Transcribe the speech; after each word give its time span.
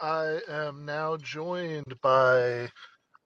I 0.00 0.40
am 0.48 0.84
now 0.84 1.16
joined 1.16 1.94
by 2.02 2.68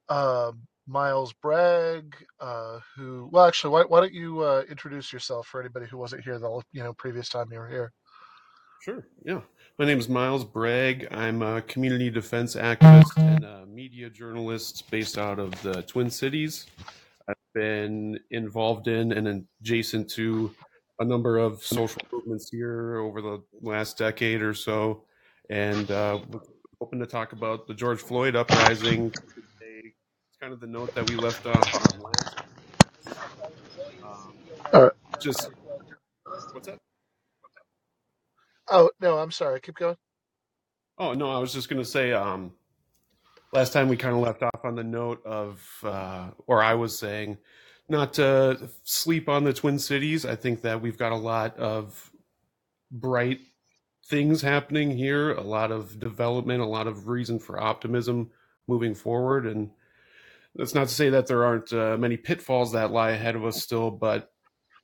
uh, 0.07 0.51
Myles 0.87 1.33
Bragg, 1.33 2.15
uh, 2.39 2.79
who, 2.95 3.29
well, 3.31 3.45
actually, 3.45 3.71
why, 3.71 3.83
why 3.83 3.99
don't 4.01 4.13
you 4.13 4.41
uh, 4.41 4.63
introduce 4.69 5.13
yourself 5.13 5.47
for 5.47 5.59
anybody 5.59 5.85
who 5.85 5.97
wasn't 5.97 6.23
here 6.23 6.39
the 6.39 6.61
you 6.71 6.83
know 6.83 6.93
previous 6.93 7.29
time 7.29 7.47
you 7.51 7.59
were 7.59 7.69
here? 7.69 7.91
Sure. 8.81 9.05
Yeah. 9.25 9.41
My 9.77 9.85
name 9.85 9.99
is 9.99 10.07
Myles 10.07 10.45
Bragg. 10.45 11.07
I'm 11.11 11.41
a 11.41 11.61
community 11.63 12.09
defense 12.09 12.55
activist 12.55 13.17
and 13.17 13.43
a 13.43 13.65
media 13.65 14.09
journalist 14.09 14.89
based 14.89 15.17
out 15.17 15.37
of 15.37 15.51
the 15.61 15.81
Twin 15.83 16.09
Cities. 16.09 16.65
I've 17.27 17.35
been 17.53 18.19
involved 18.31 18.87
in 18.87 19.11
and 19.11 19.45
adjacent 19.61 20.09
to 20.11 20.53
a 20.99 21.05
number 21.05 21.37
of 21.37 21.63
social 21.63 22.01
movements 22.11 22.49
here 22.49 22.97
over 22.97 23.21
the 23.21 23.43
last 23.61 23.97
decade 23.97 24.41
or 24.41 24.53
so, 24.53 25.03
and 25.49 25.89
uh, 25.91 26.19
hoping 26.79 26.99
to 26.99 27.05
talk 27.07 27.33
about 27.33 27.67
the 27.67 27.73
George 27.73 27.99
Floyd 28.01 28.35
uprising. 28.35 29.07
It's 29.07 30.37
kind 30.41 30.53
of 30.53 30.59
the 30.59 30.67
note 30.67 30.93
that 30.95 31.09
we 31.09 31.15
left 31.15 31.45
off 31.45 31.73
on 31.75 31.99
last. 32.01 32.35
Um, 34.03 34.33
All 34.73 34.83
right. 34.83 34.91
just 35.19 35.49
what's 36.51 36.67
that? 36.67 36.77
Oh 38.69 38.89
no, 39.01 39.17
I'm 39.17 39.31
sorry. 39.31 39.59
Keep 39.61 39.75
going. 39.75 39.97
Oh 40.97 41.13
no, 41.13 41.31
I 41.31 41.39
was 41.39 41.53
just 41.53 41.69
gonna 41.69 41.85
say. 41.85 42.13
Um, 42.13 42.53
last 43.51 43.73
time 43.73 43.87
we 43.89 43.97
kind 43.97 44.15
of 44.15 44.21
left 44.21 44.43
off 44.43 44.63
on 44.63 44.75
the 44.75 44.83
note 44.83 45.25
of, 45.25 45.61
uh, 45.83 46.29
or 46.47 46.61
I 46.61 46.75
was 46.75 46.97
saying, 46.97 47.37
not 47.87 48.13
to 48.13 48.69
sleep 48.83 49.27
on 49.29 49.43
the 49.43 49.53
Twin 49.53 49.79
Cities. 49.79 50.25
I 50.25 50.35
think 50.35 50.61
that 50.61 50.81
we've 50.81 50.97
got 50.97 51.11
a 51.11 51.17
lot 51.17 51.57
of 51.57 52.11
bright 52.91 53.39
things 54.09 54.41
happening 54.41 54.97
here, 54.97 55.31
a 55.31 55.41
lot 55.41 55.71
of 55.71 55.99
development, 55.99 56.61
a 56.61 56.65
lot 56.65 56.87
of 56.87 57.07
reason 57.07 57.39
for 57.39 57.61
optimism 57.61 58.31
moving 58.67 58.95
forward. 58.95 59.45
And 59.45 59.69
that's 60.55 60.73
not 60.73 60.87
to 60.87 60.93
say 60.93 61.09
that 61.11 61.27
there 61.27 61.45
aren't 61.45 61.71
uh, 61.71 61.95
many 61.97 62.17
pitfalls 62.17 62.73
that 62.73 62.91
lie 62.91 63.11
ahead 63.11 63.35
of 63.35 63.45
us 63.45 63.61
still, 63.61 63.91
but 63.91 64.31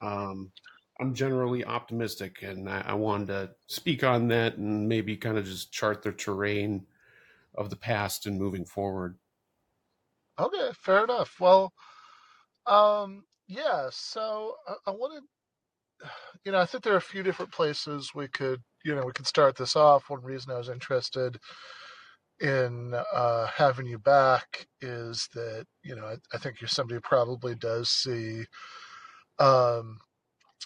um, 0.02 0.52
I'm 1.00 1.14
generally 1.14 1.66
optimistic, 1.66 2.44
and 2.44 2.70
I, 2.70 2.84
I 2.88 2.94
wanted 2.94 3.28
to 3.28 3.50
speak 3.68 4.04
on 4.04 4.28
that 4.30 4.58
and 4.58 4.88
maybe 4.88 5.18
kind 5.18 5.38
of 5.38 5.46
just 5.46 5.72
chart 5.74 6.04
the 6.04 6.12
terrain 6.12 6.86
of 7.56 7.70
the 7.70 7.76
past 7.76 8.26
and 8.26 8.40
moving 8.40 8.66
forward. 8.66 9.18
Okay, 10.40 10.70
fair 10.74 11.04
enough. 11.04 11.40
Well, 11.40 11.74
um, 12.66 13.24
yeah. 13.48 13.88
So 13.92 14.56
I, 14.68 14.76
I 14.88 14.92
wanted, 14.92 15.24
you 16.46 16.52
know, 16.52 16.60
I 16.60 16.66
think 16.66 16.84
there 16.84 16.94
are 16.94 16.98
a 16.98 17.02
few 17.02 17.24
different 17.24 17.52
places 17.52 18.12
we 18.14 18.28
could, 18.28 18.62
you 18.86 18.96
know, 18.96 19.04
we 19.04 19.12
could 19.12 19.28
start 19.28 19.58
this 19.58 19.76
off. 19.76 20.10
One 20.10 20.22
reason 20.24 20.52
I 20.54 20.58
was 20.58 20.70
interested 20.70 21.38
in 22.40 22.94
uh, 23.14 23.48
having 23.48 23.88
you 23.88 23.98
back 23.98 24.68
is 24.82 25.28
that, 25.34 25.66
you 25.84 25.96
know, 25.96 26.06
I, 26.06 26.16
I 26.34 26.38
think 26.38 26.62
you're 26.62 26.68
somebody 26.68 26.96
who 26.96 27.02
probably 27.02 27.56
does 27.56 27.90
see, 27.90 28.44
um, 29.40 29.98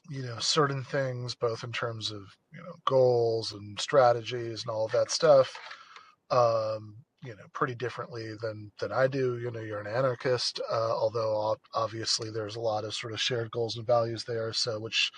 you 0.09 0.23
know, 0.23 0.37
certain 0.39 0.83
things, 0.83 1.33
both 1.33 1.63
in 1.63 1.71
terms 1.71 2.11
of, 2.11 2.23
you 2.51 2.59
know, 2.61 2.73
goals 2.85 3.53
and 3.53 3.79
strategies 3.79 4.63
and 4.63 4.69
all 4.69 4.85
of 4.85 4.91
that 4.91 5.11
stuff. 5.11 5.55
Um, 6.29 6.97
you 7.23 7.31
know 7.31 7.43
pretty 7.53 7.75
differently 7.75 8.33
than 8.41 8.71
than 8.79 8.91
I 8.91 9.07
do. 9.07 9.39
You 9.39 9.51
know, 9.51 9.59
you're 9.59 9.81
an 9.81 9.93
anarchist, 9.93 10.59
uh, 10.71 10.91
although 10.95 11.57
obviously 11.73 12.31
there's 12.31 12.55
a 12.55 12.61
lot 12.61 12.85
of 12.85 12.93
sort 12.93 13.13
of 13.13 13.19
shared 13.19 13.51
goals 13.51 13.77
and 13.77 13.85
values 13.85 14.23
there. 14.23 14.53
So 14.53 14.79
which 14.79 15.11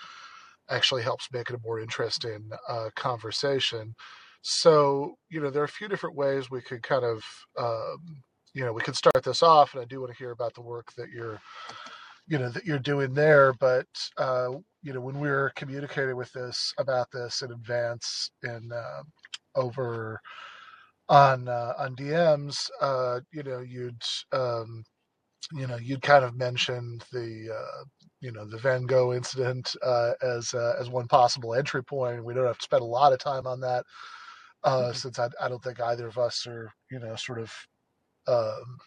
actually 0.72 1.02
helps 1.02 1.28
make 1.32 1.50
it 1.50 1.56
a 1.56 1.60
more 1.64 1.80
interesting 1.80 2.50
uh, 2.68 2.90
conversation. 2.96 3.94
So 4.42 5.14
you 5.30 5.40
know, 5.40 5.50
there 5.50 5.62
are 5.62 5.66
a 5.66 5.68
few 5.68 5.88
different 5.88 6.16
ways 6.16 6.50
we 6.50 6.62
could 6.62 6.82
kind 6.82 7.04
of 7.04 7.22
um, 7.58 8.22
you 8.54 8.64
know 8.64 8.72
we 8.72 8.82
could 8.82 8.96
start 8.96 9.22
this 9.24 9.42
off, 9.42 9.74
and 9.74 9.82
I 9.82 9.86
do 9.86 10.00
want 10.00 10.12
to 10.12 10.18
hear 10.18 10.32
about 10.32 10.54
the 10.54 10.62
work 10.62 10.92
that 10.96 11.10
you're 11.10 11.40
you 12.28 12.38
know 12.38 12.50
that 12.50 12.64
you're 12.64 12.78
doing 12.78 13.12
there 13.12 13.52
but 13.54 13.86
uh, 14.16 14.50
you 14.82 14.92
know 14.92 15.00
when 15.00 15.18
we 15.18 15.28
were 15.28 15.52
communicating 15.56 16.16
with 16.16 16.32
this 16.32 16.72
about 16.78 17.08
this 17.12 17.42
in 17.42 17.50
advance 17.50 18.30
and 18.44 18.72
uh, 18.72 19.02
over 19.56 20.20
on 21.08 21.48
uh, 21.48 21.74
on 21.78 21.94
DMs, 21.96 22.70
uh, 22.80 23.20
you 23.32 23.42
know, 23.42 23.60
you'd 23.60 24.02
um, 24.32 24.84
you 25.52 25.66
know 25.66 25.76
you'd 25.76 26.02
kind 26.02 26.24
of 26.24 26.36
mentioned 26.36 27.04
the 27.12 27.54
uh, 27.54 27.84
you 28.22 28.30
know 28.30 28.46
the 28.46 28.56
Van 28.56 28.86
Gogh 28.86 29.12
incident 29.12 29.74
uh, 29.82 30.12
as 30.22 30.54
uh, 30.54 30.76
as 30.80 30.88
one 30.88 31.08
possible 31.08 31.54
entry 31.54 31.82
point. 31.82 32.24
We 32.24 32.32
don't 32.32 32.46
have 32.46 32.58
to 32.58 32.64
spend 32.64 32.82
a 32.82 32.86
lot 32.86 33.12
of 33.12 33.18
time 33.18 33.46
on 33.46 33.60
that 33.60 33.84
uh, 34.64 34.78
mm-hmm. 34.78 34.96
since 34.96 35.18
I, 35.18 35.28
I 35.40 35.48
don't 35.48 35.62
think 35.62 35.80
either 35.80 36.06
of 36.06 36.16
us 36.16 36.46
are 36.46 36.72
you 36.90 37.00
know 37.00 37.16
sort 37.16 37.40
of 37.40 37.52
um, 38.28 38.78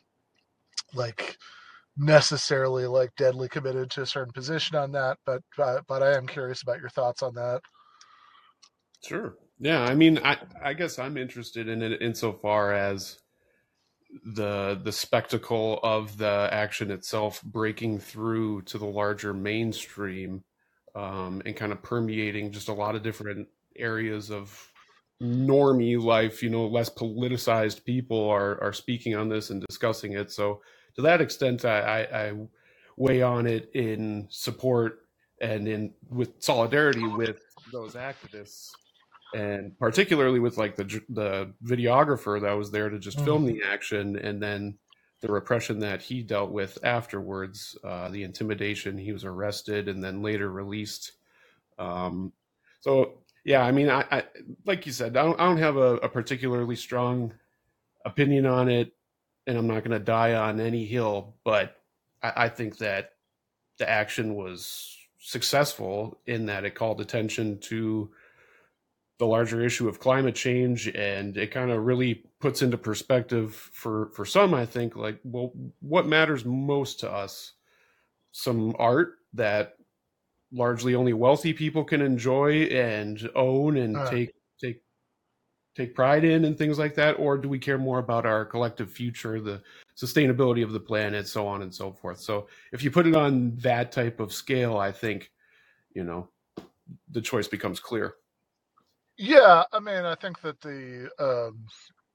like 0.94 1.38
necessarily 1.98 2.88
like 2.88 3.12
deadly 3.18 3.50
committed 3.50 3.92
to 3.92 4.02
a 4.02 4.06
certain 4.06 4.34
position 4.34 4.78
on 4.78 4.92
that. 4.94 5.18
But 5.26 5.42
but 5.58 6.02
I 6.02 6.16
am 6.16 6.28
curious 6.28 6.62
about 6.62 6.80
your 6.80 6.90
thoughts 6.90 7.22
on 7.22 7.36
that. 7.36 7.62
Sure. 9.04 9.36
Yeah, 9.60 9.84
I 9.84 9.96
mean, 9.96 10.20
I 10.24 10.38
I 10.64 10.74
guess 10.74 10.98
I'm 10.98 11.18
interested 11.18 11.68
in 11.68 11.82
it 11.82 12.02
insofar 12.02 12.74
as 12.74 13.20
the 14.24 14.80
the 14.84 14.92
spectacle 14.92 15.80
of 15.84 16.18
the 16.18 16.50
action 16.52 16.92
itself 16.92 17.42
breaking 17.44 18.00
through 18.00 18.62
to 18.64 18.78
the 18.78 18.86
larger 18.86 19.34
mainstream 19.34 20.44
um, 20.96 21.42
and 21.46 21.56
kind 21.56 21.72
of 21.72 21.82
permeating 21.84 22.52
just 22.52 22.70
a 22.70 22.74
lot 22.74 22.96
of 22.96 23.04
different 23.04 23.48
areas 23.76 24.32
of 24.32 24.72
normie 25.22 26.02
life. 26.02 26.42
You 26.42 26.50
know, 26.50 26.68
less 26.68 26.90
politicized 26.90 27.84
people 27.84 28.30
are 28.30 28.62
are 28.62 28.74
speaking 28.74 29.16
on 29.16 29.30
this 29.30 29.50
and 29.50 29.64
discussing 29.68 30.14
it. 30.14 30.32
So 30.32 30.62
to 30.96 31.02
that 31.02 31.22
extent, 31.22 31.66
I, 31.66 31.80
I, 31.80 32.28
I 32.28 32.34
weigh 32.98 33.22
on 33.22 33.48
it 33.48 33.70
in 33.74 34.28
support 34.30 35.00
and 35.42 35.68
in 35.68 35.94
with 36.10 36.42
solidarity 36.42 37.06
with 37.06 37.42
those 37.72 37.96
activists 37.96 38.72
and 39.36 39.78
particularly 39.78 40.40
with 40.40 40.58
like 40.58 40.78
the 40.78 41.02
the 41.10 41.52
videographer 41.64 42.42
that 42.42 42.54
was 42.54 42.72
there 42.72 42.90
to 42.90 42.98
just 42.98 43.18
mm. 43.18 43.26
film 43.26 43.46
the 43.46 43.62
action 43.70 44.16
and 44.16 44.42
then 44.42 44.78
the 45.22 45.32
repression 45.32 45.80
that 45.80 46.02
he 46.02 46.24
dealt 46.24 46.52
with 46.52 46.80
afterwards 46.84 47.78
uh, 47.84 48.08
the 48.10 48.24
intimidation 48.24 48.98
he 48.98 49.12
was 49.12 49.26
arrested 49.26 49.90
and 49.90 50.02
then 50.04 50.22
later 50.22 50.50
released 50.50 51.12
um, 51.78 52.32
so 52.80 53.20
yeah 53.44 53.62
i 53.62 53.72
mean 53.72 53.90
I, 53.90 54.06
I, 54.10 54.24
like 54.66 54.86
you 54.86 54.94
said 54.94 55.18
i 55.18 55.24
don't, 55.24 55.40
I 55.40 55.46
don't 55.46 55.58
have 55.58 55.76
a, 55.76 55.98
a 55.98 56.10
particularly 56.10 56.78
strong 56.78 57.34
opinion 58.06 58.46
on 58.46 58.70
it 58.70 58.94
and 59.48 59.58
i'm 59.58 59.68
not 59.68 59.84
going 59.84 60.00
to 60.00 60.04
die 60.04 60.34
on 60.34 60.62
any 60.62 60.86
hill 60.86 61.36
but 61.44 61.76
I, 62.24 62.46
I 62.46 62.50
think 62.50 62.78
that 62.78 63.12
the 63.80 63.90
action 63.90 64.36
was 64.36 64.98
successful 65.20 66.20
in 66.26 66.46
that 66.46 66.64
it 66.64 66.76
called 66.76 67.02
attention 67.02 67.60
to 67.60 68.12
the 69.18 69.26
larger 69.26 69.62
issue 69.62 69.88
of 69.88 70.00
climate 70.00 70.36
change 70.36 70.88
and 70.90 71.38
it 71.38 71.52
kind 71.52 71.72
of 71.72 71.86
really 71.86 72.26
puts 72.42 72.62
into 72.62 72.78
perspective 72.78 73.56
for 73.56 74.10
for 74.14 74.26
some 74.26 74.54
i 74.54 74.66
think 74.66 74.96
like 74.96 75.20
well 75.24 75.54
what 75.80 76.08
matters 76.08 76.46
most 76.46 77.00
to 77.00 77.12
us? 77.12 77.54
Some 78.32 78.76
art 78.78 79.16
that 79.34 79.78
largely 80.52 80.96
only 80.96 81.14
wealthy 81.14 81.54
people 81.54 81.84
can 81.84 82.02
enjoy 82.02 82.64
and 82.64 83.30
own 83.36 83.78
and 83.78 83.96
uh, 83.96 84.10
take 84.10 84.32
take 84.60 84.82
take 85.76 85.94
pride 85.94 86.24
in 86.24 86.46
and 86.46 86.58
things 86.58 86.80
like 86.80 86.96
that? 86.96 87.14
Or 87.14 87.38
do 87.38 87.48
we 87.50 87.60
care 87.60 87.78
more 87.78 88.00
about 88.00 88.26
our 88.26 88.46
collective 88.46 88.92
future 88.92 89.40
the 89.40 89.62
sustainability 89.98 90.64
of 90.64 90.72
the 90.72 90.80
planet 90.80 91.28
so 91.28 91.48
on 91.48 91.62
and 91.62 91.74
so 91.74 91.92
forth? 91.92 92.20
So 92.20 92.48
if 92.72 92.84
you 92.84 92.92
put 92.92 93.08
it 93.08 93.16
on 93.16 93.56
that 93.58 93.92
type 93.92 94.20
of 94.20 94.34
scale 94.34 94.78
i 94.78 94.92
think 94.92 95.32
you 95.94 96.04
know 96.04 96.30
the 97.12 97.22
choice 97.22 97.48
becomes 97.48 97.80
clear 97.80 98.16
yeah, 99.18 99.64
I 99.72 99.80
mean, 99.80 100.06
I 100.06 100.16
think 100.16 100.42
that 100.42 100.60
the 100.62 101.10
um, 101.20 101.66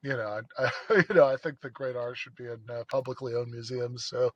you 0.03 0.11
know, 0.11 0.41
I, 0.57 0.63
I, 0.89 1.03
you 1.09 1.15
know, 1.15 1.27
I 1.27 1.37
think 1.37 1.59
the 1.61 1.69
great 1.69 1.95
art 1.95 2.17
should 2.17 2.35
be 2.35 2.45
in 2.45 2.59
uh, 2.69 2.83
publicly 2.89 3.33
owned 3.35 3.51
museums, 3.51 4.05
so 4.05 4.31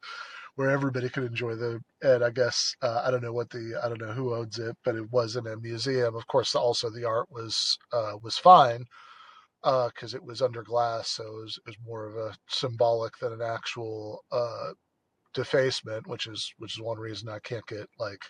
where 0.56 0.70
everybody 0.72 1.10
could 1.10 1.24
enjoy 1.24 1.56
the. 1.56 1.80
And 2.02 2.24
I 2.24 2.30
guess 2.30 2.74
uh, 2.82 3.02
I 3.06 3.12
don't 3.12 3.24
know 3.24 3.34
what 3.34 3.50
the 3.50 3.80
I 3.84 3.90
don't 3.90 4.02
know 4.02 4.14
who 4.14 4.36
owns 4.36 4.60
it, 4.60 4.76
but 4.84 4.96
it 4.96 5.12
was 5.12 5.36
in 5.36 5.48
a 5.48 5.58
museum. 5.58 6.16
Of 6.16 6.28
course, 6.28 6.56
also 6.56 6.90
the 6.90 7.06
art 7.06 7.28
was 7.32 7.78
uh, 7.94 8.14
was 8.22 8.38
fine 8.38 8.86
because 9.64 10.14
uh, 10.14 10.18
it 10.18 10.24
was 10.24 10.42
under 10.42 10.62
glass, 10.64 11.10
so 11.10 11.24
it 11.24 11.42
was, 11.42 11.60
it 11.66 11.70
was, 11.70 11.78
more 11.84 12.06
of 12.06 12.16
a 12.18 12.36
symbolic 12.50 13.18
than 13.20 13.34
an 13.34 13.42
actual 13.42 14.24
uh, 14.32 14.74
defacement, 15.34 16.08
which 16.08 16.28
is 16.28 16.54
which 16.60 16.78
is 16.78 16.82
one 16.84 17.00
reason 17.00 17.30
I 17.30 17.40
can't 17.40 17.66
get 17.68 17.88
like 18.00 18.24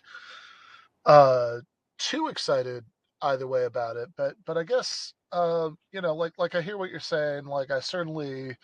uh, 1.05 1.57
too 1.99 2.27
excited 2.27 2.85
either 3.25 3.47
way 3.47 3.65
about 3.65 3.97
it. 3.97 4.09
But 4.17 4.35
but 4.45 4.57
I 4.57 4.63
guess 4.63 5.13
uh, 5.31 5.69
you 5.91 6.01
know, 6.01 6.15
like 6.15 6.33
like 6.37 6.55
I 6.55 6.61
hear 6.61 6.77
what 6.77 6.91
you're 6.91 6.99
saying. 6.99 7.45
Like 7.45 7.71
I 7.71 7.79
certainly, 7.81 8.55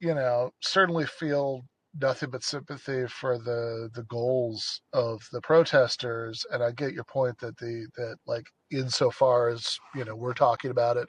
you 0.00 0.14
know, 0.14 0.52
certainly 0.62 1.06
feel 1.06 1.62
nothing 2.00 2.30
but 2.30 2.44
sympathy 2.44 3.06
for 3.08 3.38
the 3.38 3.90
the 3.94 4.04
goals 4.04 4.80
of 4.92 5.26
the 5.32 5.40
protesters, 5.40 6.44
and 6.52 6.62
I 6.62 6.72
get 6.72 6.92
your 6.94 7.04
point 7.04 7.38
that 7.40 7.56
the 7.58 7.88
that 7.96 8.18
like 8.26 8.46
insofar 8.70 9.48
as 9.50 9.78
you 9.94 10.04
know 10.04 10.16
we're 10.16 10.34
talking 10.34 10.70
about 10.70 10.96
it 10.96 11.08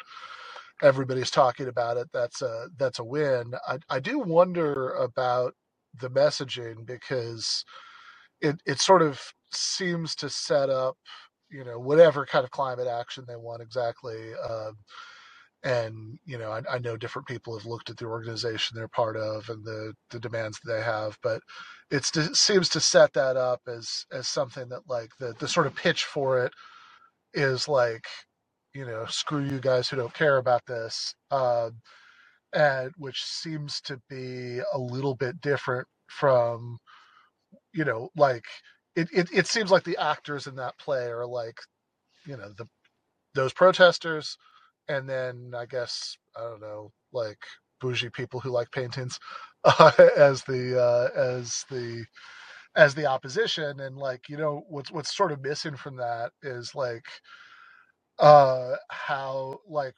everybody's 0.81 1.31
talking 1.31 1.67
about 1.67 1.97
it, 1.97 2.09
that's 2.13 2.41
a 2.41 2.67
that's 2.77 2.99
a 2.99 3.03
win. 3.03 3.53
I, 3.67 3.79
I 3.89 3.99
do 3.99 4.19
wonder 4.19 4.91
about 4.93 5.53
the 5.99 6.09
messaging 6.09 6.85
because 6.85 7.63
it 8.41 8.61
it 8.65 8.79
sort 8.79 9.01
of 9.01 9.21
seems 9.53 10.15
to 10.15 10.29
set 10.29 10.69
up 10.69 10.97
you 11.51 11.63
know 11.65 11.79
whatever 11.79 12.25
kind 12.25 12.45
of 12.45 12.51
climate 12.51 12.87
action 12.87 13.25
they 13.27 13.35
want 13.35 13.61
exactly. 13.61 14.33
Um, 14.49 14.77
and 15.63 16.17
you 16.25 16.37
know 16.37 16.51
I, 16.51 16.61
I, 16.75 16.79
know 16.79 16.95
different 16.95 17.27
people 17.27 17.57
have 17.57 17.65
looked 17.65 17.89
at 17.89 17.97
the 17.97 18.05
organization 18.05 18.75
they're 18.77 18.87
part 18.87 19.17
of 19.17 19.49
and 19.49 19.65
the 19.65 19.93
the 20.09 20.19
demands 20.19 20.59
that 20.63 20.71
they 20.73 20.81
have 20.81 21.17
but 21.21 21.41
it 21.91 22.05
seems 22.35 22.69
to 22.69 22.79
set 22.79 23.13
that 23.13 23.35
up 23.35 23.61
as 23.67 24.05
as 24.13 24.27
something 24.27 24.69
that 24.69 24.81
like 24.87 25.09
the 25.19 25.33
the 25.39 25.47
sort 25.47 25.67
of 25.67 25.75
pitch 25.75 26.05
for 26.05 26.43
it 26.45 26.53
is 27.33 27.67
like 27.67 28.05
you 28.73 28.85
know 28.85 29.05
screw 29.07 29.43
you 29.43 29.59
guys 29.59 29.89
who 29.89 29.97
don't 29.97 30.13
care 30.13 30.37
about 30.37 30.65
this 30.67 31.13
uh, 31.31 31.69
and 32.53 32.91
which 32.97 33.23
seems 33.23 33.81
to 33.81 33.99
be 34.09 34.59
a 34.73 34.77
little 34.77 35.15
bit 35.15 35.41
different 35.41 35.87
from 36.09 36.77
you 37.73 37.85
know 37.85 38.09
like 38.17 38.45
it, 39.01 39.09
it, 39.13 39.29
it 39.33 39.47
seems 39.47 39.71
like 39.71 39.83
the 39.83 39.97
actors 39.97 40.47
in 40.47 40.55
that 40.55 40.77
play 40.79 41.05
are 41.05 41.25
like 41.27 41.59
you 42.25 42.37
know 42.37 42.51
the 42.57 42.65
those 43.35 43.53
protesters 43.53 44.37
and 44.89 45.07
then 45.07 45.53
I 45.55 45.65
guess 45.65 46.17
I 46.35 46.41
don't 46.41 46.61
know, 46.61 46.91
like 47.13 47.37
bougie 47.79 48.09
people 48.09 48.41
who 48.41 48.49
like 48.49 48.71
paintings 48.71 49.19
uh, 49.63 49.91
as 50.17 50.43
the 50.43 50.81
uh, 50.81 51.17
as 51.17 51.63
the 51.69 52.05
as 52.75 52.95
the 52.95 53.05
opposition, 53.05 53.79
and 53.79 53.95
like 53.95 54.27
you 54.27 54.37
know 54.37 54.63
what's 54.67 54.91
what's 54.91 55.15
sort 55.15 55.31
of 55.31 55.41
missing 55.41 55.75
from 55.75 55.95
that 55.97 56.31
is 56.43 56.75
like 56.75 57.05
uh, 58.19 58.75
how 58.89 59.59
like 59.67 59.93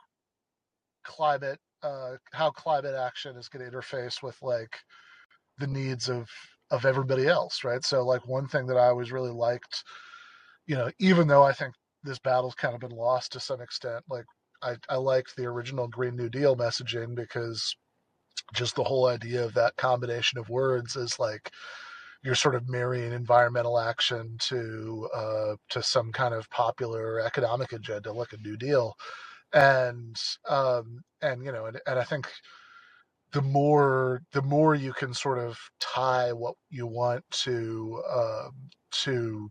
climate 1.04 1.60
uh, 1.84 2.18
how 2.34 2.52
climate 2.52 2.96
action 2.96 3.38
is 3.38 3.50
going 3.50 3.66
to 3.66 3.72
interface 3.76 4.22
with 4.22 4.38
like 4.42 4.78
the 5.58 5.68
needs 5.68 6.10
of 6.10 6.30
of 6.72 6.86
everybody 6.86 7.28
else, 7.28 7.64
right? 7.66 7.86
So 7.86 8.06
like 8.06 8.28
one 8.28 8.48
thing 8.48 8.68
that 8.68 8.78
I 8.78 8.88
always 8.88 9.14
really 9.14 9.32
liked, 9.32 9.84
you 10.68 10.76
know, 10.76 10.92
even 11.00 11.28
though 11.28 11.44
I 11.44 11.54
think 11.54 11.76
this 12.04 12.20
battle's 12.20 12.56
kind 12.56 12.76
of 12.76 12.82
been 12.82 12.92
lost 12.92 13.34
to 13.34 13.42
some 13.42 13.62
extent, 13.62 14.04
like 14.10 14.26
I, 14.64 14.76
I 14.90 14.98
liked 14.98 15.36
the 15.36 15.46
original 15.46 15.88
Green 15.88 16.16
New 16.18 16.30
Deal 16.30 16.56
messaging 16.58 17.16
because 17.16 17.76
just 18.54 18.76
the 18.76 18.84
whole 18.84 19.08
idea 19.08 19.44
of 19.46 19.54
that 19.56 19.76
combination 19.78 20.40
of 20.40 20.50
words 20.50 20.96
is 20.96 21.20
like 21.20 21.52
you're 22.24 22.36
sort 22.36 22.56
of 22.56 22.70
marrying 22.70 23.14
environmental 23.14 23.80
action 23.80 24.36
to 24.40 25.10
uh, 25.16 25.56
to 25.70 25.84
some 25.84 26.12
kind 26.12 26.34
of 26.34 26.50
popular 26.50 27.22
economic 27.22 27.74
agenda 27.74 28.12
like 28.12 28.34
a 28.34 28.38
New 28.38 28.58
Deal, 28.58 28.96
and 29.54 30.16
um, 30.50 31.02
and 31.22 31.44
you 31.46 31.52
know 31.52 31.66
and, 31.68 31.80
and 31.88 32.00
I 32.00 32.04
think 32.04 32.28
the 33.34 33.42
more 33.42 34.22
the 34.34 34.42
more 34.42 34.76
you 34.76 34.94
can 34.94 35.14
sort 35.14 35.40
of 35.40 35.58
tie 35.80 36.34
what 36.34 36.56
you 36.70 36.86
want 36.88 37.24
to 37.32 38.02
um, 38.14 38.52
to 38.92 39.50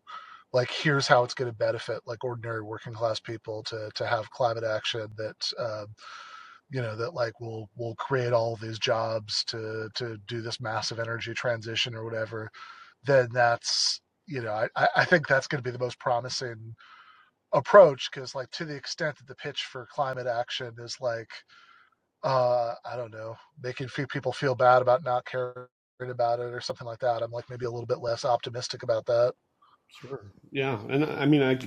like 0.52 0.70
here's 0.70 1.06
how 1.06 1.22
it's 1.24 1.34
going 1.34 1.50
to 1.50 1.56
benefit 1.56 2.00
like 2.06 2.24
ordinary 2.24 2.62
working 2.62 2.92
class 2.92 3.20
people 3.20 3.62
to 3.64 3.90
to 3.94 4.06
have 4.06 4.30
climate 4.30 4.64
action 4.64 5.06
that 5.16 5.52
um, 5.58 5.86
you 6.70 6.80
know 6.80 6.96
that 6.96 7.14
like 7.14 7.40
will 7.40 7.68
will 7.76 7.94
create 7.96 8.32
all 8.32 8.56
these 8.56 8.78
jobs 8.78 9.44
to 9.44 9.88
to 9.94 10.16
do 10.26 10.40
this 10.40 10.60
massive 10.60 10.98
energy 10.98 11.34
transition 11.34 11.94
or 11.94 12.04
whatever 12.04 12.50
then 13.04 13.28
that's 13.32 14.00
you 14.26 14.40
know 14.42 14.66
i 14.76 14.88
i 14.96 15.04
think 15.04 15.26
that's 15.26 15.46
going 15.46 15.62
to 15.62 15.68
be 15.68 15.72
the 15.72 15.82
most 15.82 15.98
promising 15.98 16.74
approach 17.52 18.10
because 18.12 18.34
like 18.34 18.50
to 18.50 18.64
the 18.64 18.74
extent 18.74 19.16
that 19.16 19.26
the 19.26 19.34
pitch 19.34 19.64
for 19.64 19.86
climate 19.90 20.26
action 20.26 20.72
is 20.78 20.96
like 21.00 21.30
uh 22.22 22.74
i 22.84 22.96
don't 22.96 23.12
know 23.12 23.34
making 23.62 23.88
few 23.88 24.06
people 24.06 24.32
feel 24.32 24.54
bad 24.54 24.82
about 24.82 25.04
not 25.04 25.24
caring 25.24 25.66
about 26.08 26.40
it 26.40 26.52
or 26.54 26.60
something 26.60 26.86
like 26.86 26.98
that 26.98 27.22
i'm 27.22 27.30
like 27.30 27.48
maybe 27.50 27.66
a 27.66 27.70
little 27.70 27.86
bit 27.86 28.00
less 28.00 28.24
optimistic 28.24 28.82
about 28.82 29.06
that 29.06 29.32
Sure. 29.98 30.24
Yeah, 30.50 30.78
and 30.88 31.04
I 31.04 31.26
mean, 31.26 31.42
I 31.42 31.58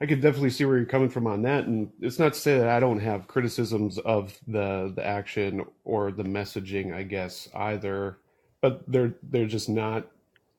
I 0.00 0.06
could 0.06 0.20
definitely 0.20 0.50
see 0.50 0.64
where 0.64 0.76
you're 0.76 0.86
coming 0.86 1.08
from 1.08 1.26
on 1.26 1.42
that, 1.42 1.66
and 1.66 1.90
it's 2.00 2.18
not 2.18 2.34
to 2.34 2.38
say 2.38 2.58
that 2.58 2.68
I 2.68 2.80
don't 2.80 3.00
have 3.00 3.26
criticisms 3.28 3.98
of 3.98 4.38
the 4.46 4.92
the 4.94 5.04
action 5.04 5.64
or 5.84 6.12
the 6.12 6.24
messaging, 6.24 6.94
I 6.94 7.02
guess 7.02 7.48
either, 7.54 8.18
but 8.60 8.90
they're 8.90 9.14
they're 9.22 9.46
just 9.46 9.68
not 9.68 10.08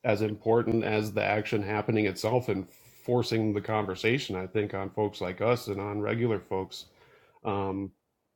as 0.03 0.21
important 0.21 0.83
as 0.83 1.13
the 1.13 1.23
action 1.23 1.61
happening 1.63 2.05
itself 2.05 2.49
and 2.49 2.67
forcing 3.03 3.53
the 3.53 3.61
conversation. 3.61 4.35
I 4.35 4.47
think 4.47 4.73
on 4.73 4.89
folks 4.89 5.21
like 5.21 5.41
us 5.41 5.67
and 5.67 5.79
on 5.81 6.01
regular 6.01 6.39
folks. 6.39 6.85
Um, 7.45 7.91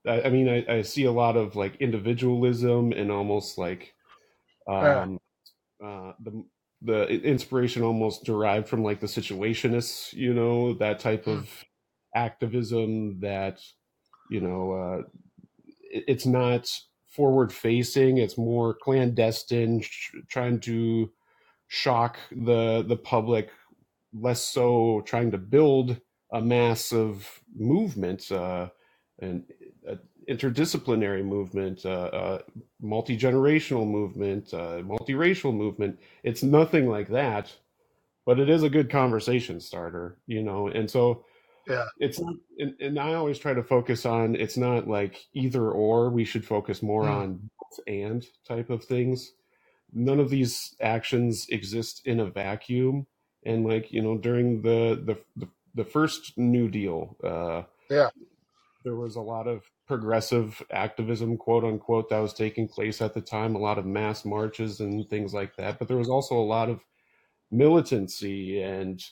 I, 0.08 0.24
I 0.24 0.30
mean, 0.30 0.50
I, 0.50 0.66
I 0.78 0.82
see 0.82 1.06
a 1.06 1.12
lot 1.12 1.38
of 1.38 1.56
like 1.56 1.76
individualism 1.78 2.92
and 2.92 3.12
almost 3.12 3.58
like 3.58 3.96
um, 4.68 5.20
uh, 5.84 6.14
the 6.22 6.46
the 6.82 7.08
inspiration 7.24 7.84
almost 7.84 8.26
derived 8.26 8.68
from 8.70 8.84
like 8.84 9.00
the 9.02 9.08
situationists, 9.08 10.14
you 10.14 10.34
know, 10.34 10.74
that 10.76 11.00
type 11.00 11.28
Hmm. 11.28 11.44
of 11.44 11.64
activism 12.16 13.20
that, 13.22 13.62
you 14.30 14.42
know, 14.42 14.74
uh, 14.74 15.04
it, 15.66 16.04
it's 16.08 16.26
not 16.26 16.70
forward 17.08 17.54
facing, 17.54 18.18
it's 18.18 18.38
more 18.38 18.74
clandestine, 18.74 19.82
sh- 19.82 20.16
trying 20.30 20.60
to 20.62 21.14
shock 21.68 22.20
the 22.32 22.84
the 22.88 22.98
public, 22.98 23.52
less 24.14 24.44
so 24.44 25.02
trying 25.06 25.32
to 25.32 25.38
build 25.38 26.02
a 26.34 26.42
massive 26.42 27.44
movement 27.56 28.32
uh, 28.32 28.70
and 29.24 29.46
interdisciplinary 30.30 31.26
movement, 31.26 31.86
uh, 31.86 31.90
uh, 31.90 32.40
multi 32.82 33.18
generational 33.18 33.88
movement, 33.88 34.54
uh, 34.54 34.82
multiracial 34.84 35.56
movement. 35.56 36.00
It's 36.24 36.44
nothing 36.44 36.90
like 36.90 37.10
that, 37.10 37.54
but 38.26 38.40
it 38.40 38.50
is 38.50 38.64
a 38.64 38.70
good 38.70 38.90
conversation 38.92 39.60
starter, 39.62 40.18
you 40.28 40.44
know. 40.44 40.68
And 40.70 40.90
so 40.92 41.26
yeah 41.68 41.86
it's 41.98 42.20
not, 42.20 42.36
and, 42.60 42.76
and 42.82 43.00
I 43.00 43.16
always 43.16 43.40
try 43.40 43.54
to 43.54 43.64
focus 43.64 44.06
on 44.06 44.36
it's 44.36 44.58
not 44.58 44.88
like 44.88 45.28
either 45.34 45.72
or. 45.72 46.10
We 46.12 46.26
should 46.26 46.46
focus 46.46 46.84
more 46.84 47.10
Hmm. 47.10 47.10
on 47.10 47.50
both 47.60 47.80
and 47.88 48.26
type 48.48 48.70
of 48.70 48.84
things. 48.86 49.34
None 49.94 50.20
of 50.20 50.30
these 50.30 50.76
actions 50.82 51.48
exist 51.50 52.02
in 52.06 52.20
a 52.22 52.28
vacuum. 52.32 53.08
And 53.46 53.66
like 53.66 53.92
you 53.94 54.02
know, 54.02 54.18
during 54.18 54.62
the 54.64 55.02
the 55.06 55.18
the, 55.38 55.50
the 55.76 55.86
first 55.86 56.38
New 56.38 56.70
Deal, 56.70 57.18
uh, 57.24 57.64
yeah 57.90 58.10
there 58.84 58.96
was 58.96 59.16
a 59.16 59.22
lot 59.22 59.48
of 59.48 59.64
progressive 59.88 60.62
activism, 60.72 61.38
quote 61.38 61.64
unquote, 61.64 62.10
that 62.10 62.20
was 62.20 62.34
taking 62.34 62.68
place 62.68 63.02
at 63.02 63.14
the 63.14 63.22
time, 63.22 63.56
a 63.56 63.60
lot 63.60 63.78
of 63.78 63.86
mass 63.86 64.26
marches 64.26 64.80
and 64.80 65.08
things 65.10 65.34
like 65.34 65.56
that. 65.56 65.80
But 65.80 65.88
there 65.88 65.98
was 65.98 66.10
also 66.10 66.36
a 66.36 66.44
lot 66.44 66.70
of 66.70 66.84
militancy 67.52 68.62
and 68.62 69.04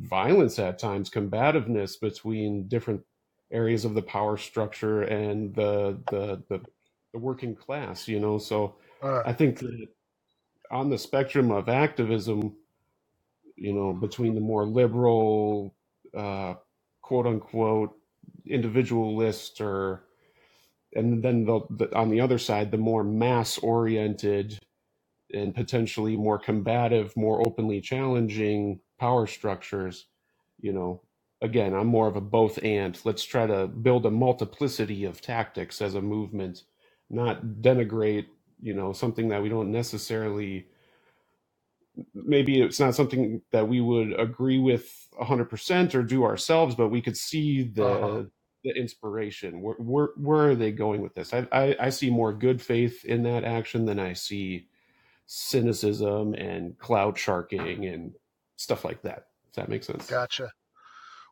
violence 0.00 0.58
at 0.58 0.78
times, 0.78 1.10
combativeness 1.10 1.96
between 1.96 2.68
different 2.68 3.02
areas 3.50 3.84
of 3.84 3.94
the 3.94 4.02
power 4.02 4.36
structure 4.36 5.02
and 5.02 5.54
the 5.54 5.98
the 6.10 6.42
the, 6.48 6.60
the 7.12 7.18
working 7.18 7.54
class, 7.54 8.08
you 8.08 8.20
know. 8.20 8.38
So 8.38 8.76
uh, 9.02 9.22
I 9.24 9.32
think 9.32 9.58
that 9.58 9.88
on 10.70 10.90
the 10.90 10.98
spectrum 10.98 11.50
of 11.50 11.68
activism, 11.68 12.56
you 13.56 13.72
know, 13.72 13.92
between 13.92 14.34
the 14.34 14.40
more 14.40 14.64
liberal, 14.64 15.74
uh, 16.16 16.54
quote 17.02 17.26
unquote, 17.26 17.97
individualist 18.46 19.60
or 19.60 20.04
and 20.94 21.22
then 21.22 21.44
the, 21.46 21.60
the, 21.70 21.96
on 21.96 22.10
the 22.10 22.20
other 22.20 22.38
side, 22.38 22.72
the 22.72 22.78
more 22.78 23.04
mass 23.04 23.58
oriented 23.58 24.58
and 25.34 25.54
potentially 25.54 26.16
more 26.16 26.38
combative, 26.38 27.16
more 27.16 27.46
openly 27.46 27.80
challenging 27.80 28.80
power 29.00 29.26
structures, 29.26 30.06
you 30.60 30.72
know, 30.72 31.02
again, 31.42 31.74
I'm 31.74 31.88
more 31.88 32.08
of 32.08 32.16
a 32.16 32.20
both 32.22 32.58
and. 32.64 32.98
Let's 33.04 33.24
try 33.24 33.46
to 33.46 33.68
build 33.68 34.06
a 34.06 34.10
multiplicity 34.12 35.04
of 35.04 35.20
tactics 35.22 35.82
as 35.82 35.94
a 35.94 36.02
movement, 36.02 36.64
not 37.10 37.44
denigrate, 37.62 38.26
you 38.62 38.74
know, 38.74 38.92
something 38.92 39.28
that 39.30 39.42
we 39.42 39.50
don't 39.50 39.72
necessarily 39.72 40.66
maybe 42.14 42.60
it's 42.60 42.80
not 42.80 42.94
something 42.94 43.40
that 43.52 43.68
we 43.68 43.80
would 43.80 44.18
agree 44.18 44.58
with 44.58 45.08
100% 45.20 45.94
or 45.94 46.02
do 46.02 46.24
ourselves 46.24 46.74
but 46.74 46.88
we 46.88 47.02
could 47.02 47.16
see 47.16 47.62
uh-huh. 47.62 48.06
the 48.06 48.30
the 48.64 48.70
inspiration. 48.70 49.62
Where, 49.62 49.76
where, 49.76 50.08
where 50.16 50.50
are 50.50 50.54
they 50.56 50.72
going 50.72 51.00
with 51.00 51.14
this? 51.14 51.32
I, 51.32 51.46
I 51.52 51.76
i 51.80 51.90
see 51.90 52.10
more 52.10 52.32
good 52.32 52.60
faith 52.60 53.04
in 53.04 53.22
that 53.22 53.44
action 53.44 53.84
than 53.84 54.00
i 54.00 54.12
see 54.12 54.66
cynicism 55.26 56.34
and 56.34 56.76
cloud 56.78 57.16
sharking 57.16 57.84
and 57.86 58.14
stuff 58.56 58.84
like 58.84 59.02
that 59.02 59.26
if 59.48 59.54
that 59.54 59.68
makes 59.68 59.86
sense. 59.86 60.06
Gotcha. 60.08 60.50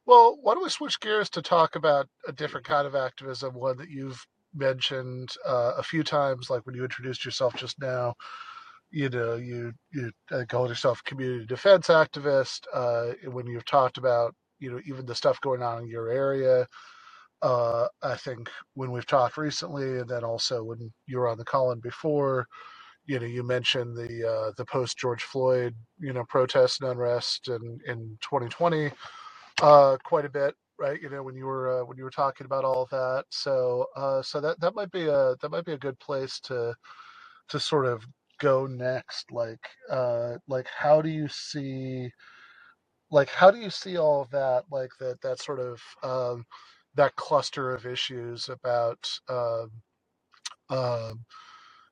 Well, 0.06 0.38
why 0.40 0.54
don't 0.54 0.62
we 0.62 0.70
switch 0.70 1.00
gears 1.00 1.28
to 1.30 1.42
talk 1.42 1.74
about 1.74 2.06
a 2.28 2.32
different 2.32 2.66
kind 2.66 2.86
of 2.86 2.94
activism, 2.94 3.54
one 3.54 3.76
that 3.78 3.90
you've 3.90 4.24
mentioned 4.54 5.30
uh, 5.44 5.72
a 5.76 5.82
few 5.82 6.04
times, 6.04 6.48
like 6.48 6.64
when 6.64 6.76
you 6.76 6.84
introduced 6.84 7.24
yourself 7.24 7.56
just 7.56 7.80
now. 7.80 8.14
You 8.96 9.10
know, 9.10 9.36
you 9.36 9.72
you 9.92 10.12
uh, 10.32 10.44
call 10.48 10.68
yourself 10.68 11.04
community 11.04 11.46
defense 11.46 11.88
activist. 11.88 12.62
Uh, 12.74 13.14
when 13.30 13.46
you've 13.48 13.66
talked 13.66 13.98
about, 13.98 14.34
you 14.60 14.70
know, 14.72 14.80
even 14.88 15.06
the 15.06 15.16
stuff 15.16 15.40
going 15.42 15.62
on 15.62 15.82
in 15.84 15.88
your 15.88 16.10
area, 16.10 16.68
uh, 17.42 17.88
I 18.02 18.16
think 18.16 18.50
when 18.74 18.92
we've 18.92 19.06
talked 19.06 19.38
recently, 19.38 20.00
and 20.00 20.08
then 20.08 20.24
also 20.24 20.64
when 20.64 20.92
you 21.06 21.18
were 21.18 21.28
on 21.28 21.38
the 21.38 21.44
call 21.44 21.72
in 21.72 21.80
before, 21.80 22.46
you 23.06 23.20
know, 23.20 23.26
you 23.26 23.42
mentioned 23.44 23.96
the 23.96 24.28
uh, 24.28 24.52
the 24.58 24.66
post 24.66 24.98
George 24.98 25.24
Floyd, 25.24 25.74
you 26.00 26.12
know, 26.14 26.24
protests 26.28 26.80
and 26.80 26.90
unrest 26.90 27.48
in 27.48 27.80
in 27.86 28.18
2020 28.22 28.92
uh, 29.62 29.96
quite 30.04 30.24
a 30.24 30.30
bit, 30.30 30.54
right? 30.78 31.00
You 31.00 31.10
know, 31.10 31.22
when 31.22 31.36
you 31.36 31.46
were 31.46 31.82
uh, 31.82 31.84
when 31.86 31.98
you 31.98 32.04
were 32.04 32.10
talking 32.10 32.46
about 32.46 32.64
all 32.64 32.82
of 32.82 32.90
that, 32.90 33.24
so 33.30 33.86
uh, 33.96 34.22
so 34.22 34.40
that 34.40 34.60
that 34.60 34.74
might 34.74 34.90
be 34.92 35.06
a 35.08 35.36
that 35.42 35.50
might 35.50 35.64
be 35.66 35.72
a 35.74 35.78
good 35.78 35.98
place 36.00 36.40
to 36.42 36.74
to 37.50 37.60
sort 37.60 37.86
of 37.86 38.04
go 38.40 38.66
next. 38.66 39.32
Like 39.32 39.60
uh, 39.90 40.38
like 40.48 40.68
how 40.76 41.02
do 41.02 41.10
you 41.10 41.28
see 41.28 42.10
like 43.10 43.30
how 43.30 43.50
do 43.50 43.58
you 43.58 43.70
see 43.70 43.98
all 43.98 44.22
of 44.22 44.30
that 44.32 44.64
like 44.72 44.90
that 45.00 45.20
that 45.22 45.40
sort 45.40 45.60
of 45.60 45.80
um, 46.04 46.46
that 46.96 47.16
cluster 47.16 47.74
of 47.74 47.86
issues 47.86 48.48
about 48.50 49.08
um, 49.30 49.70
um, 50.70 51.24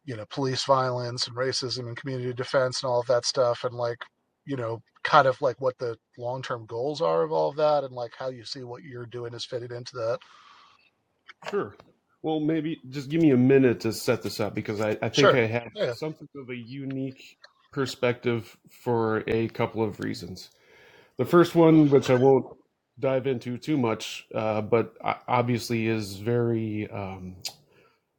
you 0.07 0.17
know 0.17 0.27
police 0.31 0.65
violence 0.67 1.29
and 1.29 1.37
racism 1.37 1.89
and 1.89 1.99
community 1.99 2.35
defense 2.35 2.83
and 2.83 2.91
all 2.91 3.01
of 3.01 3.09
that 3.09 3.27
stuff 3.27 3.65
and 3.65 3.75
like 3.75 3.99
you 4.47 4.57
know 4.57 4.83
kind 5.05 5.29
of 5.29 5.41
like 5.43 5.61
what 5.63 5.79
the 5.79 5.97
long-term 6.19 6.67
goals 6.67 7.03
are 7.03 7.25
of 7.25 7.33
all 7.33 7.51
of 7.51 7.57
that 7.57 7.85
and 7.85 7.95
like 7.95 8.13
how 8.19 8.31
you 8.31 8.45
see 8.45 8.65
what 8.65 8.85
you're 8.85 9.07
doing 9.07 9.35
is 9.35 9.47
fitted 9.47 9.73
into 9.73 9.97
that 9.97 10.19
Sure. 11.51 11.77
Well, 12.25 12.41
maybe 12.41 12.81
just 12.89 13.11
give 13.11 13.21
me 13.21 13.33
a 13.33 13.37
minute 13.37 13.81
to 13.81 13.93
set 13.93 14.23
this 14.23 14.41
up 14.41 14.55
because 14.55 14.81
I, 14.81 14.93
I 14.93 15.11
think 15.11 15.15
sure. 15.17 15.37
I 15.37 15.45
have 15.45 15.73
yeah. 15.77 15.93
something 15.93 16.27
of 16.35 16.49
a 16.49 16.57
unique 16.57 17.37
perspective 17.71 18.57
for 18.71 19.23
a 19.27 19.49
couple 19.49 19.83
of 19.83 20.01
reasons. 20.01 20.49
The 21.19 21.27
first 21.27 21.55
one, 21.55 21.91
which 21.91 22.09
I 22.09 22.15
won't 22.15 22.47
dive 22.99 23.27
into 23.27 23.59
too 23.59 23.77
much, 23.77 24.27
uh, 24.35 24.63
but 24.63 24.95
obviously 25.29 25.87
is 25.87 26.17
very 26.17 26.89
um, 26.91 27.37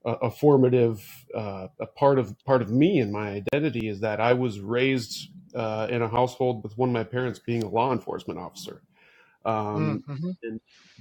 a, 0.06 0.12
a, 0.12 0.30
formative 0.30 1.04
uh, 1.34 1.70
a 1.80 1.88
part 1.88 2.20
of 2.20 2.36
part 2.46 2.62
of 2.62 2.70
me 2.70 3.00
and 3.00 3.12
my 3.12 3.42
identity 3.54 3.90
is 3.90 4.02
that 4.02 4.22
I 4.22 4.34
was 4.34 4.60
raised 4.60 5.30
uh, 5.56 5.88
in 5.90 6.04
a 6.04 6.08
household 6.08 6.62
with 6.62 6.78
one 6.78 6.90
of 6.90 6.94
my 6.94 7.06
parents 7.06 7.40
being 7.40 7.64
a 7.64 7.70
law 7.70 7.92
enforcement 7.92 8.40
officer 8.40 8.84
um, 9.46 10.04
mm-hmm. 10.08 10.32
and 10.44 10.60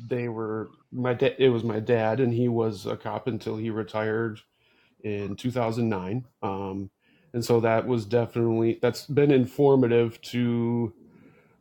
they 0.09 0.29
were 0.29 0.69
my 0.93 1.15
dad. 1.15 1.37
It 1.39 1.49
was 1.49 1.65
my 1.65 1.81
dad, 1.81 2.21
and 2.21 2.33
he 2.33 2.49
was 2.49 2.87
a 2.87 2.97
cop 2.97 3.27
until 3.27 3.57
he 3.57 3.71
retired 3.71 4.41
in 5.03 5.37
2009. 5.37 6.27
Um, 6.43 6.91
and 7.33 7.45
so 7.45 7.61
that 7.61 7.87
was 7.87 8.05
definitely 8.05 8.79
that's 8.83 9.07
been 9.07 9.31
informative 9.31 10.21
to 10.23 10.93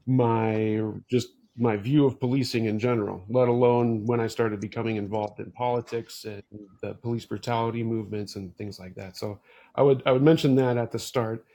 my 0.06 0.82
just 1.10 1.30
my 1.56 1.78
view 1.78 2.06
of 2.06 2.20
policing 2.20 2.66
in 2.66 2.80
general. 2.80 3.24
Let 3.30 3.48
alone 3.48 4.06
when 4.06 4.20
I 4.20 4.28
started 4.28 4.60
becoming 4.60 4.98
involved 4.98 5.40
in 5.40 5.52
politics 5.52 6.26
and 6.26 6.44
the 6.82 6.96
police 6.96 7.26
brutality 7.26 7.84
movements 7.84 8.36
and 8.36 8.56
things 8.58 8.80
like 8.80 8.96
that. 8.96 9.16
So 9.16 9.40
I 9.76 9.84
would 9.84 10.04
I 10.06 10.12
would 10.12 10.24
mention 10.24 10.56
that 10.56 10.78
at 10.78 10.92
the 10.92 11.00
start, 11.00 11.46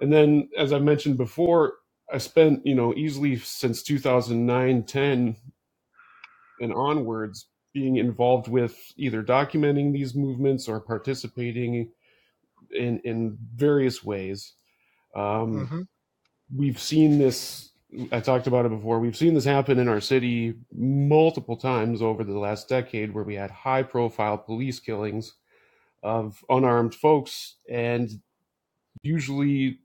and 0.00 0.12
then 0.12 0.48
as 0.56 0.72
I 0.72 0.78
mentioned 0.78 1.18
before. 1.18 1.74
I 2.12 2.18
spent, 2.18 2.66
you 2.66 2.74
know, 2.76 2.94
easily 2.94 3.36
since 3.38 3.82
2009, 3.82 4.84
10 4.84 5.36
and 6.60 6.74
onwards 6.74 7.48
being 7.74 7.96
involved 7.96 8.48
with 8.48 8.76
either 8.96 9.22
documenting 9.22 9.92
these 9.92 10.14
movements 10.14 10.68
or 10.68 10.80
participating 10.80 11.90
in 12.72 13.00
in 13.04 13.38
various 13.56 14.04
ways. 14.04 14.54
Um, 15.16 15.62
Mm-hmm. 15.62 15.82
we've 16.54 16.80
seen 16.80 17.18
this. 17.18 17.70
I 18.12 18.20
talked 18.20 18.46
about 18.48 18.66
it 18.66 18.70
before. 18.70 19.00
We've 19.00 19.16
seen 19.16 19.34
this 19.34 19.44
happen 19.46 19.78
in 19.78 19.88
our 19.88 20.00
city 20.00 20.54
multiple 20.74 21.56
times 21.56 22.02
over 22.02 22.24
the 22.24 22.38
last 22.38 22.68
decade, 22.68 23.14
where 23.14 23.24
we 23.24 23.36
had 23.36 23.50
high 23.50 23.82
profile 23.84 24.38
police 24.38 24.80
killings 24.80 25.34
of 26.02 26.44
unarmed 26.50 26.94
folks, 26.94 27.56
and 27.70 28.10
usually, 29.02 29.80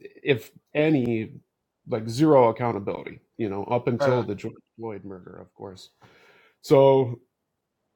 if 0.00 0.50
any, 0.74 1.32
like 1.88 2.08
zero 2.08 2.48
accountability. 2.48 3.20
You 3.36 3.48
know, 3.48 3.64
up 3.64 3.88
until 3.88 4.22
the 4.22 4.34
George 4.34 4.54
Floyd 4.76 5.04
murder, 5.04 5.36
of 5.40 5.52
course. 5.54 5.90
So 6.60 7.20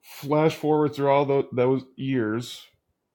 flash 0.03 0.55
forward 0.55 0.95
through 0.95 1.11
all 1.11 1.25
those, 1.25 1.47
those 1.53 1.85
years 1.97 2.67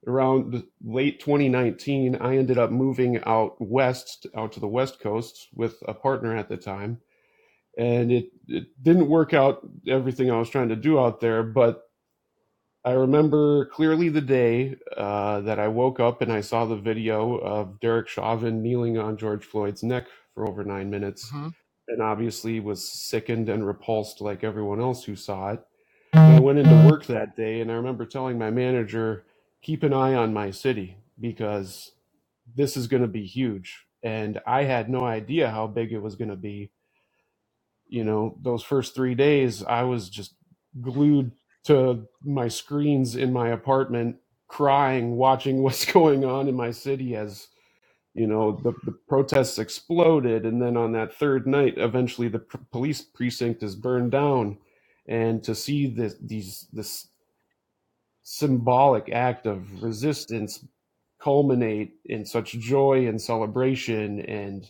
around 0.07 0.53
the 0.53 0.65
late 0.85 1.19
2019 1.19 2.15
i 2.17 2.37
ended 2.37 2.57
up 2.57 2.71
moving 2.71 3.19
out 3.25 3.55
west 3.59 4.25
out 4.35 4.51
to 4.53 4.59
the 4.59 4.67
west 4.67 4.99
coast 4.99 5.47
with 5.53 5.75
a 5.87 5.93
partner 5.93 6.35
at 6.35 6.47
the 6.47 6.57
time 6.57 6.99
and 7.77 8.11
it, 8.11 8.29
it 8.47 8.65
didn't 8.81 9.09
work 9.09 9.33
out 9.33 9.67
everything 9.87 10.31
i 10.31 10.39
was 10.39 10.49
trying 10.49 10.69
to 10.69 10.75
do 10.75 10.97
out 10.97 11.19
there 11.19 11.43
but 11.43 11.83
i 12.85 12.91
remember 12.91 13.65
clearly 13.65 14.07
the 14.07 14.21
day 14.21 14.75
uh, 14.95 15.41
that 15.41 15.59
i 15.59 15.67
woke 15.67 15.99
up 15.99 16.21
and 16.21 16.31
i 16.31 16.39
saw 16.39 16.63
the 16.65 16.75
video 16.75 17.35
of 17.39 17.79
derek 17.81 18.07
chauvin 18.07 18.61
kneeling 18.61 18.97
on 18.97 19.17
george 19.17 19.43
floyd's 19.43 19.83
neck 19.83 20.05
for 20.37 20.47
over 20.47 20.63
nine 20.63 20.87
minutes 20.87 21.31
mm-hmm. 21.31 21.49
and 21.87 22.01
obviously 22.01 22.59
was 22.59 22.87
sickened 22.87 23.49
and 23.49 23.65
repulsed 23.65 24.21
like 24.21 24.43
everyone 24.43 24.79
else 24.79 25.03
who 25.03 25.15
saw 25.15 25.49
it 25.49 25.63
I 26.13 26.39
went 26.39 26.59
into 26.59 26.89
work 26.89 27.05
that 27.07 27.35
day 27.35 27.61
and 27.61 27.71
I 27.71 27.75
remember 27.75 28.05
telling 28.05 28.37
my 28.37 28.49
manager, 28.49 29.25
keep 29.61 29.83
an 29.83 29.93
eye 29.93 30.13
on 30.13 30.33
my 30.33 30.51
city 30.51 30.97
because 31.19 31.91
this 32.55 32.77
is 32.77 32.87
going 32.87 33.01
to 33.01 33.07
be 33.07 33.25
huge. 33.25 33.85
And 34.03 34.39
I 34.45 34.63
had 34.63 34.89
no 34.89 35.03
idea 35.03 35.49
how 35.49 35.67
big 35.67 35.91
it 35.91 36.01
was 36.01 36.15
going 36.15 36.29
to 36.29 36.35
be. 36.35 36.71
You 37.87 38.03
know, 38.03 38.37
those 38.41 38.63
first 38.63 38.95
three 38.95 39.15
days, 39.15 39.63
I 39.63 39.83
was 39.83 40.09
just 40.09 40.33
glued 40.81 41.31
to 41.65 42.07
my 42.23 42.47
screens 42.47 43.15
in 43.15 43.33
my 43.33 43.49
apartment, 43.49 44.17
crying, 44.47 45.15
watching 45.17 45.63
what's 45.63 45.85
going 45.85 46.23
on 46.23 46.47
in 46.47 46.55
my 46.55 46.71
city 46.71 47.15
as, 47.15 47.47
you 48.17 48.27
know, 48.27 48.53
the, 48.63 48.73
the 48.85 48.93
protests 49.09 49.59
exploded. 49.59 50.45
And 50.45 50.61
then 50.61 50.77
on 50.77 50.93
that 50.93 51.13
third 51.15 51.47
night, 51.47 51.75
eventually 51.77 52.29
the 52.29 52.39
police 52.71 53.01
precinct 53.03 53.63
is 53.63 53.75
burned 53.75 54.11
down. 54.11 54.59
And 55.07 55.43
to 55.45 55.55
see 55.55 55.87
this, 55.87 56.15
these, 56.21 56.67
this 56.73 57.09
symbolic 58.23 59.11
act 59.11 59.45
of 59.47 59.83
resistance 59.83 60.65
culminate 61.21 61.95
in 62.05 62.25
such 62.25 62.53
joy 62.53 63.07
and 63.07 63.21
celebration 63.21 64.21
and 64.21 64.69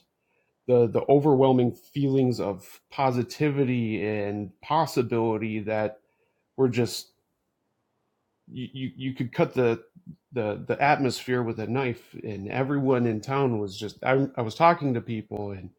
the 0.68 0.88
the 0.88 1.02
overwhelming 1.10 1.72
feelings 1.74 2.40
of 2.40 2.82
positivity 2.92 4.06
and 4.08 4.52
possibility 4.62 5.60
that 5.60 6.00
were 6.58 6.70
just 6.70 7.12
you, 8.52 8.68
you, 8.74 8.92
you 8.98 9.14
could 9.16 9.34
cut 9.34 9.54
the 9.54 9.84
the 10.34 10.64
the 10.68 10.82
atmosphere 10.82 11.44
with 11.44 11.60
a 11.60 11.68
knife 11.68 12.16
and 12.24 12.50
everyone 12.50 13.08
in 13.08 13.22
town 13.22 13.60
was 13.60 13.78
just 13.78 14.04
I, 14.04 14.28
I 14.38 14.42
was 14.44 14.56
talking 14.56 14.94
to 14.96 15.02
people 15.02 15.52
and 15.52 15.72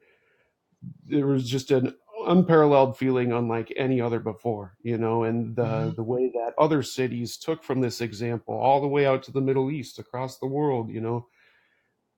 there 1.07 1.27
was 1.27 1.49
just 1.49 1.71
an 1.73 1.95
unparalleled 2.27 2.99
feeling 2.99 3.33
unlike 3.33 3.73
any 3.77 4.01
other 4.01 4.21
before 4.21 4.77
you 4.83 4.99
know 4.99 5.25
and 5.25 5.57
Mm-hmm. 5.63 5.85
the 5.85 5.95
the 5.97 6.05
way 6.05 6.31
that 6.35 6.55
other 6.59 6.83
cities 6.83 7.39
took 7.39 7.65
from 7.65 7.81
this 7.81 8.01
example 8.03 8.55
all 8.55 8.81
the 8.81 8.89
way 8.89 9.07
out 9.07 9.23
to 9.25 9.33
the 9.33 9.41
middle 9.41 9.71
east 9.71 9.99
across 9.99 10.39
the 10.39 10.47
world 10.47 10.91
you 10.91 11.01
know 11.01 11.27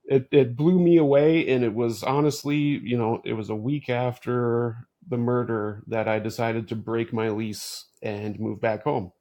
it, 0.06 0.28
it 0.32 0.56
blew 0.56 0.78
me 0.80 0.98
away 0.98 1.48
and 1.48 1.64
it 1.64 1.74
was 1.74 2.02
honestly 2.04 2.56
you 2.56 2.98
know 2.98 3.22
it 3.24 3.34
was 3.34 3.50
a 3.50 3.56
week 3.56 3.90
after 3.90 4.78
the 5.08 5.18
murder 5.18 5.82
that 5.88 6.08
i 6.08 6.18
decided 6.18 6.68
to 6.68 6.76
break 6.76 7.12
my 7.12 7.30
lease 7.30 7.86
and 8.02 8.40
move 8.40 8.60
back 8.60 8.84
home 8.84 9.12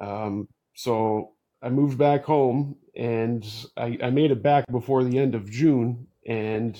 um, 0.00 0.48
so 0.74 1.33
i 1.64 1.70
moved 1.70 1.98
back 1.98 2.24
home 2.24 2.76
and 2.96 3.46
I, 3.78 3.98
I 4.04 4.10
made 4.10 4.32
it 4.32 4.42
back 4.44 4.66
before 4.72 5.04
the 5.04 5.18
end 5.18 5.34
of 5.36 5.50
june 5.50 6.08
and 6.26 6.78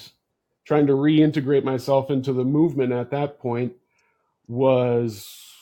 trying 0.67 0.89
to 0.89 0.95
reintegrate 0.95 1.65
myself 1.65 2.11
into 2.11 2.35
the 2.35 2.45
movement 2.45 2.93
at 2.93 3.13
that 3.13 3.41
point 3.41 3.75
was 4.49 5.55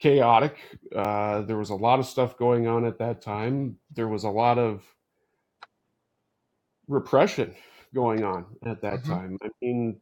chaotic. 0.00 0.56
Uh, 0.94 1.42
there 1.42 1.58
was 1.58 1.70
a 1.70 1.74
lot 1.74 1.98
of 1.98 2.06
stuff 2.06 2.38
going 2.38 2.66
on 2.66 2.84
at 2.86 2.98
that 2.98 3.22
time. 3.22 3.78
There 3.94 4.08
was 4.08 4.24
a 4.24 4.30
lot 4.30 4.58
of 4.58 4.84
repression 6.88 7.54
going 7.94 8.24
on 8.24 8.46
at 8.66 8.82
that 8.82 9.04
Mm-hmm. 9.04 9.06
time. 9.06 9.38
I 9.42 9.48
mean, 9.62 10.00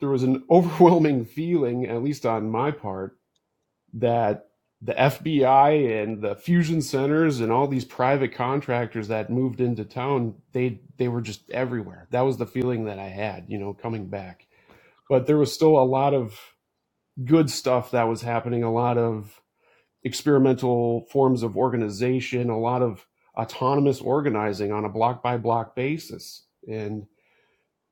there 0.00 0.10
was 0.10 0.24
an 0.24 0.44
overwhelming 0.50 1.24
feeling, 1.24 1.86
at 1.86 2.02
least 2.02 2.26
on 2.26 2.50
my 2.50 2.70
part, 2.70 3.18
that 3.94 4.48
the 4.82 4.94
FBI 4.94 6.02
and 6.02 6.22
the 6.22 6.36
fusion 6.36 6.82
centers 6.82 7.40
and 7.40 7.52
all 7.52 7.68
these 7.68 7.84
private 7.84 8.34
contractors 8.34 9.08
that 9.08 9.30
moved 9.30 9.60
into 9.60 9.84
town, 9.84 10.34
they 10.52 10.80
they 10.98 11.08
were 11.08 11.22
just 11.22 11.48
everywhere. 11.50 12.08
That 12.12 12.22
was 12.22 12.38
the 12.38 12.46
feeling 12.46 12.84
that 12.86 12.98
I 12.98 13.08
had, 13.08 13.46
you 13.48 13.58
know, 13.58 13.74
coming 13.74 14.08
back 14.08 14.42
but 15.10 15.26
there 15.28 15.38
was 15.38 15.54
still 15.54 15.78
a 15.78 15.84
lot 15.84 16.14
of 16.14 16.38
good 17.24 17.50
stuff 17.50 17.92
that 17.92 18.08
was 18.08 18.22
happening, 18.22 18.62
a 18.62 18.72
lot 18.72 18.98
of 18.98 19.42
experimental 20.04 21.06
forms 21.10 21.42
of 21.42 21.56
organization, 21.56 22.50
a 22.50 22.58
lot 22.58 22.82
of 22.82 23.06
autonomous 23.36 24.00
organizing 24.00 24.72
on 24.72 24.84
a 24.84 24.88
block 24.88 25.22
by 25.22 25.36
block 25.38 25.76
basis. 25.76 26.46
And 26.68 27.06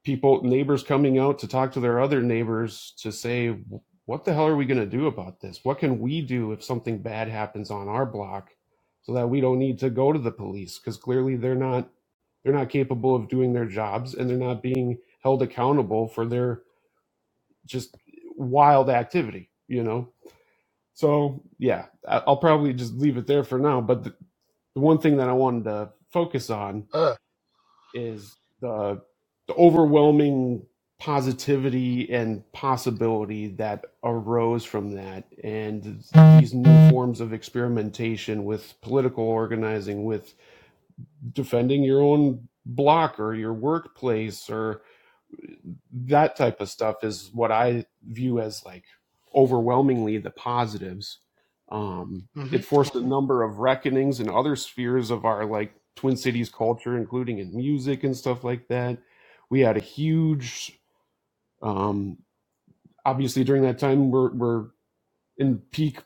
people, 0.04 0.42
neighbors 0.44 0.82
coming 0.82 1.18
out 1.18 1.40
to 1.40 1.48
talk 1.48 1.72
to 1.72 1.80
their 1.80 2.00
other 2.00 2.22
neighbors 2.22 2.94
to 3.00 3.12
say, 3.12 3.56
what 4.06 4.24
the 4.24 4.34
hell 4.34 4.46
are 4.48 4.56
we 4.56 4.66
going 4.66 4.80
to 4.80 4.86
do 4.86 5.06
about 5.06 5.40
this? 5.40 5.60
What 5.64 5.78
can 5.78 6.00
we 6.00 6.20
do 6.22 6.52
if 6.52 6.64
something 6.64 6.98
bad 7.02 7.28
happens 7.28 7.70
on 7.70 7.88
our 7.88 8.06
block 8.06 8.50
so 9.02 9.14
that 9.14 9.28
we 9.28 9.40
don't 9.40 9.58
need 9.58 9.78
to 9.80 9.90
go 9.90 10.12
to 10.12 10.18
the 10.18 10.32
police 10.32 10.78
because 10.78 10.96
clearly 10.96 11.36
they're 11.36 11.54
not 11.54 11.90
they're 12.44 12.54
not 12.54 12.70
capable 12.70 13.14
of 13.16 13.28
doing 13.28 13.52
their 13.52 13.66
jobs 13.66 14.14
and 14.14 14.30
they're 14.30 14.36
not 14.38 14.62
being 14.62 14.98
held 15.22 15.42
accountable 15.42 16.08
for 16.08 16.26
their 16.26 16.62
just 17.66 17.96
wild 18.36 18.90
activity, 18.90 19.50
you 19.68 19.82
know? 19.84 20.08
So, 20.94 21.42
yeah, 21.58 21.86
I- 22.08 22.22
I'll 22.26 22.38
probably 22.38 22.74
just 22.74 22.94
leave 22.94 23.16
it 23.18 23.26
there 23.26 23.44
for 23.44 23.58
now, 23.58 23.80
but 23.80 24.04
the, 24.04 24.14
the 24.74 24.80
one 24.80 24.98
thing 24.98 25.18
that 25.18 25.28
I 25.28 25.34
wanted 25.34 25.64
to 25.64 25.90
focus 26.12 26.50
on 26.50 26.88
Uh, 26.92 27.14
is 27.94 28.36
the 28.60 29.02
the 29.48 29.54
overwhelming 29.54 30.64
positivity 30.98 32.10
and 32.12 32.50
possibility 32.52 33.48
that 33.48 33.84
arose 34.04 34.64
from 34.64 34.94
that 34.94 35.24
and 35.42 36.02
these 36.38 36.54
new 36.54 36.88
forms 36.88 37.20
of 37.20 37.32
experimentation 37.32 38.44
with 38.44 38.74
political 38.80 39.24
organizing 39.24 40.04
with 40.04 40.34
defending 41.32 41.82
your 41.82 42.00
own 42.00 42.48
block 42.64 43.18
or 43.18 43.34
your 43.34 43.52
workplace 43.52 44.48
or 44.48 44.82
that 45.92 46.36
type 46.36 46.60
of 46.60 46.68
stuff 46.68 47.02
is 47.02 47.30
what 47.32 47.50
I 47.50 47.84
view 48.08 48.40
as 48.40 48.64
like 48.64 48.84
overwhelmingly 49.34 50.18
the 50.18 50.30
positives. 50.30 51.18
Um, 51.70 52.28
hmm 52.34 52.54
it 52.54 52.64
forced 52.64 52.94
a 52.94 53.00
number 53.00 53.42
of 53.42 53.58
reckonings 53.58 54.20
in 54.20 54.28
other 54.28 54.54
spheres 54.54 55.10
of 55.10 55.24
our 55.24 55.44
like 55.44 55.74
Twin 55.96 56.16
Cities 56.16 56.50
culture, 56.50 56.96
including 56.96 57.38
in 57.38 57.56
music 57.56 58.04
and 58.04 58.16
stuff 58.16 58.44
like 58.44 58.68
that. 58.68 58.98
We 59.50 59.60
had 59.60 59.76
a 59.76 59.80
huge, 59.80 60.78
um, 61.64 62.18
obviously 63.04 63.42
during 63.42 63.62
that 63.62 63.80
time 63.80 64.12
we're, 64.12 64.32
we're 64.32 64.66
in 65.38 65.58
peak 65.72 65.98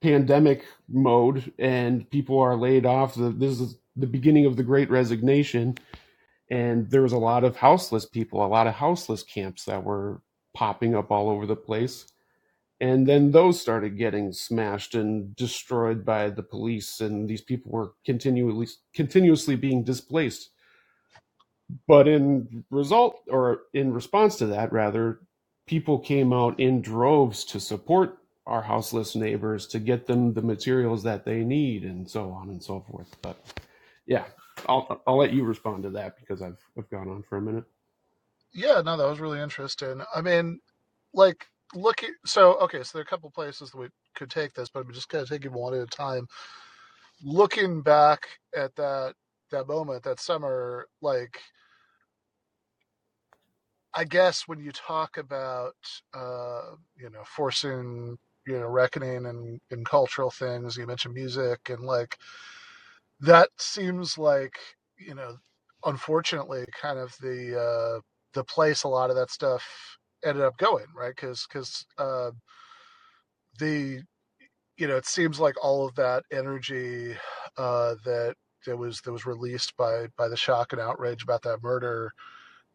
pandemic 0.00 0.64
mode 0.88 1.52
and 1.58 2.08
people 2.10 2.38
are 2.38 2.56
laid 2.56 2.86
off. 2.86 3.14
This 3.16 3.60
is 3.60 3.78
the 3.96 4.06
beginning 4.06 4.46
of 4.46 4.56
the 4.56 4.62
great 4.62 4.90
resignation 4.90 5.76
and 6.52 6.90
there 6.90 7.00
was 7.00 7.12
a 7.12 7.18
lot 7.18 7.44
of 7.44 7.56
houseless 7.56 8.04
people, 8.04 8.44
a 8.44 8.46
lot 8.46 8.66
of 8.66 8.74
houseless 8.74 9.22
camps 9.22 9.64
that 9.64 9.82
were 9.82 10.20
popping 10.54 10.94
up 10.94 11.10
all 11.10 11.30
over 11.30 11.46
the 11.46 11.56
place. 11.56 12.06
And 12.78 13.06
then 13.06 13.30
those 13.30 13.58
started 13.58 13.96
getting 13.96 14.32
smashed 14.34 14.94
and 14.94 15.34
destroyed 15.34 16.04
by 16.04 16.28
the 16.28 16.42
police, 16.42 17.00
and 17.00 17.26
these 17.26 17.40
people 17.40 17.72
were 17.72 17.92
continually 18.04 18.66
continuously 18.94 19.56
being 19.56 19.82
displaced. 19.82 20.50
But 21.86 22.08
in 22.08 22.64
result, 22.70 23.22
or 23.28 23.62
in 23.72 23.92
response 23.92 24.36
to 24.36 24.46
that, 24.46 24.72
rather, 24.72 25.20
people 25.66 25.98
came 25.98 26.32
out 26.32 26.60
in 26.60 26.82
droves 26.82 27.44
to 27.46 27.60
support 27.60 28.18
our 28.46 28.62
houseless 28.62 29.14
neighbors 29.14 29.66
to 29.68 29.78
get 29.78 30.06
them 30.06 30.34
the 30.34 30.42
materials 30.42 31.02
that 31.04 31.24
they 31.24 31.44
need, 31.44 31.84
and 31.84 32.08
so 32.08 32.30
on 32.30 32.48
and 32.50 32.62
so 32.62 32.84
forth. 32.90 33.16
But 33.22 33.36
yeah, 34.06 34.24
I'll 34.68 35.00
I'll 35.06 35.18
let 35.18 35.32
you 35.32 35.44
respond 35.44 35.84
to 35.84 35.90
that 35.90 36.18
because 36.18 36.42
I've 36.42 36.58
I've 36.76 36.90
gone 36.90 37.08
on 37.08 37.22
for 37.22 37.38
a 37.38 37.42
minute. 37.42 37.64
Yeah, 38.52 38.82
no, 38.84 38.96
that 38.96 39.08
was 39.08 39.20
really 39.20 39.40
interesting. 39.40 40.02
I 40.14 40.20
mean, 40.20 40.60
like, 41.14 41.46
look 41.74 42.04
at, 42.04 42.10
so, 42.26 42.54
okay, 42.60 42.82
so 42.82 42.90
there 42.92 43.00
are 43.00 43.02
a 43.02 43.06
couple 43.06 43.30
places 43.30 43.70
that 43.70 43.78
we 43.78 43.88
could 44.14 44.30
take 44.30 44.52
this, 44.52 44.68
but 44.68 44.84
I'm 44.84 44.92
just 44.92 45.08
going 45.08 45.24
to 45.24 45.30
take 45.30 45.44
it 45.46 45.52
one 45.52 45.74
at 45.74 45.80
a 45.80 45.86
time. 45.86 46.26
Looking 47.24 47.80
back 47.80 48.28
at 48.54 48.74
that, 48.76 49.14
that 49.52 49.68
moment, 49.68 50.04
that 50.04 50.20
summer, 50.20 50.88
like, 51.02 51.40
I 53.94 54.04
guess 54.04 54.48
when 54.48 54.58
you 54.58 54.72
talk 54.72 55.18
about, 55.18 55.74
uh, 56.14 56.76
you 56.96 57.10
know, 57.10 57.24
forcing, 57.24 58.16
you 58.46 58.58
know, 58.58 58.66
reckoning 58.66 59.26
and, 59.26 59.60
and 59.70 59.84
cultural 59.86 60.30
things, 60.30 60.76
you 60.76 60.86
mentioned 60.86 61.14
music 61.14 61.68
and 61.68 61.80
like, 61.84 62.16
that 63.20 63.48
seems 63.58 64.18
like 64.18 64.58
you 64.98 65.14
know 65.14 65.36
unfortunately 65.84 66.64
kind 66.80 66.98
of 66.98 67.14
the 67.20 67.58
uh 67.58 68.00
the 68.34 68.44
place 68.44 68.84
a 68.84 68.88
lot 68.88 69.10
of 69.10 69.16
that 69.16 69.30
stuff 69.30 69.64
ended 70.24 70.42
up 70.44 70.56
going 70.58 70.86
right? 70.96 71.14
Because 71.14 71.46
because 71.48 71.84
uh 71.98 72.30
the 73.58 74.02
you 74.78 74.88
know 74.88 74.96
it 74.96 75.06
seems 75.06 75.40
like 75.40 75.56
all 75.64 75.86
of 75.86 75.94
that 75.96 76.24
energy 76.32 77.14
uh 77.58 77.94
that 78.04 78.34
that 78.66 78.76
was 78.78 79.00
that 79.02 79.12
was 79.12 79.26
released 79.26 79.76
by 79.76 80.06
by 80.18 80.28
the 80.28 80.36
shock 80.36 80.72
and 80.72 80.82
outrage 80.82 81.22
about 81.24 81.42
that 81.42 81.62
murder 81.62 82.12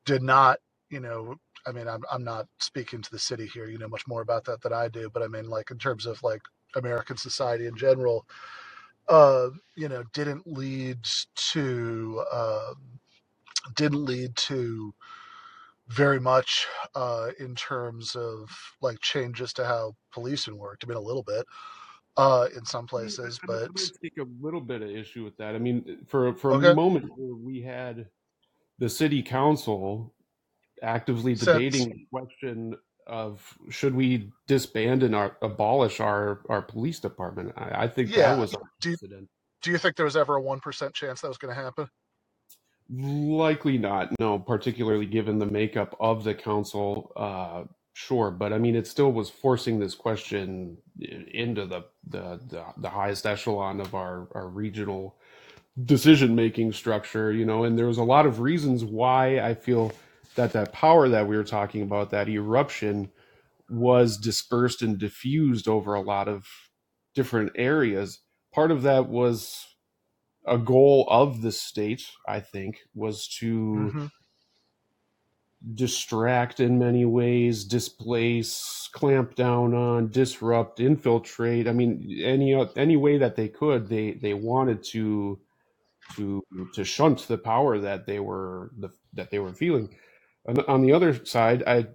did 0.06 0.23
not 0.23 0.60
you 0.89 1.00
know 1.02 1.36
i 1.67 1.71
mean 1.71 1.88
i'm 1.88 2.04
i'm 2.12 2.23
not 2.23 2.47
speaking 2.60 3.02
to 3.02 3.12
the 3.12 3.19
city 3.19 3.47
here 3.47 3.67
you 3.69 3.78
know 3.80 3.88
much 3.89 4.08
more 4.08 4.21
about 4.21 4.45
that 4.45 4.62
than 4.62 4.73
i 4.73 4.88
do 4.89 5.10
but 5.13 5.23
i 5.23 5.28
mean 5.28 5.50
like 5.50 5.71
in 5.71 5.78
terms 5.80 6.06
of 6.06 6.21
like 6.23 6.41
american 6.76 7.17
society 7.17 7.67
in 7.67 7.76
general 7.78 8.26
uh, 9.10 9.50
you 9.78 9.89
know, 9.89 10.04
didn't 10.13 10.47
lead 10.47 11.00
to 11.36 12.23
uh, 12.32 12.76
didn't 13.76 14.06
lead 14.06 14.36
to 14.36 14.93
very 15.89 16.19
much 16.19 16.67
uh, 16.95 17.30
in 17.39 17.56
terms 17.56 18.15
of 18.15 18.50
like 18.82 19.00
changes 19.02 19.54
to 19.54 19.65
how 19.65 19.93
policing 20.13 20.58
worked. 20.58 20.84
I 20.86 20.88
mean, 20.88 20.97
a 20.97 21.02
little 21.02 21.23
bit 21.23 21.45
uh, 22.17 22.47
in 22.56 22.65
some 22.65 22.88
places, 22.88 23.39
I, 23.41 23.53
I 23.53 23.60
but 23.60 23.69
might 23.75 23.91
take 24.01 24.17
a 24.17 24.27
little 24.41 24.62
bit 24.62 24.82
of 24.82 24.89
issue 24.89 25.23
with 25.23 25.38
that. 25.38 25.56
I 25.56 25.60
mean, 25.60 25.99
for 26.08 26.34
for 26.34 26.51
a 26.51 26.56
okay. 26.56 26.73
moment 26.73 27.12
we 27.17 27.62
had 27.62 28.08
the 28.80 28.89
city 28.89 29.21
council 29.21 30.13
actively 30.82 31.36
Since 31.36 31.45
debating 31.45 31.89
the 31.89 32.06
question 32.12 32.77
of 33.06 33.58
should 33.69 33.95
we 33.95 34.32
disband 34.47 35.01
and 35.03 35.15
our, 35.15 35.38
abolish 35.41 35.99
our 35.99 36.41
our 36.49 36.62
police 36.62 36.99
department, 36.99 37.53
I, 37.56 37.84
I 37.84 37.88
think 37.88 38.13
that 38.15 38.38
was 38.38 38.56
do 38.82 38.91
you, 38.91 38.97
do 39.62 39.71
you 39.71 39.77
think 39.77 39.95
there 39.95 40.06
was 40.06 40.17
ever 40.17 40.36
a 40.36 40.41
one 40.41 40.60
percent 40.60 40.93
chance 40.93 41.21
that 41.21 41.27
was 41.27 41.38
going 41.38 41.56
to 41.56 41.62
happen? 41.62 41.89
Likely 42.89 43.77
not, 43.77 44.17
no, 44.17 44.39
particularly 44.39 45.06
given 45.06 45.39
the 45.39 45.45
makeup 45.45 45.95
of 45.99 46.23
the 46.23 46.34
council. 46.34 47.12
Uh, 47.15 47.65
sure, 47.97 48.29
but 48.29 48.53
I 48.53 48.60
mean, 48.60 48.75
it 48.75 48.86
still 48.86 49.12
was 49.12 49.27
forcing 49.27 49.79
this 49.79 49.95
question 49.95 50.77
into 50.99 51.65
the 51.65 51.86
the 52.07 52.39
the, 52.47 52.63
the 52.77 52.89
highest 52.89 53.25
echelon 53.25 53.81
of 53.81 53.95
our 53.95 54.27
our 54.36 54.47
regional 54.47 55.15
decision 55.83 56.36
making 56.36 56.73
structure, 56.73 57.31
you 57.31 57.43
know, 57.43 57.63
and 57.63 57.77
there 57.77 57.88
was 57.88 57.97
a 57.97 58.03
lot 58.03 58.27
of 58.27 58.39
reasons 58.39 58.83
why 58.83 59.39
I 59.39 59.55
feel 59.55 59.91
that 60.36 60.53
that 60.53 60.73
power 60.73 61.10
that 61.10 61.27
we 61.27 61.36
were 61.36 61.43
talking 61.43 61.81
about, 61.81 62.12
that 62.12 62.29
eruption, 62.29 63.10
was 63.67 64.17
dispersed 64.17 64.83
and 64.83 64.99
diffused 64.99 65.67
over 65.67 65.95
a 65.95 66.01
lot 66.01 66.27
of 66.27 66.45
different 67.15 67.51
areas. 67.55 68.19
Part 68.53 68.71
of 68.71 68.83
that 68.83 69.10
was 69.10 69.65
a 70.45 70.60
goal 70.60 71.07
of 71.10 71.41
the 71.41 71.51
state, 71.51 72.12
I 72.27 72.41
think, 72.41 72.77
was 72.93 73.27
to 73.39 73.45
Mm-hmm. 73.47 74.05
Distract 75.75 76.60
in 76.60 76.80
many 76.80 77.06
ways, 77.06 77.65
displace, 77.65 78.89
clamp 78.93 79.36
down 79.36 79.73
on, 79.73 80.10
disrupt, 80.10 80.80
infiltrate. 80.80 81.67
I 81.67 81.73
mean, 81.73 82.21
any 82.23 82.56
any 82.75 82.97
way 82.97 83.17
that 83.17 83.36
they 83.36 83.49
could, 83.49 83.89
they 83.89 84.13
they 84.13 84.34
wanted 84.34 84.84
to 84.91 85.39
to 86.15 86.43
to 86.73 86.84
shunt 86.84 87.27
the 87.27 87.38
power 87.38 87.80
that 87.80 88.06
they 88.08 88.19
were 88.19 88.71
the, 88.77 88.89
that 89.13 89.32
they 89.32 89.39
were 89.39 89.53
feeling. 89.53 89.95
On, 90.47 90.60
on 90.67 90.82
the 90.84 90.93
other 90.93 91.25
side, 91.25 91.63
I 91.67 91.88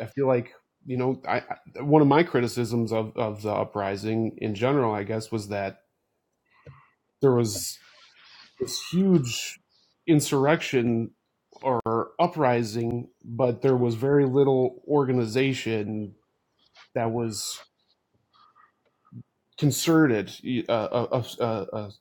I 0.00 0.06
feel 0.06 0.26
like 0.26 0.52
you 0.86 0.96
know 0.96 1.22
I, 1.26 1.42
I 1.78 1.82
one 1.82 2.02
of 2.02 2.08
my 2.08 2.22
criticisms 2.22 2.92
of 2.92 3.16
of 3.16 3.42
the 3.42 3.52
uprising 3.52 4.38
in 4.38 4.54
general, 4.54 4.94
I 4.94 5.04
guess, 5.04 5.32
was 5.32 5.48
that 5.48 5.82
there 7.22 7.34
was 7.34 7.78
this 8.60 8.80
huge 8.92 9.60
insurrection 10.06 11.12
or 11.62 12.12
uprising, 12.18 13.08
but 13.24 13.62
there 13.62 13.76
was 13.76 13.94
very 13.96 14.26
little 14.26 14.82
organization 14.88 16.14
that 16.94 17.10
was 17.12 17.60
concerted, 19.58 20.32
a, 20.44 20.72
a, 20.72 21.24
a, 21.40 21.46
a, 21.46 21.92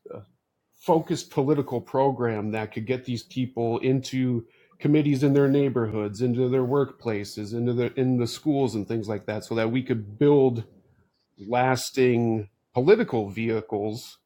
focused 0.80 1.32
political 1.32 1.82
program 1.82 2.52
that 2.52 2.74
could 2.74 2.86
get 2.88 3.06
these 3.06 3.24
people 3.24 3.80
into 3.80 4.46
committees 4.80 5.24
in 5.24 5.34
their 5.34 5.50
neighborhoods, 5.50 6.22
into 6.22 6.50
their 6.50 6.64
workplaces, 6.64 7.54
into 7.54 7.74
the 7.74 7.94
in 8.00 8.18
the 8.18 8.28
schools 8.28 8.76
and 8.76 8.88
things 8.88 9.10
like 9.10 9.26
that, 9.28 9.46
so 9.46 9.56
that 9.56 9.72
we 9.72 9.84
could 9.84 10.20
build 10.20 10.64
lasting 11.48 12.50
political 12.74 13.30
vehicles 13.30 14.20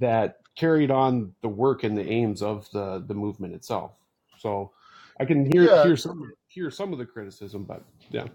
that 0.00 0.38
carried 0.56 0.90
on 0.90 1.34
the 1.42 1.48
work 1.48 1.84
and 1.84 1.98
the 1.98 2.08
aims 2.10 2.42
of 2.42 2.70
the 2.72 3.04
the 3.06 3.14
movement 3.14 3.54
itself. 3.54 3.92
So 4.38 4.72
I 5.20 5.24
can 5.24 5.50
hear 5.52 5.64
Yeah, 5.64 5.82
hear 5.82 5.96
some 5.96 6.32
hear 6.48 6.70
some 6.70 6.92
of 6.92 6.98
the 6.98 7.06
criticism, 7.06 7.64
but 7.64 7.84
yeah, 8.10 8.26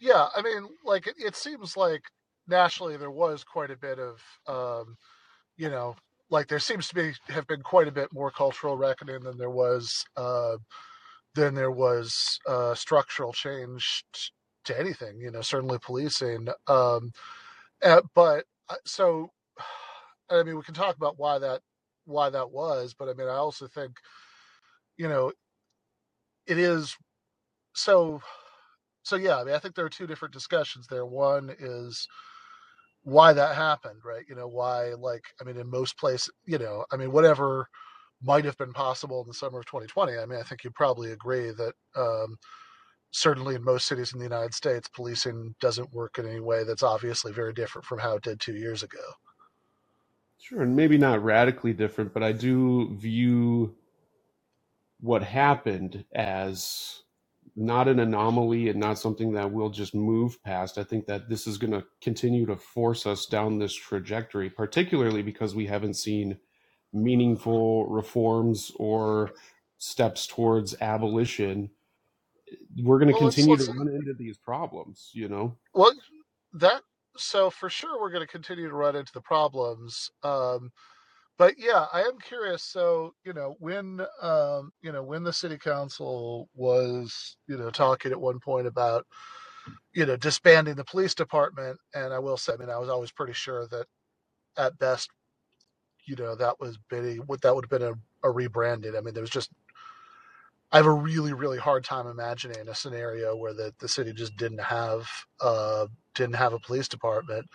yeah. 0.00 0.28
I 0.36 0.42
mean, 0.42 0.68
like 0.84 1.06
it, 1.06 1.14
it 1.18 1.36
seems 1.36 1.76
like 1.76 2.02
nationally 2.48 2.96
there 2.96 3.10
was 3.10 3.44
quite 3.44 3.70
a 3.70 3.76
bit 3.76 3.98
of 3.98 4.22
um, 4.48 4.96
you 5.56 5.70
know, 5.70 5.96
like 6.30 6.48
there 6.48 6.58
seems 6.58 6.88
to 6.88 6.94
be 6.94 7.12
have 7.28 7.46
been 7.46 7.62
quite 7.62 7.88
a 7.88 7.92
bit 7.92 8.12
more 8.12 8.30
cultural 8.30 8.76
reckoning 8.76 9.20
than 9.22 9.38
there 9.38 9.50
was 9.50 10.04
uh, 10.16 10.56
than 11.34 11.54
there 11.54 11.70
was 11.70 12.40
uh, 12.48 12.74
structural 12.74 13.32
change 13.32 14.04
to 14.64 14.78
anything. 14.78 15.20
You 15.20 15.30
know, 15.30 15.42
certainly 15.42 15.78
policing. 15.80 16.48
Um, 16.66 17.12
uh, 17.82 18.02
but 18.14 18.44
uh, 18.68 18.76
so, 18.84 19.30
I 20.30 20.42
mean, 20.42 20.56
we 20.56 20.62
can 20.62 20.74
talk 20.74 20.96
about 20.96 21.18
why 21.18 21.38
that 21.38 21.60
why 22.04 22.30
that 22.30 22.50
was, 22.50 22.94
but 22.98 23.08
I 23.08 23.14
mean, 23.14 23.28
I 23.28 23.36
also 23.36 23.66
think, 23.68 23.92
you 25.02 25.08
know, 25.08 25.32
it 26.46 26.58
is 26.58 26.96
so 27.74 28.20
so 29.02 29.16
yeah 29.16 29.38
i 29.40 29.44
mean 29.44 29.54
i 29.54 29.58
think 29.58 29.74
there 29.74 29.84
are 29.84 29.88
two 29.88 30.06
different 30.06 30.34
discussions 30.34 30.86
there. 30.86 31.06
One 31.06 31.50
is 31.58 32.06
why 33.02 33.32
that 33.32 33.56
happened 33.56 34.02
right? 34.04 34.24
You 34.28 34.36
know 34.36 34.46
why 34.48 34.94
like 34.94 35.24
i 35.40 35.44
mean 35.44 35.56
in 35.56 35.68
most 35.68 35.98
places 35.98 36.30
you 36.44 36.58
know 36.58 36.84
i 36.92 36.96
mean 36.96 37.10
whatever 37.10 37.66
might 38.22 38.44
have 38.44 38.56
been 38.58 38.72
possible 38.72 39.20
in 39.22 39.26
the 39.28 39.34
summer 39.34 39.60
of 39.60 39.66
2020 39.66 40.18
i 40.18 40.26
mean 40.26 40.38
i 40.38 40.42
think 40.42 40.62
you'd 40.62 40.74
probably 40.74 41.10
agree 41.12 41.50
that 41.50 41.72
um, 41.96 42.36
certainly 43.10 43.54
in 43.56 43.64
most 43.64 43.86
cities 43.86 44.12
in 44.12 44.18
the 44.18 44.24
united 44.24 44.54
states 44.54 44.88
policing 44.94 45.54
doesn't 45.60 45.92
work 45.92 46.18
in 46.18 46.26
any 46.28 46.40
way 46.40 46.62
that's 46.64 46.82
obviously 46.84 47.32
very 47.32 47.52
different 47.52 47.84
from 47.84 47.98
how 47.98 48.14
it 48.16 48.22
did 48.22 48.38
two 48.40 48.54
years 48.54 48.82
ago. 48.82 49.06
Sure 50.38 50.62
and 50.62 50.76
maybe 50.76 50.98
not 50.98 51.24
radically 51.24 51.72
different 51.72 52.12
but 52.12 52.22
i 52.22 52.32
do 52.32 52.94
view 52.96 53.74
what 55.02 55.22
happened 55.22 56.04
as 56.14 57.02
not 57.56 57.88
an 57.88 57.98
anomaly 58.00 58.68
and 58.68 58.80
not 58.80 58.98
something 58.98 59.32
that 59.32 59.50
we'll 59.50 59.68
just 59.68 59.94
move 59.94 60.42
past. 60.44 60.78
I 60.78 60.84
think 60.84 61.06
that 61.06 61.28
this 61.28 61.46
is 61.46 61.58
going 61.58 61.72
to 61.72 61.84
continue 62.00 62.46
to 62.46 62.56
force 62.56 63.04
us 63.04 63.26
down 63.26 63.58
this 63.58 63.74
trajectory, 63.74 64.48
particularly 64.48 65.22
because 65.22 65.54
we 65.54 65.66
haven't 65.66 65.94
seen 65.94 66.38
meaningful 66.92 67.86
reforms 67.88 68.72
or 68.76 69.32
steps 69.78 70.26
towards 70.26 70.76
abolition. 70.80 71.68
We're 72.82 72.98
going 72.98 73.08
to 73.08 73.14
well 73.14 73.24
let's 73.24 73.36
continue 73.36 73.56
let's 73.56 73.66
to 73.66 73.72
run 73.72 73.88
into 73.88 74.14
these 74.14 74.38
problems, 74.38 75.10
you 75.12 75.28
know? 75.28 75.56
well 75.74 75.92
that 76.54 76.82
so 77.16 77.50
for 77.50 77.68
sure 77.68 78.00
we're 78.00 78.10
going 78.10 78.26
to 78.26 78.30
continue 78.30 78.68
to 78.68 78.74
run 78.74 78.96
into 78.96 79.12
the 79.12 79.20
problems 79.20 80.10
um, 80.22 80.70
but 81.38 81.54
yeah, 81.58 81.86
I 81.92 82.02
am 82.02 82.18
curious. 82.18 82.62
So 82.64 83.14
you 83.24 83.32
know, 83.32 83.56
when 83.58 84.00
um, 84.22 84.72
you 84.82 84.92
know 84.92 85.02
when 85.02 85.24
the 85.24 85.32
city 85.32 85.58
council 85.58 86.48
was 86.54 87.36
you 87.48 87.56
know 87.58 87.70
talking 87.70 88.12
at 88.12 88.20
one 88.20 88.40
point 88.40 88.66
about 88.66 89.06
you 89.94 90.06
know 90.06 90.16
disbanding 90.16 90.76
the 90.76 90.84
police 90.84 91.14
department, 91.14 91.78
and 91.94 92.12
I 92.12 92.18
will 92.20 92.36
say, 92.36 92.54
I 92.54 92.56
mean, 92.56 92.70
I 92.70 92.78
was 92.78 92.88
always 92.88 93.12
pretty 93.12 93.34
sure 93.34 93.66
that 93.68 93.86
at 94.58 94.78
best, 94.78 95.10
you 96.06 96.16
know, 96.16 96.34
that 96.36 96.60
was 96.60 96.78
bidding 96.90 97.18
what 97.26 97.42
that 97.42 97.54
would 97.54 97.66
have 97.66 97.70
been 97.80 97.88
a, 97.88 98.28
a. 98.28 98.96
I 98.96 99.00
mean, 99.00 99.14
there 99.14 99.22
was 99.22 99.30
just 99.30 99.50
I 100.72 100.76
have 100.78 100.86
a 100.86 100.92
really 100.92 101.32
really 101.32 101.58
hard 101.58 101.84
time 101.84 102.06
imagining 102.06 102.68
a 102.68 102.74
scenario 102.74 103.36
where 103.36 103.54
the 103.54 103.74
the 103.80 103.88
city 103.88 104.12
just 104.12 104.36
didn't 104.36 104.60
have 104.62 105.08
uh 105.40 105.86
didn't 106.14 106.36
have 106.36 106.52
a 106.52 106.58
police 106.58 106.88
department 106.88 107.46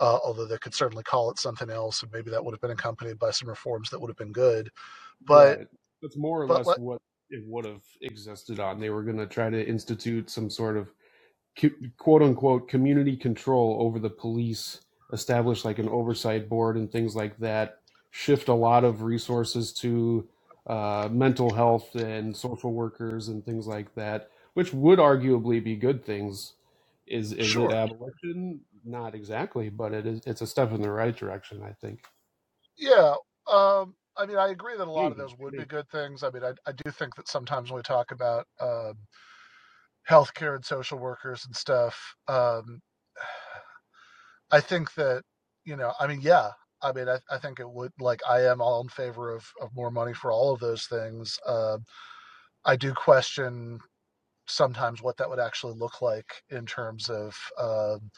uh, 0.00 0.18
although 0.24 0.46
they 0.46 0.58
could 0.58 0.74
certainly 0.74 1.04
call 1.04 1.30
it 1.30 1.38
something 1.38 1.70
else, 1.70 2.02
and 2.02 2.12
maybe 2.12 2.30
that 2.30 2.44
would 2.44 2.54
have 2.54 2.60
been 2.62 2.72
accompanied 2.72 3.18
by 3.18 3.30
some 3.32 3.48
reforms 3.48 3.90
that 3.90 4.00
would 4.00 4.10
have 4.10 4.18
been 4.18 4.32
good. 4.32 4.70
But 5.26 5.58
Right. 5.58 5.68
That's 6.02 6.16
more 6.16 6.42
or 6.42 6.48
but 6.48 6.58
less 6.58 6.76
what 6.76 7.00
it 7.30 7.44
would 7.46 7.66
have 7.66 7.82
existed 8.02 8.60
on. 8.60 8.80
They 8.80 8.90
were 8.90 9.02
going 9.04 9.18
to 9.18 9.26
try 9.26 9.50
to 9.50 9.66
institute 9.68 10.30
some 10.30 10.50
sort 10.50 10.76
of 10.76 10.88
quote 11.98 12.22
unquote 12.22 12.68
community 12.68 13.16
control 13.16 13.78
over 13.80 13.98
the 14.00 14.10
police, 14.10 14.82
establish 15.12 15.64
like 15.64 15.78
an 15.80 15.88
oversight 15.90 16.48
board 16.48 16.76
and 16.76 16.90
things 16.90 17.16
like 17.16 17.38
that, 17.38 17.80
shift 18.12 18.48
a 18.48 18.54
lot 18.54 18.84
of 18.84 19.02
resources 19.02 19.72
to 19.74 20.28
uh, 20.66 21.08
mental 21.12 21.52
health 21.52 21.94
and 21.96 22.36
social 22.36 22.72
workers 22.72 23.28
and 23.28 23.44
things 23.44 23.66
like 23.66 23.94
that, 23.96 24.30
which 24.54 24.72
would 24.74 24.98
arguably 25.00 25.62
be 25.62 25.76
good 25.76 26.04
things. 26.04 26.54
Is 27.06 27.32
is 27.34 27.56
it 27.56 27.70
sure, 27.70 27.72
abolition? 27.72 28.60
Not 28.88 29.14
exactly, 29.14 29.68
but 29.68 29.92
it 29.92 30.06
is. 30.06 30.22
It's 30.26 30.40
a 30.40 30.46
step 30.46 30.72
in 30.72 30.80
the 30.80 30.90
right 30.90 31.14
direction, 31.14 31.62
I 31.62 31.72
think. 31.72 32.00
yeah. 32.78 33.14
Um, 33.52 33.94
I 34.16 34.26
mean, 34.26 34.38
I 34.38 34.48
agree 34.48 34.76
that 34.76 34.88
a 34.88 34.90
lot 34.90 35.12
of 35.12 35.18
those 35.18 35.36
would 35.38 35.52
be 35.52 35.64
good 35.64 35.88
things. 35.90 36.22
I 36.22 36.30
mean, 36.30 36.42
I, 36.42 36.52
I 36.66 36.72
do 36.72 36.90
think 36.90 37.14
that 37.16 37.28
sometimes 37.28 37.70
when 37.70 37.76
we 37.76 37.82
talk 37.82 38.12
about 38.12 38.46
um, 38.60 38.94
healthcare 40.08 40.54
and 40.54 40.64
social 40.64 40.98
workers 40.98 41.44
and 41.44 41.54
stuff, 41.54 42.14
um, 42.28 42.80
I 44.50 44.60
think 44.60 44.94
that 44.94 45.22
you 45.64 45.76
know, 45.76 45.92
I 46.00 46.06
mean, 46.06 46.20
yeah. 46.22 46.50
I 46.80 46.92
mean, 46.92 47.08
I, 47.08 47.18
I 47.30 47.38
think 47.38 47.60
it 47.60 47.68
would 47.68 47.92
like 48.00 48.20
I 48.28 48.42
am 48.46 48.62
all 48.62 48.80
in 48.80 48.88
favor 48.88 49.34
of, 49.34 49.44
of 49.60 49.74
more 49.74 49.90
money 49.90 50.14
for 50.14 50.32
all 50.32 50.54
of 50.54 50.60
those 50.60 50.86
things. 50.86 51.38
Uh, 51.46 51.78
I 52.64 52.76
do 52.76 52.94
question 52.94 53.80
sometimes 54.46 55.02
what 55.02 55.16
that 55.18 55.28
would 55.28 55.40
actually 55.40 55.74
look 55.74 56.00
like 56.00 56.42
in 56.50 56.64
terms 56.64 57.10
of 57.10 57.36
um, 57.58 58.10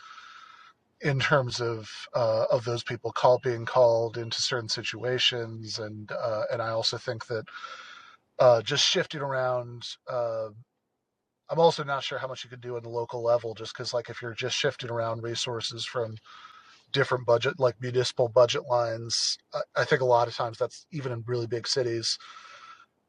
in 1.03 1.19
terms 1.19 1.61
of 1.61 1.89
uh, 2.15 2.45
of 2.51 2.65
those 2.65 2.83
people 2.83 3.13
call 3.13 3.39
being 3.39 3.65
called 3.65 4.19
into 4.19 4.41
certain 4.41 4.69
situations, 4.69 5.79
and 5.79 6.11
uh, 6.13 6.43
and 6.53 6.61
I 6.61 6.71
also 6.71 6.99
think 6.99 7.27
that 7.27 7.45
uh, 8.39 8.63
just 8.63 8.85
shifting 8.87 9.21
around. 9.21 9.85
Uh, 10.11 10.49
I'm 11.51 11.59
also 11.59 11.83
not 11.83 12.05
sure 12.05 12.19
how 12.19 12.29
much 12.29 12.45
you 12.45 12.51
could 12.51 12.61
do 12.61 12.77
at 12.77 12.85
the 12.85 12.89
local 12.89 13.23
level, 13.25 13.55
just 13.55 13.75
because 13.75 13.93
like 13.93 14.09
if 14.11 14.23
you're 14.23 14.35
just 14.35 14.57
shifting 14.57 14.91
around 14.91 15.23
resources 15.23 15.85
from 15.85 16.17
different 16.93 17.27
budget 17.27 17.55
like 17.59 17.77
municipal 17.81 18.29
budget 18.29 18.63
lines, 18.69 19.37
I, 19.55 19.61
I 19.79 19.85
think 19.85 20.01
a 20.03 20.07
lot 20.07 20.29
of 20.29 20.35
times 20.37 20.59
that's 20.59 20.87
even 20.93 21.13
in 21.13 21.25
really 21.27 21.47
big 21.47 21.67
cities, 21.67 22.19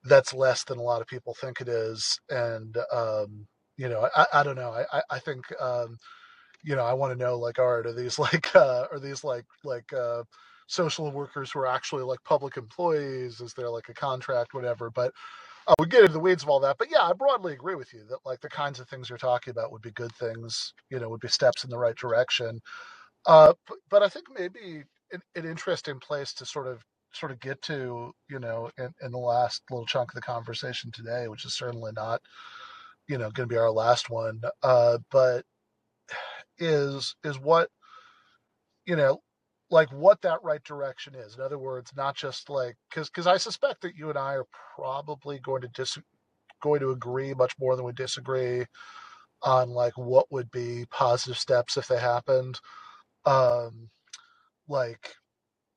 that's 0.04 0.34
less 0.34 0.64
than 0.64 0.80
a 0.80 0.84
lot 0.84 1.02
of 1.02 1.08
people 1.08 1.36
think 1.40 1.62
it 1.62 1.70
is, 1.70 2.20
and 2.30 2.78
um, 2.94 3.48
you 3.78 3.90
know 3.90 4.10
I, 4.16 4.26
I 4.34 4.44
don't 4.44 4.56
know 4.56 4.72
I 4.72 4.86
I, 4.98 5.02
I 5.12 5.20
think. 5.20 5.46
Um, 5.62 5.98
you 6.64 6.76
know, 6.76 6.84
I 6.86 6.94
want 6.94 7.18
to 7.18 7.24
know 7.24 7.38
like, 7.38 7.60
all 7.60 7.78
right, 7.78 7.86
are 7.86 7.94
these 7.94 8.20
like, 8.20 8.56
uh, 8.56 8.86
are 8.92 9.00
these 9.00 9.24
like, 9.24 9.46
like, 9.64 9.92
uh, 9.94 10.24
social 10.68 11.12
workers 11.12 11.52
who 11.52 11.60
are 11.60 11.68
actually 11.68 12.04
like 12.04 12.24
public 12.24 12.58
employees? 12.58 13.42
Is 13.42 13.54
there 13.54 13.70
like 13.70 13.90
a 13.90 13.94
contract, 13.94 14.54
whatever? 14.54 14.90
But 14.90 15.14
uh, 15.68 15.74
we 15.80 15.88
get 15.88 16.02
into 16.02 16.14
the 16.14 16.20
weeds 16.20 16.44
of 16.44 16.50
all 16.50 16.60
that. 16.62 16.78
But 16.80 16.90
yeah, 16.90 17.02
I 17.02 17.14
broadly 17.14 17.54
agree 17.54 17.76
with 17.76 17.94
you 17.94 18.04
that 18.10 18.20
like 18.26 18.40
the 18.42 18.50
kinds 18.50 18.80
of 18.80 18.88
things 18.88 19.10
you're 19.10 19.18
talking 19.18 19.52
about 19.52 19.72
would 19.72 19.82
be 19.82 19.92
good 19.92 20.14
things, 20.16 20.74
you 20.90 21.00
know, 21.00 21.10
would 21.10 21.20
be 21.20 21.28
steps 21.28 21.64
in 21.64 21.70
the 21.70 21.78
right 21.78 21.96
direction. 21.96 22.60
Uh, 23.26 23.54
but, 23.90 24.02
I 24.02 24.10
think 24.10 24.26
maybe 24.38 24.84
an, 25.12 25.22
an 25.36 25.46
interesting 25.46 26.00
place 26.00 26.34
to 26.36 26.46
sort 26.46 26.68
of 26.68 26.84
sort 27.14 27.32
of 27.32 27.40
get 27.40 27.62
to, 27.64 28.14
you 28.30 28.40
know, 28.40 28.72
in, 28.78 28.94
in 29.02 29.12
the 29.12 29.18
last 29.18 29.62
little 29.70 29.86
chunk 29.86 30.12
of 30.12 30.16
the 30.16 30.22
conversation 30.22 30.92
today, 30.92 31.28
which 31.28 31.46
is 31.46 31.54
certainly 31.54 31.92
not, 31.96 32.22
you 33.08 33.18
know, 33.18 33.30
going 33.32 33.48
to 33.48 33.54
be 33.54 33.60
our 33.60 33.70
last 33.72 34.10
one. 34.10 34.42
Uh, 34.64 34.98
but 35.12 35.44
is 36.62 37.16
is 37.26 37.40
what 37.40 37.70
you 38.86 38.96
know 38.96 39.20
like 39.72 39.92
what 39.92 40.22
that 40.22 40.44
right 40.44 40.64
direction 40.66 41.16
is. 41.16 41.36
In 41.36 41.42
other 41.42 41.60
words 41.60 41.92
not 41.98 42.16
just 42.16 42.50
like 42.50 42.76
because 42.90 43.10
because 43.10 43.28
i 43.28 43.38
suspect 43.38 43.82
that 43.82 43.96
you 43.96 44.10
and 44.10 44.18
i 44.20 44.36
are 44.36 44.48
probably 44.78 45.40
going 45.40 45.62
to 45.62 45.70
dis 45.70 45.98
going 46.62 46.80
to 46.82 46.92
agree 46.92 47.34
much 47.34 47.54
more 47.60 47.76
than 47.76 47.86
we 47.86 47.94
disagree 47.94 48.66
on 49.44 49.70
like 49.70 49.98
what 49.98 50.32
would 50.32 50.52
be 50.52 50.86
positive 50.92 51.38
steps 51.38 51.78
if 51.78 51.88
they 51.88 52.00
happened. 52.00 52.60
Um 53.26 53.90
like 54.68 55.16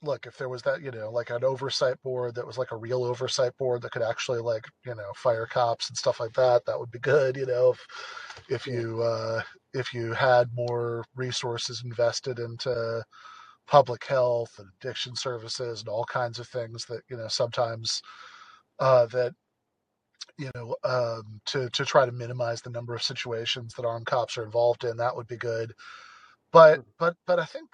look 0.03 0.27
if 0.27 0.37
there 0.39 0.49
was 0.51 0.63
that 0.63 0.83
you 0.83 0.91
know 0.91 1.11
like 1.11 1.31
an 1.31 1.45
oversight 1.45 1.97
board 2.03 2.35
that 2.35 2.47
was 2.47 2.59
like 2.59 2.73
a 2.73 2.77
real 2.77 3.05
oversight 3.05 3.57
board 3.59 3.83
that 3.83 3.93
could 3.93 4.03
actually 4.03 4.41
like 4.41 4.67
you 4.87 4.95
know 4.95 5.11
fire 5.17 5.47
cops 5.47 5.89
and 5.89 5.97
stuff 5.97 6.21
like 6.21 6.33
that 6.35 6.65
that 6.67 6.79
would 6.79 6.91
be 6.91 6.99
good 7.01 7.37
you 7.37 7.47
know 7.47 7.73
if 7.73 7.87
if 8.51 8.67
you 8.67 9.03
uh 9.03 9.43
if 9.75 9.95
you 9.95 10.13
had 10.15 10.51
more 10.55 11.05
resources 11.17 11.83
invested 11.85 12.41
into 12.41 13.05
public 13.69 14.05
health 14.07 14.55
and 14.59 14.69
addiction 14.81 15.17
services 15.17 15.81
and 15.81 15.89
all 15.91 16.07
kinds 16.07 16.41
of 16.41 16.49
things 16.49 16.87
that 16.87 17.03
you 17.11 17.17
know 17.19 17.29
sometimes 17.29 18.03
uh, 18.81 19.07
that 19.07 19.35
you 20.39 20.51
know 20.55 20.77
um, 20.85 21.41
to 21.47 21.71
to 21.71 21.85
try 21.85 22.07
to 22.07 22.13
minimize 22.13 22.63
the 22.63 22.71
number 22.71 22.95
of 22.95 23.03
situations 23.03 23.75
that 23.75 23.87
armed 23.87 24.07
cops 24.07 24.39
are 24.39 24.45
involved 24.45 24.85
in. 24.85 24.97
That 24.99 25.17
would 25.17 25.29
be 25.29 25.37
good. 25.39 25.73
But 26.53 26.85
but 26.99 27.17
but 27.27 27.41
I 27.41 27.47
think 27.47 27.69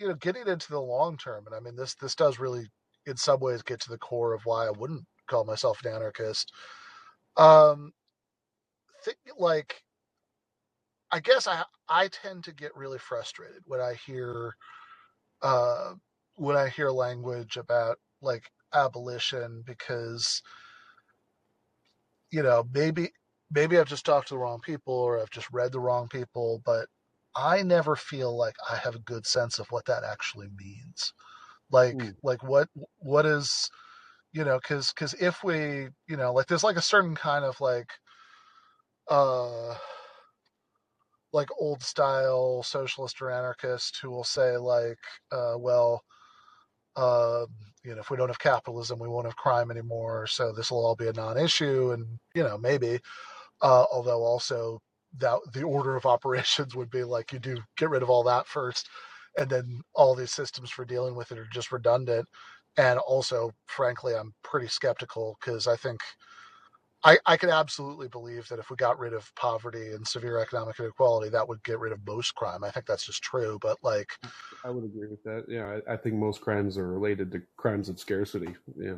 you 0.00 0.08
know 0.08 0.14
getting 0.16 0.48
into 0.48 0.70
the 0.70 0.80
long 0.80 1.16
term, 1.18 1.46
and 1.46 1.54
I 1.56 1.60
mean 1.60 1.76
this 1.76 1.94
this 1.96 2.14
does 2.16 2.38
really 2.40 2.68
in 3.06 3.16
some 3.16 3.40
ways 3.40 3.62
get 3.62 3.80
to 3.82 3.90
the 3.90 3.98
core 3.98 4.34
of 4.34 4.42
why 4.46 4.66
I 4.66 4.72
wouldn't 4.72 5.04
call 5.28 5.44
myself 5.44 5.80
an 5.84 5.92
anarchist. 5.94 6.52
Um, 7.36 7.92
think 9.04 9.18
like 9.38 9.82
I 11.10 11.20
guess 11.20 11.46
I 11.46 11.64
I 11.88 12.08
tend 12.08 12.44
to 12.44 12.52
get 12.52 12.76
really 12.76 12.98
frustrated 12.98 13.62
when 13.66 13.80
I 13.80 13.94
hear 13.94 14.56
uh, 15.42 15.94
when 16.36 16.56
I 16.56 16.68
hear 16.68 16.90
language 16.90 17.56
about 17.56 17.98
like 18.22 18.50
abolition 18.74 19.62
because 19.66 20.42
you 22.30 22.42
know 22.42 22.64
maybe 22.72 23.12
maybe 23.50 23.78
I've 23.78 23.88
just 23.88 24.04
talked 24.04 24.28
to 24.28 24.34
the 24.34 24.38
wrong 24.38 24.60
people 24.60 24.94
or 24.94 25.18
I've 25.20 25.30
just 25.30 25.50
read 25.52 25.72
the 25.72 25.80
wrong 25.80 26.08
people, 26.08 26.60
but 26.64 26.88
I 27.34 27.62
never 27.62 27.96
feel 27.96 28.36
like 28.36 28.56
I 28.70 28.76
have 28.76 28.94
a 28.96 28.98
good 29.00 29.26
sense 29.26 29.58
of 29.58 29.68
what 29.70 29.86
that 29.86 30.04
actually 30.04 30.48
means. 30.54 31.12
Like 31.70 31.98
Mm. 32.00 32.16
like 32.22 32.42
what 32.44 32.68
what 32.98 33.26
is 33.26 33.70
you 34.32 34.44
know 34.44 34.58
because 34.58 34.92
because 34.92 35.14
if 35.16 35.44
we 35.44 35.88
you 36.08 36.16
know 36.16 36.32
like 36.34 36.46
there's 36.48 36.64
like 36.64 36.76
a 36.78 36.82
certain 36.82 37.16
kind 37.16 37.44
of 37.44 37.60
like 37.60 37.90
uh 39.08 39.74
like 41.32 41.48
old 41.58 41.82
style 41.82 42.62
socialist 42.62 43.20
or 43.20 43.30
anarchist 43.30 43.98
who 44.00 44.10
will 44.10 44.24
say 44.24 44.56
like, 44.56 44.98
uh, 45.32 45.54
well, 45.58 46.02
uh, 46.96 47.46
you 47.84 47.94
know, 47.94 48.00
if 48.00 48.10
we 48.10 48.16
don't 48.16 48.28
have 48.28 48.38
capitalism, 48.38 48.98
we 48.98 49.08
won't 49.08 49.26
have 49.26 49.36
crime 49.36 49.70
anymore. 49.70 50.26
So 50.26 50.52
this 50.52 50.70
will 50.70 50.84
all 50.84 50.96
be 50.96 51.08
a 51.08 51.12
non-issue, 51.12 51.92
and 51.92 52.18
you 52.34 52.42
know, 52.42 52.58
maybe. 52.58 52.98
Uh, 53.60 53.84
although 53.92 54.22
also 54.22 54.80
that 55.18 55.38
the 55.52 55.62
order 55.62 55.96
of 55.96 56.06
operations 56.14 56.74
would 56.74 56.90
be 56.90 57.04
like 57.04 57.32
you 57.32 57.38
do 57.38 57.58
get 57.76 57.90
rid 57.90 58.02
of 58.02 58.10
all 58.10 58.24
that 58.24 58.46
first, 58.46 58.88
and 59.38 59.48
then 59.48 59.80
all 59.94 60.14
these 60.14 60.32
systems 60.32 60.70
for 60.70 60.84
dealing 60.84 61.14
with 61.14 61.30
it 61.32 61.38
are 61.38 61.48
just 61.52 61.72
redundant. 61.72 62.26
And 62.76 62.98
also, 63.00 63.52
frankly, 63.66 64.14
I'm 64.14 64.34
pretty 64.42 64.68
skeptical 64.68 65.36
because 65.40 65.66
I 65.66 65.76
think 65.76 66.00
I, 67.04 67.18
I 67.26 67.36
could 67.36 67.50
absolutely 67.50 68.08
believe 68.08 68.48
that 68.48 68.58
if 68.58 68.70
we 68.70 68.76
got 68.76 68.98
rid 68.98 69.12
of 69.12 69.32
poverty 69.36 69.92
and 69.92 70.06
severe 70.06 70.40
economic 70.40 70.80
inequality, 70.80 71.30
that 71.30 71.48
would 71.48 71.62
get 71.62 71.78
rid 71.78 71.92
of 71.92 72.04
most 72.06 72.34
crime. 72.34 72.64
I 72.64 72.70
think 72.70 72.86
that's 72.86 73.06
just 73.06 73.22
true. 73.22 73.58
But 73.60 73.78
like, 73.82 74.10
I 74.64 74.70
would 74.70 74.84
agree 74.84 75.06
with 75.06 75.22
that. 75.22 75.44
Yeah, 75.48 75.78
I, 75.86 75.94
I 75.94 75.96
think 75.96 76.16
most 76.16 76.40
crimes 76.40 76.76
are 76.76 76.88
related 76.88 77.30
to 77.32 77.42
crimes 77.56 77.88
of 77.88 78.00
scarcity. 78.00 78.56
Yeah. 78.76 78.96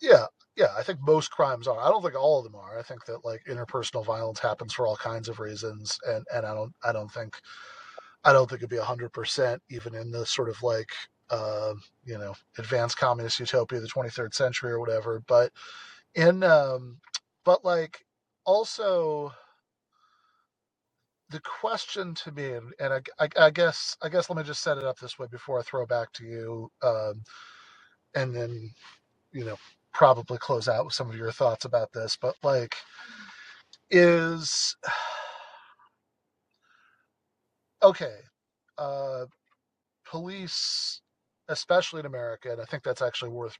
yeah, 0.00 0.26
yeah, 0.56 0.68
I 0.78 0.82
think 0.82 1.00
most 1.02 1.30
crimes 1.30 1.68
are. 1.68 1.78
I 1.78 1.90
don't 1.90 2.02
think 2.02 2.14
all 2.14 2.38
of 2.38 2.44
them 2.44 2.54
are. 2.54 2.78
I 2.78 2.82
think 2.82 3.04
that 3.04 3.24
like 3.24 3.44
interpersonal 3.44 4.04
violence 4.04 4.38
happens 4.38 4.72
for 4.72 4.86
all 4.86 4.96
kinds 4.96 5.28
of 5.28 5.38
reasons, 5.38 5.98
and 6.06 6.24
and 6.34 6.46
I 6.46 6.54
don't 6.54 6.72
I 6.82 6.92
don't 6.92 7.12
think 7.12 7.38
I 8.24 8.32
don't 8.32 8.48
think 8.48 8.60
it'd 8.60 8.70
be 8.70 8.78
hundred 8.78 9.12
percent 9.12 9.62
even 9.68 9.94
in 9.94 10.10
the 10.10 10.24
sort 10.24 10.48
of 10.48 10.62
like 10.62 10.90
uh, 11.28 11.74
you 12.06 12.16
know 12.16 12.34
advanced 12.56 12.96
communist 12.96 13.40
utopia 13.40 13.78
of 13.78 13.84
the 13.84 13.90
23rd 13.90 14.32
century 14.32 14.72
or 14.72 14.80
whatever. 14.80 15.22
But 15.26 15.52
in 16.14 16.42
um, 16.42 16.96
but 17.46 17.64
like 17.64 18.04
also 18.44 19.32
the 21.30 21.40
question 21.40 22.14
to 22.14 22.30
me 22.32 22.52
and, 22.52 22.72
I, 22.92 23.00
I, 23.18 23.28
I 23.46 23.50
guess 23.50 23.96
i 24.02 24.08
guess 24.10 24.28
let 24.28 24.36
me 24.36 24.42
just 24.44 24.62
set 24.62 24.76
it 24.78 24.84
up 24.84 24.98
this 24.98 25.18
way 25.18 25.26
before 25.30 25.58
i 25.58 25.62
throw 25.62 25.86
back 25.86 26.12
to 26.14 26.24
you 26.24 26.70
um, 26.82 27.22
and 28.14 28.34
then 28.34 28.70
you 29.32 29.44
know 29.44 29.56
probably 29.94 30.36
close 30.38 30.68
out 30.68 30.84
with 30.84 30.94
some 30.94 31.08
of 31.08 31.16
your 31.16 31.32
thoughts 31.32 31.64
about 31.64 31.92
this 31.92 32.18
but 32.20 32.34
like 32.42 32.76
is 33.90 34.76
okay 37.82 38.16
uh 38.78 39.24
police 40.06 41.00
especially 41.48 42.00
in 42.00 42.06
america 42.06 42.50
and 42.52 42.60
i 42.60 42.64
think 42.64 42.82
that's 42.82 43.02
actually 43.02 43.30
worth 43.30 43.56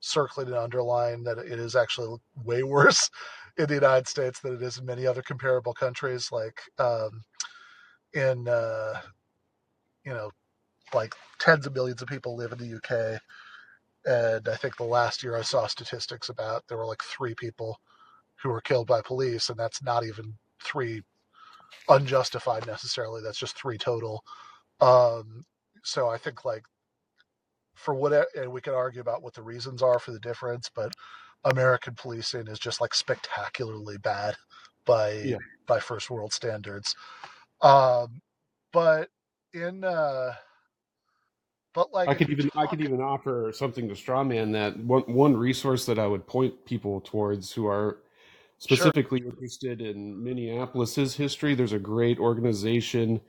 circling 0.00 0.48
and 0.48 0.56
underline 0.56 1.24
that 1.24 1.38
it 1.38 1.58
is 1.58 1.76
actually 1.76 2.16
way 2.44 2.62
worse 2.64 3.10
in 3.58 3.66
the 3.66 3.74
united 3.74 4.08
states 4.08 4.40
than 4.40 4.54
it 4.54 4.62
is 4.62 4.78
in 4.78 4.86
many 4.86 5.06
other 5.06 5.22
comparable 5.22 5.74
countries 5.74 6.30
like 6.32 6.60
um 6.78 7.22
in 8.14 8.48
uh 8.48 8.94
you 10.04 10.12
know 10.12 10.30
like 10.94 11.14
tens 11.38 11.66
of 11.66 11.74
millions 11.74 12.02
of 12.02 12.08
people 12.08 12.36
live 12.36 12.52
in 12.52 12.58
the 12.58 12.76
uk 12.76 13.20
and 14.06 14.48
i 14.48 14.56
think 14.56 14.76
the 14.76 14.84
last 14.84 15.22
year 15.22 15.36
i 15.36 15.42
saw 15.42 15.66
statistics 15.66 16.28
about 16.28 16.64
there 16.68 16.78
were 16.78 16.86
like 16.86 17.02
three 17.02 17.34
people 17.34 17.78
who 18.42 18.50
were 18.50 18.60
killed 18.60 18.86
by 18.86 19.02
police 19.02 19.48
and 19.50 19.58
that's 19.58 19.82
not 19.82 20.04
even 20.04 20.34
three 20.62 21.02
unjustified 21.88 22.66
necessarily 22.66 23.22
that's 23.22 23.38
just 23.38 23.56
three 23.58 23.78
total. 23.78 24.22
Um 24.80 25.44
so 25.84 26.08
i 26.08 26.18
think 26.18 26.44
like 26.44 26.64
for 27.80 27.94
what 27.94 28.12
and 28.36 28.52
we 28.52 28.60
could 28.60 28.74
argue 28.74 29.00
about 29.00 29.22
what 29.22 29.34
the 29.34 29.42
reasons 29.42 29.82
are 29.82 29.98
for 29.98 30.12
the 30.12 30.20
difference 30.20 30.70
but 30.74 30.92
american 31.44 31.94
policing 31.94 32.46
is 32.46 32.58
just 32.58 32.80
like 32.80 32.94
spectacularly 32.94 33.96
bad 33.98 34.36
by 34.84 35.12
Yeah. 35.24 35.38
by 35.66 35.80
first 35.80 36.10
world 36.10 36.32
standards 36.32 36.94
um 37.62 38.20
but 38.72 39.08
in 39.54 39.82
uh 39.84 40.32
but 41.74 41.92
like 41.92 42.10
I 42.10 42.14
could 42.14 42.30
even 42.30 42.50
I 42.56 42.66
could 42.66 42.80
even 42.80 43.00
offer 43.00 43.52
something 43.54 43.88
to 43.88 43.94
strawman 43.94 44.52
that 44.52 44.78
one 44.78 45.02
one 45.02 45.36
resource 45.36 45.86
that 45.86 45.98
I 45.98 46.06
would 46.06 46.26
point 46.26 46.64
people 46.64 47.00
towards 47.00 47.52
who 47.52 47.66
are 47.66 48.02
sure 48.66 48.92
specifically 48.94 49.20
interested 49.20 49.80
in 49.80 50.22
Minneapolis's 50.22 51.16
history. 51.16 51.54
There's 51.54 51.72
a 51.72 51.78
great 51.78 52.18
organization 52.18 53.20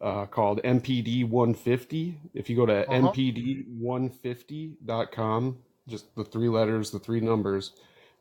uh, 0.00 0.26
called 0.26 0.60
MPD 0.62 1.28
150. 1.28 2.20
If 2.34 2.50
you 2.50 2.56
go 2.56 2.66
to 2.66 2.88
uh-huh 2.88 3.12
mpd150.com, 3.12 5.58
just 5.88 6.14
the 6.14 6.24
three 6.24 6.48
letters, 6.48 6.90
the 6.90 6.98
three 6.98 7.20
numbers, 7.20 7.72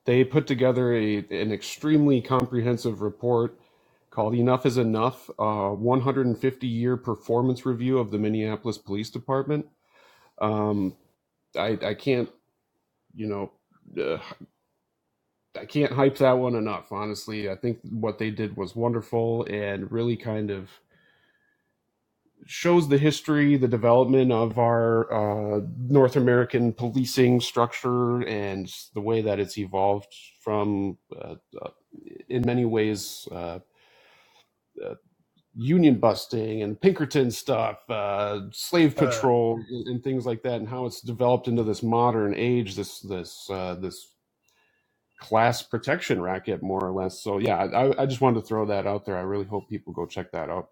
they 0.06 0.24
put 0.24 0.48
together 0.48 0.94
a, 0.94 1.18
an 1.18 1.52
extremely 1.52 2.22
comprehensive 2.22 3.02
report 3.02 3.60
called 4.10 4.34
Enough 4.34 4.66
is 4.66 4.78
Enough, 4.78 5.30
uh, 5.38 5.70
150 5.70 6.68
year 6.68 6.98
performance 6.98 7.66
review 7.66 8.00
of 8.00 8.12
the 8.12 8.18
Minneapolis 8.18 8.78
Police 8.78 9.10
Department. 9.10 9.68
Um, 10.40 10.96
I, 11.56 11.78
I 11.84 11.94
can't, 11.94 12.30
you 13.16 13.28
know, 13.28 13.52
uh, 14.02 14.20
I 15.60 15.66
can't 15.66 15.92
hype 15.92 16.18
that 16.18 16.38
one 16.38 16.56
enough, 16.56 16.92
honestly. 16.92 17.50
I 17.50 17.56
think 17.56 17.80
what 17.84 18.20
they 18.20 18.32
did 18.32 18.58
was 18.58 18.76
wonderful 18.76 19.46
and 19.50 19.92
really 19.92 20.16
kind 20.16 20.52
of 20.52 20.70
shows 22.46 22.88
the 22.90 22.98
history, 22.98 23.58
the 23.58 23.68
development 23.68 24.32
of 24.32 24.58
our 24.58 25.12
uh, 25.58 25.62
North 25.80 26.16
American 26.16 26.74
policing 26.74 27.42
structure 27.42 28.22
and 28.28 28.72
the 28.94 29.02
way 29.02 29.22
that 29.22 29.40
it's 29.40 29.58
evolved 29.58 30.14
from, 30.44 30.98
uh, 31.20 31.36
uh, 31.62 31.70
in 32.30 32.44
many 32.46 32.66
ways, 32.66 33.28
uh, 33.32 33.60
uh, 34.86 34.96
union 35.56 36.00
busting 36.00 36.64
and 36.64 36.80
Pinkerton 36.82 37.32
stuff, 37.32 37.80
uh, 37.90 38.42
slave 38.52 38.96
uh, 38.98 39.02
patrol, 39.08 39.64
and, 39.70 39.88
and 39.88 40.04
things 40.04 40.26
like 40.26 40.44
that, 40.44 40.56
and 40.56 40.70
how 40.70 40.86
it's 40.86 41.02
developed 41.02 41.48
into 41.48 41.64
this 41.64 41.84
modern 41.84 42.36
age, 42.36 42.76
this 42.76 43.02
this 43.02 43.50
uh, 43.52 43.76
this 43.76 44.14
class 45.20 45.64
protection 45.64 46.22
racket, 46.22 46.64
more 46.64 46.84
or 46.86 46.92
less. 46.94 47.22
So 47.24 47.40
yeah, 47.40 47.58
I, 47.58 48.04
I 48.04 48.06
just 48.08 48.22
wanted 48.22 48.42
to 48.42 48.48
throw 48.48 48.66
that 48.68 48.88
out 48.88 49.06
there. 49.06 49.18
I 49.18 49.22
really 49.22 49.46
hope 49.46 49.70
people 49.70 49.94
go 49.94 50.06
check 50.06 50.32
that 50.34 50.50
out. 50.50 50.70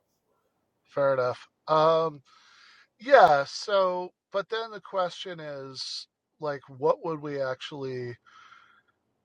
fair 0.85 1.13
enough 1.13 1.47
um 1.67 2.21
yeah 2.99 3.43
so 3.47 4.09
but 4.31 4.47
then 4.49 4.71
the 4.71 4.81
question 4.81 5.39
is 5.39 6.07
like 6.39 6.61
what 6.69 7.03
would 7.05 7.21
we 7.21 7.41
actually 7.41 8.15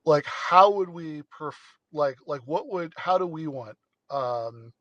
like 0.05 0.25
how 0.27 0.71
would 0.71 0.89
we 0.89 1.23
perf 1.39 1.55
like 1.93 2.17
like 2.27 2.41
what 2.47 2.69
would 2.69 2.93
how 2.97 3.19
do 3.19 3.27
we 3.27 3.47
want 3.47 3.77
um 4.11 4.73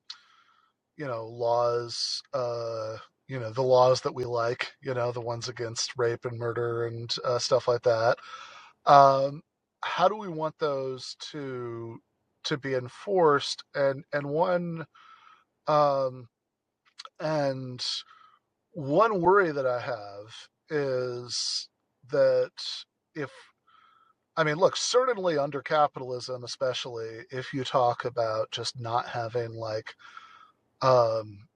you 0.97 1.05
know 1.05 1.25
laws 1.27 2.21
uh 2.33 2.95
you 3.27 3.39
know 3.39 3.51
the 3.51 3.61
laws 3.61 4.01
that 4.01 4.13
we 4.13 4.25
like 4.25 4.71
you 4.81 4.93
know 4.93 5.11
the 5.11 5.21
ones 5.21 5.47
against 5.49 5.93
rape 5.97 6.25
and 6.25 6.37
murder 6.37 6.87
and 6.87 7.15
uh, 7.25 7.39
stuff 7.39 7.67
like 7.67 7.81
that 7.83 8.17
um 8.85 9.41
how 9.83 10.07
do 10.07 10.15
we 10.15 10.27
want 10.27 10.55
those 10.59 11.15
to 11.19 11.97
to 12.43 12.57
be 12.57 12.75
enforced? 12.75 13.63
And 13.75 14.03
and 14.13 14.25
one 14.27 14.85
um 15.67 16.27
and 17.19 17.85
one 18.73 19.21
worry 19.21 19.51
that 19.51 19.65
i 19.67 19.79
have 19.81 20.33
is 20.71 21.69
that 22.11 22.51
if 23.15 23.31
I 24.35 24.43
mean, 24.43 24.55
look, 24.55 24.75
certainly 24.75 25.37
under 25.37 25.61
capitalism, 25.61 26.43
especially 26.43 27.19
if 27.31 27.53
you 27.53 27.63
talk 27.63 28.05
about 28.05 28.49
just 28.51 28.79
not 28.79 29.07
having 29.07 29.53
like 29.53 29.93
um, 30.81 31.47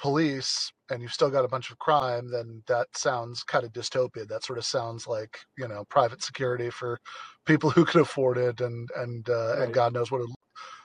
police 0.00 0.72
and 0.90 1.02
you've 1.02 1.12
still 1.14 1.30
got 1.30 1.44
a 1.44 1.48
bunch 1.48 1.70
of 1.70 1.78
crime, 1.78 2.30
then 2.30 2.62
that 2.68 2.88
sounds 2.96 3.44
kind 3.44 3.64
of 3.64 3.72
dystopian. 3.72 4.28
That 4.28 4.44
sort 4.44 4.58
of 4.58 4.66
sounds 4.66 5.06
like 5.08 5.38
you 5.58 5.68
know 5.68 5.84
private 5.90 6.22
security 6.22 6.70
for 6.70 6.98
people 7.46 7.70
who 7.70 7.84
can 7.86 8.00
afford 8.02 8.38
it, 8.38 8.60
and 8.60 8.88
and 8.96 9.28
uh, 9.30 9.56
and 9.62 9.74
God 9.74 9.94
knows 9.94 10.10
what 10.12 10.22
it 10.22 10.30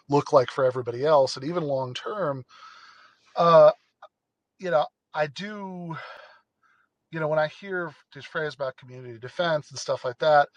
look 0.10 0.34
like 0.34 0.52
for 0.52 0.66
everybody 0.66 1.06
else. 1.06 1.38
And 1.38 1.46
even 1.46 1.64
long 1.64 1.94
term, 1.96 2.44
uh, 3.38 3.72
you 4.60 4.72
know, 4.72 4.86
I 5.14 5.28
do, 5.28 5.96
you 7.12 7.20
know, 7.20 7.28
when 7.28 7.40
I 7.40 7.48
hear 7.48 7.94
this 8.14 8.26
phrase 8.26 8.56
about 8.56 8.78
community 8.78 9.18
defense 9.20 9.70
and 9.70 9.80
stuff 9.80 10.06
like 10.06 10.20
that, 10.20 10.50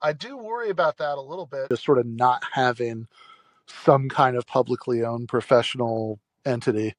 I 0.00 0.12
do 0.12 0.36
worry 0.36 0.70
about 0.70 0.98
that 0.98 1.16
a 1.18 1.20
little 1.20 1.46
bit. 1.46 1.68
Just 1.70 1.84
sort 1.84 1.98
of 1.98 2.06
not 2.06 2.42
having 2.52 3.06
some 3.66 4.08
kind 4.08 4.36
of 4.36 4.46
publicly 4.46 5.04
owned 5.04 5.28
professional 5.28 6.18
entity, 6.44 6.94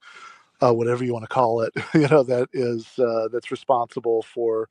uh, 0.61 0.73
whatever 0.73 1.03
you 1.03 1.13
want 1.13 1.23
to 1.23 1.33
call 1.33 1.61
it, 1.61 1.73
you 1.93 2.07
know, 2.07 2.23
that 2.23 2.47
is 2.53 2.87
uh, 2.97 3.27
that's 3.31 3.51
responsible 3.51 4.23
for 4.23 4.69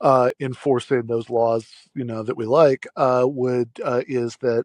uh, 0.00 0.30
enforcing 0.40 1.06
those 1.06 1.30
laws, 1.30 1.68
you 1.94 2.04
know, 2.04 2.22
that 2.22 2.36
we 2.36 2.46
like. 2.46 2.86
Uh, 2.96 3.24
would 3.26 3.70
uh, 3.84 4.02
is 4.08 4.36
that 4.40 4.64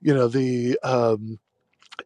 you 0.00 0.14
know 0.14 0.28
the 0.28 0.78
um, 0.82 1.38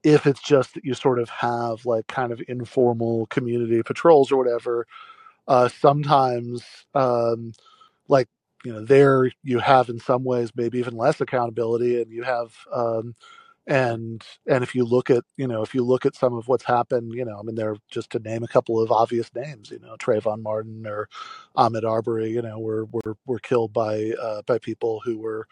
if 0.03 0.27
it's 0.27 0.43
just 0.43 0.75
that 0.75 0.85
you 0.85 0.95
sort 0.95 1.19
of 1.19 1.29
have 1.31 1.87
like 1.87 2.07
kind 2.09 2.33
of 2.33 2.43
informal 2.49 3.27
community 3.27 3.83
patrols 3.83 4.33
or 4.33 4.37
whatever, 4.37 4.87
uh, 5.49 5.69
sometimes 5.69 6.65
um, 6.95 7.53
like 8.09 8.29
you 8.65 8.73
know 8.73 8.85
there 8.85 9.31
you 9.43 9.59
have 9.59 9.89
in 9.89 9.99
some 9.99 10.25
ways 10.25 10.51
maybe 10.57 10.79
even 10.79 10.97
less 10.97 11.21
accountability 11.21 12.01
and 12.03 12.11
you 12.11 12.23
have 12.23 12.53
um, 12.73 13.15
and 13.67 14.25
and 14.49 14.63
if 14.65 14.75
you 14.75 14.85
look 14.85 15.11
at 15.11 15.25
you 15.37 15.47
know 15.47 15.63
if 15.63 15.75
you 15.75 15.85
look 15.85 16.07
at 16.07 16.15
some 16.15 16.35
of 16.35 16.49
what's 16.49 16.65
happened 16.65 17.13
you 17.15 17.25
know 17.25 17.39
i 17.39 17.43
mean 17.43 17.55
they're 17.57 17.77
just 17.91 18.11
to 18.11 18.19
name 18.21 18.43
a 18.45 18.49
couple 18.49 18.81
of 18.81 18.93
obvious 18.93 19.31
names 19.35 19.71
you 19.71 19.79
know 19.81 19.97
Trayvon 19.99 20.43
Martin 20.43 20.87
or 20.87 21.09
Ahmaud 21.57 21.85
Arbery 21.85 22.31
you 22.31 22.43
know 22.43 22.59
were 22.59 22.87
were 22.87 23.17
were 23.27 23.39
killed 23.41 23.73
by 23.73 24.13
uh, 24.21 24.43
by 24.47 24.59
people 24.59 25.01
who 25.05 25.19
were 25.19 25.47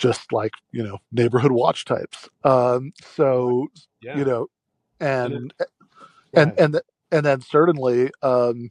just 0.00 0.32
like 0.32 0.52
you 0.72 0.84
know 0.84 0.98
neighborhood 1.12 1.52
watch 1.52 1.86
types. 1.86 2.28
Um 2.44 2.92
so 3.16 3.68
Yeah. 4.02 4.14
you 4.14 4.26
know 4.26 4.48
And 5.00 5.32
and 5.32 5.52
and 6.36 6.52
and 6.58 6.80
and 7.12 7.26
then 7.26 7.40
certainly 7.42 8.10
um 8.22 8.68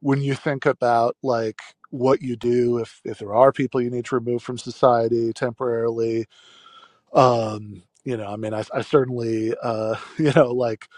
when 0.00 0.22
you 0.22 0.34
think 0.34 0.66
about 0.66 1.16
like 1.22 1.60
what 1.90 2.22
you 2.22 2.36
do 2.36 2.78
if 2.78 3.00
if 3.04 3.18
there 3.18 3.34
are 3.34 3.52
people 3.52 3.80
you 3.82 3.90
need 3.90 4.06
to 4.06 4.16
remove 4.16 4.42
from 4.42 4.58
society 4.58 5.32
temporarily 5.32 6.26
um 7.14 7.82
you 8.04 8.16
know 8.16 8.26
i 8.28 8.36
mean 8.36 8.54
i, 8.54 8.64
I 8.74 8.82
certainly 8.82 9.54
uh 9.62 9.96
you 10.18 10.32
know 10.36 10.52
like 10.52 10.88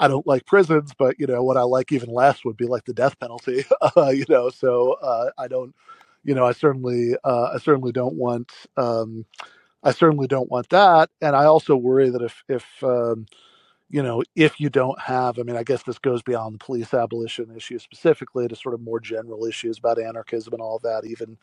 i 0.00 0.08
don't 0.08 0.26
like 0.26 0.46
prisons 0.46 0.92
but 0.98 1.18
you 1.20 1.26
know 1.26 1.44
what 1.44 1.58
i 1.58 1.62
like 1.62 1.92
even 1.92 2.10
less 2.10 2.44
would 2.44 2.58
be 2.58 2.66
like 2.66 2.84
the 2.86 2.94
death 2.94 3.18
penalty 3.20 3.64
uh, 3.96 4.10
you 4.10 4.26
know 4.28 4.50
so 4.50 4.94
uh 5.02 5.30
i 5.38 5.48
don't 5.48 5.74
you 6.28 6.36
know 6.36 6.46
i 6.46 6.52
certainly 6.52 7.16
uh 7.24 7.50
i 7.54 7.58
certainly 7.58 7.92
don't 7.92 8.16
want 8.16 8.52
um 8.78 9.26
i 9.84 9.92
certainly 9.92 10.28
don't 10.28 10.50
want 10.50 10.68
that. 10.70 11.10
And 11.22 11.36
i 11.36 11.44
also 11.46 11.76
worry 11.76 12.10
that 12.10 12.22
if 12.22 12.44
if 12.48 12.66
um 12.84 13.26
you 13.90 14.02
know 14.02 14.22
if 14.36 14.60
you 14.60 14.70
don't 14.70 15.00
have 15.00 15.38
i 15.38 15.42
mean 15.44 15.56
i 15.56 15.64
guess 15.64 15.84
this 15.84 15.98
goes 15.98 16.22
beyond 16.22 16.54
the 16.56 16.64
police 16.64 16.94
abolition 16.94 17.54
issue 17.56 17.78
specifically 17.80 18.48
to 18.48 18.56
sort 18.56 18.74
of 18.74 18.82
more 18.82 19.00
general 19.00 19.46
issues 19.46 19.78
about 19.78 20.00
anarchism 20.00 20.54
and 20.54 20.62
all 20.62 20.80
that 20.80 21.04
even 21.06 21.38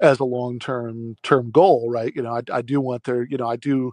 as 0.00 0.20
a 0.20 0.24
long 0.24 0.58
term 0.60 1.16
term 1.22 1.50
goal 1.52 1.90
right? 1.90 2.14
You 2.16 2.22
know 2.22 2.34
I, 2.36 2.42
I 2.52 2.62
do 2.62 2.80
want 2.80 3.04
there 3.04 3.24
you 3.24 3.38
know 3.38 3.48
i 3.48 3.56
do 3.56 3.92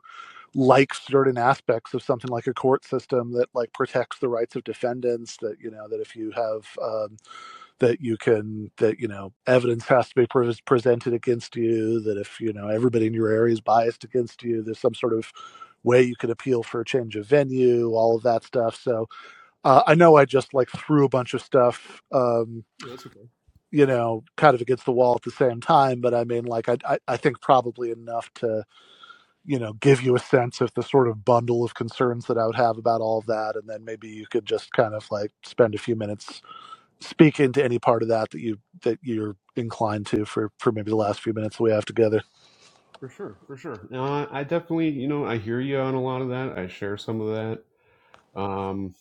like 0.56 0.94
certain 0.94 1.38
aspects 1.38 1.94
of 1.94 2.04
something 2.04 2.32
like 2.32 2.48
a 2.48 2.54
court 2.54 2.86
system 2.86 3.34
that 3.34 3.50
like 3.56 3.74
protects 3.74 4.20
the 4.20 4.30
rights 4.30 4.56
of 4.56 4.66
defendants 4.66 5.38
that 5.38 5.58
you 5.62 5.72
know 5.72 5.88
that 5.90 6.02
if 6.02 6.16
you 6.16 6.32
have 6.32 6.66
um, 6.84 7.18
that 7.82 8.00
you 8.00 8.16
can 8.16 8.72
that 8.78 9.00
you 9.00 9.08
know 9.08 9.34
evidence 9.48 9.86
has 9.88 10.08
to 10.08 10.16
be 10.16 10.28
pre- 10.28 10.56
presented 10.66 11.14
against 11.14 11.56
you 11.56 12.00
that 12.00 12.16
if 12.18 12.40
you 12.40 12.54
know 12.54 12.68
everybody 12.68 13.08
in 13.08 13.14
your 13.14 13.28
area 13.28 13.52
is 13.52 13.60
biased 13.60 14.04
against 14.04 14.44
you 14.44 14.62
there's 14.62 14.80
some 14.80 14.94
sort 14.94 15.14
of 15.14 15.32
way 15.84 16.02
you 16.02 16.16
could 16.16 16.30
appeal 16.30 16.62
for 16.62 16.80
a 16.80 16.86
change 16.86 17.16
of 17.16 17.26
venue 17.26 17.90
all 17.90 18.16
of 18.16 18.22
that 18.22 18.44
stuff 18.44 18.80
so 18.80 19.08
uh, 19.64 19.82
i 19.88 19.96
know 19.96 20.16
i 20.16 20.26
just 20.26 20.54
like 20.54 20.70
threw 20.70 21.06
a 21.06 21.10
bunch 21.10 21.34
of 21.34 21.42
stuff 21.42 22.04
um, 22.12 22.64
okay. 22.86 23.10
you 23.72 23.86
know 23.88 24.24
kind 24.38 24.54
of 24.54 24.62
against 24.62 24.86
the 24.86 24.92
wall 24.92 25.16
at 25.16 25.24
the 25.24 25.32
same 25.32 25.60
time 25.60 26.02
but 26.02 26.14
i 26.14 26.24
mean 26.24 26.46
like 26.46 26.70
i 26.70 26.78
i, 26.86 27.00
I 27.08 27.18
think 27.18 27.42
probably 27.42 27.90
enough 27.90 28.32
to 28.36 28.64
you 29.44 29.58
know, 29.58 29.74
give 29.74 30.04
you 30.04 30.16
a 30.16 30.20
sense 30.20 30.62
of 30.62 30.72
the 30.76 30.84
sort 30.84 31.08
of 31.08 31.26
bundle 31.26 31.64
of 31.64 31.74
concerns 31.74 32.28
that 32.28 32.38
I 32.38 32.46
would 32.46 32.56
have 32.56 32.78
about 32.78 33.02
all 33.02 33.18
of 33.18 33.26
that, 33.26 33.56
and 33.56 33.68
then 33.68 33.84
maybe 33.84 34.08
you 34.08 34.28
could 34.28 34.46
just 34.46 34.72
kind 34.72 34.94
of 34.94 35.10
like 35.10 35.32
spend 35.44 35.74
a 35.74 35.80
few 35.80 35.96
minutes 35.96 36.44
speaking 37.02 37.46
into 37.46 37.64
any 37.64 37.80
part 37.80 38.04
of 38.04 38.10
that 38.10 38.32
that 38.32 38.40
you 38.40 38.60
that 38.84 39.00
you're 39.02 39.36
inclined 39.56 40.06
to 40.08 40.26
for 40.26 40.52
for 40.58 40.72
maybe 40.72 40.92
the 40.92 40.96
last 40.96 41.22
few 41.22 41.34
minutes 41.34 41.60
we 41.60 41.72
have 41.72 41.86
together. 41.86 42.22
For 43.00 43.10
sure, 43.10 43.38
for 43.48 43.58
sure. 43.58 43.88
No, 43.90 44.04
I, 44.04 44.28
I 44.32 44.44
definitely, 44.44 44.90
you 44.90 45.08
know, 45.08 45.26
I 45.26 45.38
hear 45.38 45.60
you 45.60 45.80
on 45.80 45.96
a 45.96 46.02
lot 46.02 46.22
of 46.22 46.30
that. 46.30 46.58
I 46.58 46.68
share 46.68 46.98
some 46.98 47.20
of 47.20 47.30
that. 47.36 48.40
Um, 48.40 48.94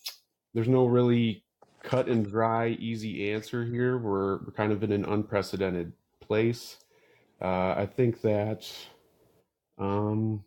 there's 0.54 0.68
no 0.68 0.86
really 0.86 1.44
cut 1.82 2.08
and 2.08 2.26
dry, 2.26 2.68
easy 2.68 3.30
answer 3.30 3.64
here. 3.64 3.98
We're, 3.98 4.38
we're 4.38 4.52
kind 4.52 4.72
of 4.72 4.82
in 4.82 4.92
an 4.92 5.04
unprecedented 5.04 5.92
place. 6.20 6.78
Uh, 7.42 7.74
I 7.76 7.86
think 7.86 8.22
that 8.22 8.66
um, 9.78 10.44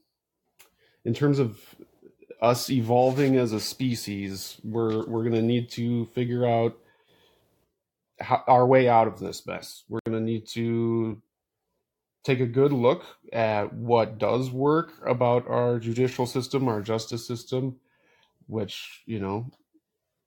in 1.06 1.14
terms 1.14 1.40
of 1.40 1.60
us 2.42 2.70
evolving 2.72 3.36
as 3.38 3.54
a 3.54 3.60
species, 3.60 4.58
we're 4.64 5.06
we're 5.06 5.24
going 5.24 5.34
to 5.34 5.42
need 5.42 5.70
to 5.72 6.06
figure 6.08 6.46
out 6.46 6.78
our 8.48 8.66
way 8.66 8.88
out 8.88 9.08
of 9.08 9.20
this 9.20 9.46
mess. 9.46 9.84
We're 9.90 10.00
going 10.06 10.18
to 10.18 10.24
need 10.24 10.48
to 10.50 11.22
take 12.24 12.40
a 12.40 12.46
good 12.46 12.72
look 12.72 13.04
at 13.32 13.74
what 13.74 14.18
does 14.18 14.50
work 14.50 14.94
about 15.06 15.48
our 15.48 15.80
judicial 15.80 16.26
system, 16.26 16.68
our 16.68 16.82
justice 16.82 17.28
system, 17.28 17.78
which 18.48 19.04
you 19.06 19.20
know 19.20 19.52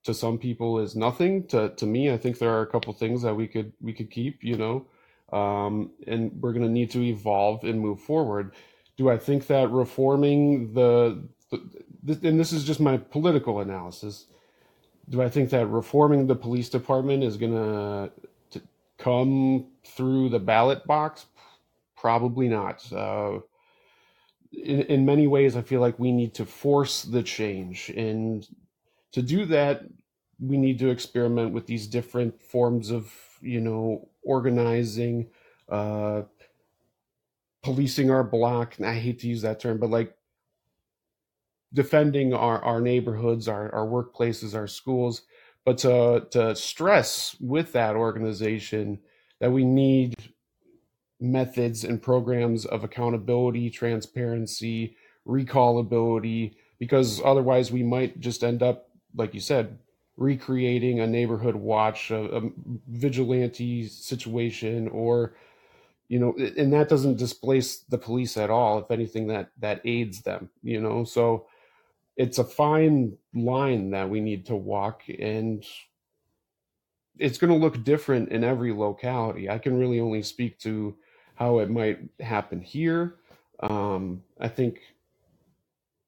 to 0.04 0.14
some 0.14 0.38
people 0.38 0.78
is 0.78 0.94
nothing. 0.96 1.46
To 1.48 1.70
to 1.70 1.87
me, 1.87 2.12
I 2.12 2.16
think 2.16 2.38
there 2.38 2.52
are 2.52 2.62
a 2.62 2.66
couple 2.66 2.92
things 2.92 3.22
that 3.22 3.35
we 3.35 3.46
could 3.46 3.72
we 3.80 3.92
could 3.92 4.11
keep. 4.11 4.42
You 4.42 4.56
know, 4.56 5.38
um, 5.38 5.90
and 6.06 6.32
we're 6.40 6.52
going 6.52 6.66
to 6.66 6.72
need 6.72 6.90
to 6.92 7.02
evolve 7.02 7.64
and 7.64 7.80
move 7.80 8.00
forward. 8.00 8.54
Do 8.96 9.11
I 9.11 9.18
think 9.18 9.46
that 9.48 9.70
reforming 9.70 10.72
the, 10.72 11.28
the 11.50 12.18
and 12.22 12.40
this 12.40 12.52
is 12.52 12.64
just 12.64 12.80
my 12.80 12.96
political 12.96 13.61
analysis 13.61 14.26
do 15.08 15.22
I 15.22 15.28
think 15.28 15.50
that 15.50 15.66
reforming 15.66 16.26
the 16.26 16.34
police 16.34 16.68
department 16.68 17.22
is 17.22 17.36
going 17.36 17.52
to 17.52 18.10
come 18.98 19.66
through 19.84 20.30
the 20.30 20.38
ballot 20.38 20.86
box? 20.86 21.26
Probably 21.96 22.48
not. 22.48 22.90
Uh, 22.92 23.40
in, 24.52 24.82
in 24.82 25.06
many 25.06 25.26
ways, 25.26 25.56
I 25.56 25.62
feel 25.62 25.80
like 25.80 25.98
we 25.98 26.12
need 26.12 26.34
to 26.34 26.44
force 26.44 27.02
the 27.02 27.22
change. 27.22 27.90
And 27.90 28.46
to 29.12 29.22
do 29.22 29.44
that, 29.46 29.84
we 30.40 30.56
need 30.56 30.78
to 30.80 30.90
experiment 30.90 31.52
with 31.52 31.66
these 31.66 31.86
different 31.86 32.40
forms 32.40 32.90
of, 32.90 33.12
you 33.40 33.60
know, 33.60 34.08
organizing, 34.22 35.28
uh, 35.68 36.22
policing 37.62 38.10
our 38.10 38.24
block. 38.24 38.76
I 38.80 38.94
hate 38.94 39.20
to 39.20 39.28
use 39.28 39.42
that 39.42 39.60
term, 39.60 39.78
but 39.78 39.90
like 39.90 40.15
defending 41.72 42.33
our, 42.33 42.62
our 42.64 42.81
neighborhoods, 42.81 43.48
our, 43.48 43.74
our 43.74 43.87
workplaces, 43.87 44.55
our 44.55 44.66
schools, 44.66 45.22
but 45.64 45.79
to, 45.79 46.26
to 46.31 46.55
stress 46.55 47.37
with 47.40 47.72
that 47.72 47.96
organization 47.96 48.98
that 49.40 49.50
we 49.50 49.64
need 49.64 50.14
methods 51.20 51.85
and 51.85 52.02
programs 52.02 52.64
of 52.66 52.85
accountability, 52.85 53.70
transparency, 53.70 54.96
recallability, 55.26 56.55
because 56.79 57.20
otherwise 57.24 57.72
we 57.72 57.83
might 57.83 58.20
just 58.20 58.44
end 58.44 58.62
up, 58.62 58.90
like 59.14 59.35
you 59.35 59.40
said, 59.40 59.79
recreating 60.16 61.00
a 61.00 61.07
neighborhood 61.07 61.57
watch, 61.57 62.11
a, 62.11 62.37
a 62.37 62.50
vigilante 62.88 63.87
situation, 63.88 64.88
or 64.88 65.35
you 66.09 66.20
know, 66.20 66.35
and 66.57 66.72
that 66.72 66.88
doesn't 66.88 67.16
displace 67.16 67.79
the 67.79 67.98
police 67.98 68.37
at 68.37 68.48
all. 68.50 68.79
If 68.79 68.90
anything, 68.90 69.26
that 69.26 69.50
that 69.59 69.81
aids 69.85 70.22
them. 70.22 70.50
You 70.62 70.81
know, 70.81 71.05
so 71.05 71.46
it's 72.16 72.38
a 72.38 72.44
fine 72.44 73.16
line 73.35 73.90
that 73.90 74.09
we 74.09 74.20
need 74.20 74.46
to 74.46 74.57
walk 74.57 75.02
and 75.20 75.64
it's 77.18 77.38
going 77.38 77.52
to 77.52 77.59
look 77.59 77.83
different 77.85 78.31
in 78.31 78.44
every 78.44 78.72
locality. 78.72 79.48
I 79.48 79.59
can 79.59 79.79
really 79.79 80.00
only 80.00 80.22
speak 80.22 80.59
to 80.61 80.96
how 81.35 81.59
it 81.61 81.70
might 81.70 82.00
happen 82.20 82.61
here. 82.61 83.16
Um, 83.61 84.22
i 84.38 84.48
think 84.48 84.81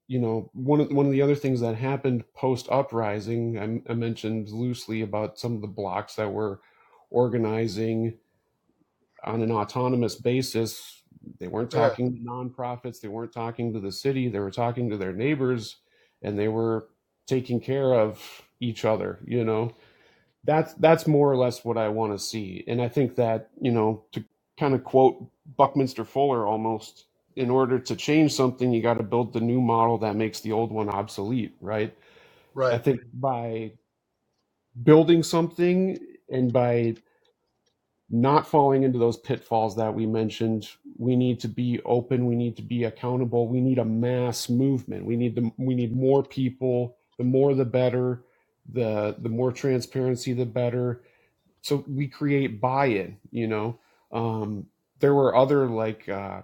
you 0.06 0.18
know 0.18 0.50
one 0.52 0.80
of 0.80 0.90
one 0.92 1.06
of 1.06 1.12
the 1.12 1.22
other 1.22 1.34
things 1.34 1.60
that 1.60 1.74
happened 1.74 2.24
post 2.34 2.68
uprising 2.70 3.58
I, 3.88 3.90
I 3.90 3.94
mentioned 3.94 4.50
loosely 4.50 5.00
about 5.00 5.38
some 5.38 5.54
of 5.54 5.62
the 5.62 5.66
blocks 5.66 6.14
that 6.16 6.30
were 6.30 6.60
organizing 7.10 8.18
on 9.24 9.42
an 9.42 9.50
autonomous 9.50 10.14
basis. 10.14 11.02
They 11.38 11.48
weren't 11.48 11.70
talking 11.70 12.14
to 12.14 12.20
nonprofits. 12.20 13.00
They 13.00 13.08
weren't 13.08 13.32
talking 13.32 13.72
to 13.72 13.80
the 13.80 13.92
city. 13.92 14.28
They 14.28 14.40
were 14.40 14.50
talking 14.50 14.90
to 14.90 14.96
their 14.96 15.12
neighbors 15.12 15.76
and 16.22 16.38
they 16.38 16.48
were 16.48 16.88
taking 17.26 17.60
care 17.60 17.94
of 17.94 18.42
each 18.60 18.84
other 18.84 19.18
you 19.26 19.44
know? 19.44 19.72
That's 20.44 20.72
that's 20.74 21.06
more 21.06 21.30
or 21.30 21.36
less 21.36 21.64
what 21.64 21.76
i 21.76 21.88
want 21.88 22.12
to 22.12 22.18
see. 22.18 22.64
And 22.66 22.80
i 22.80 22.88
think 22.88 23.16
that 23.16 23.50
you 23.60 23.72
know 23.72 24.04
to 24.12 24.24
kind 24.58 24.74
of 24.74 24.84
quote 24.84 25.24
buckminster 25.56 26.04
fuller 26.04 26.46
almost 26.46 27.06
in 27.36 27.50
order 27.50 27.78
to 27.78 27.94
change 27.96 28.32
something 28.32 28.72
you 28.72 28.82
got 28.82 28.98
to 28.98 29.04
build 29.04 29.32
the 29.32 29.40
new 29.40 29.60
model 29.60 29.98
that 29.98 30.16
makes 30.16 30.40
the 30.40 30.52
old 30.52 30.72
one 30.72 30.88
obsolete 30.88 31.54
right? 31.60 31.94
Right. 32.54 32.72
i 32.74 32.78
think 32.78 33.00
by 33.14 33.72
building 34.82 35.22
something 35.22 35.98
and 36.30 36.52
by 36.52 36.96
not 38.10 38.46
falling 38.46 38.82
into 38.82 38.98
those 38.98 39.18
pitfalls 39.18 39.76
that 39.76 39.92
we 39.92 40.06
mentioned. 40.06 40.68
We 40.96 41.14
need 41.14 41.40
to 41.40 41.48
be 41.48 41.80
open. 41.84 42.26
We 42.26 42.36
need 42.36 42.56
to 42.56 42.62
be 42.62 42.84
accountable. 42.84 43.48
We 43.48 43.60
need 43.60 43.78
a 43.78 43.84
mass 43.84 44.48
movement. 44.48 45.04
We 45.04 45.16
need 45.16 45.34
the, 45.34 45.50
we 45.58 45.74
need 45.74 45.94
more 45.94 46.22
people. 46.22 46.96
The 47.18 47.24
more 47.24 47.54
the 47.54 47.64
better. 47.64 48.24
The 48.72 49.16
the 49.18 49.28
more 49.28 49.52
transparency 49.52 50.32
the 50.32 50.46
better. 50.46 51.02
So 51.62 51.84
we 51.88 52.06
create 52.06 52.60
buy-in 52.60 53.16
you 53.30 53.46
know? 53.46 53.78
Um 54.12 54.66
there 55.00 55.14
were 55.14 55.36
other 55.36 55.66
like 55.66 56.08
uh 56.08 56.42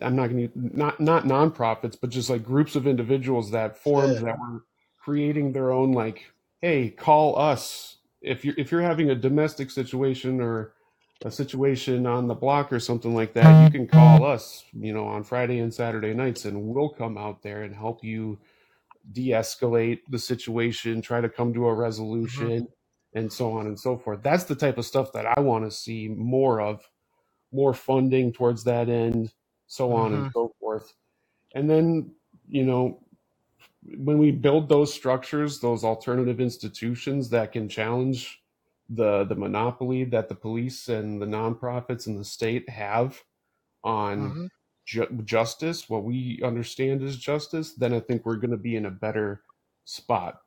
i'm 0.00 0.16
not 0.16 0.28
going 0.28 0.48
to 0.48 0.76
not 0.76 0.98
not 0.98 1.24
nonprofits 1.24 1.96
but 2.00 2.10
just 2.10 2.28
like 2.28 2.42
groups 2.42 2.74
of 2.74 2.86
individuals 2.86 3.50
that 3.52 3.76
formed 3.76 4.16
that 4.18 4.36
were 4.38 4.64
creating 4.98 5.52
their 5.52 5.70
own 5.70 5.92
like 5.92 6.32
hey 6.62 6.90
call 6.90 7.38
us 7.38 7.98
if 8.20 8.44
you're 8.44 8.54
if 8.58 8.72
you're 8.72 8.82
having 8.82 9.10
a 9.10 9.14
domestic 9.14 9.70
situation 9.70 10.40
or 10.40 10.74
a 11.24 11.30
situation 11.30 12.06
on 12.06 12.28
the 12.28 12.34
block 12.34 12.72
or 12.72 12.78
something 12.80 13.14
like 13.14 13.34
that, 13.34 13.58
you 13.58 13.68
can 13.70 13.88
call 13.88 14.24
us, 14.24 14.64
you 14.72 14.92
know, 14.92 15.06
on 15.06 15.24
Friday 15.24 15.58
and 15.58 15.74
Saturday 15.74 16.14
nights, 16.14 16.44
and 16.44 16.62
we'll 16.62 16.90
come 16.90 17.18
out 17.18 17.42
there 17.42 17.62
and 17.62 17.74
help 17.74 18.04
you 18.04 18.38
de-escalate 19.12 20.00
the 20.10 20.18
situation, 20.18 21.02
try 21.02 21.20
to 21.20 21.28
come 21.28 21.52
to 21.54 21.66
a 21.66 21.74
hmm 22.24 22.48
resolution, 22.54 22.68
and 23.14 23.32
so 23.32 23.52
on 23.52 23.66
and 23.66 23.78
so 23.78 23.96
forth. 23.98 24.22
That's 24.22 24.44
the 24.44 24.54
type 24.54 24.78
of 24.78 24.86
stuff 24.86 25.12
that 25.12 25.26
I 25.26 25.40
want 25.40 25.64
to 25.64 25.70
see 25.70 26.08
more 26.08 26.60
of, 26.60 26.88
more 27.52 27.74
funding 27.74 28.32
towards 28.32 28.64
that 28.64 28.88
end, 28.88 29.32
so 29.66 29.92
on 29.92 30.14
and 30.14 30.24
hmm 30.24 30.28
so 30.32 30.54
forth. 30.60 30.92
And 31.54 31.68
then, 31.70 32.14
you 32.48 32.64
know, 32.64 33.00
when 33.96 34.18
we 34.18 34.30
build 34.30 34.68
those 34.68 34.92
structures, 34.92 35.60
those 35.60 35.84
alternative 35.84 36.40
institutions 36.40 37.30
that 37.30 37.52
can 37.52 37.68
challenge 37.68 38.42
the 38.90 39.24
the 39.24 39.34
monopoly 39.34 40.04
that 40.04 40.28
the 40.28 40.34
police 40.34 40.88
and 40.88 41.20
the 41.22 41.26
nonprofits 41.26 42.06
and 42.06 42.18
the 42.18 42.24
state 42.24 42.68
have 42.68 43.22
on 43.84 44.34
hmm 44.34 44.46
ju- 44.86 45.22
justice, 45.24 45.88
what 45.88 46.04
we 46.04 46.40
understand 46.44 47.02
as 47.02 47.16
justice, 47.16 47.74
then 47.74 47.94
I 47.94 48.00
think 48.00 48.24
we're 48.24 48.36
going 48.36 48.50
to 48.52 48.56
be 48.56 48.76
in 48.76 48.86
a 48.86 48.90
better 48.90 49.42
spot. 49.84 50.40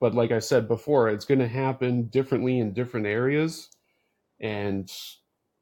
But 0.00 0.14
like 0.14 0.32
I 0.32 0.40
said 0.40 0.68
before, 0.68 1.08
it's 1.08 1.24
going 1.24 1.40
to 1.40 1.48
happen 1.48 2.04
differently 2.08 2.58
in 2.58 2.72
different 2.74 3.06
areas, 3.06 3.68
and 4.40 4.90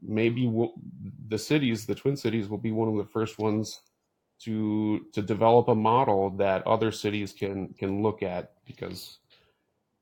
maybe 0.03 0.47
we'll, 0.47 0.75
the 1.29 1.39
cities, 1.39 1.87
the 1.87 1.95
Twin 1.95 2.17
Cities, 2.17 2.49
will 2.49 2.59
be 2.59 2.73
one 2.73 2.89
of 2.89 2.97
the 2.97 3.11
first 3.13 3.39
ones 3.39 3.81
to 4.41 5.07
to 5.13 5.23
develop 5.23 5.69
a 5.69 5.75
model 5.75 6.31
that 6.31 6.67
other 6.67 6.91
cities 6.91 7.33
can 7.33 7.75
can 7.75 8.03
look 8.03 8.23
at 8.23 8.53
because 8.65 9.19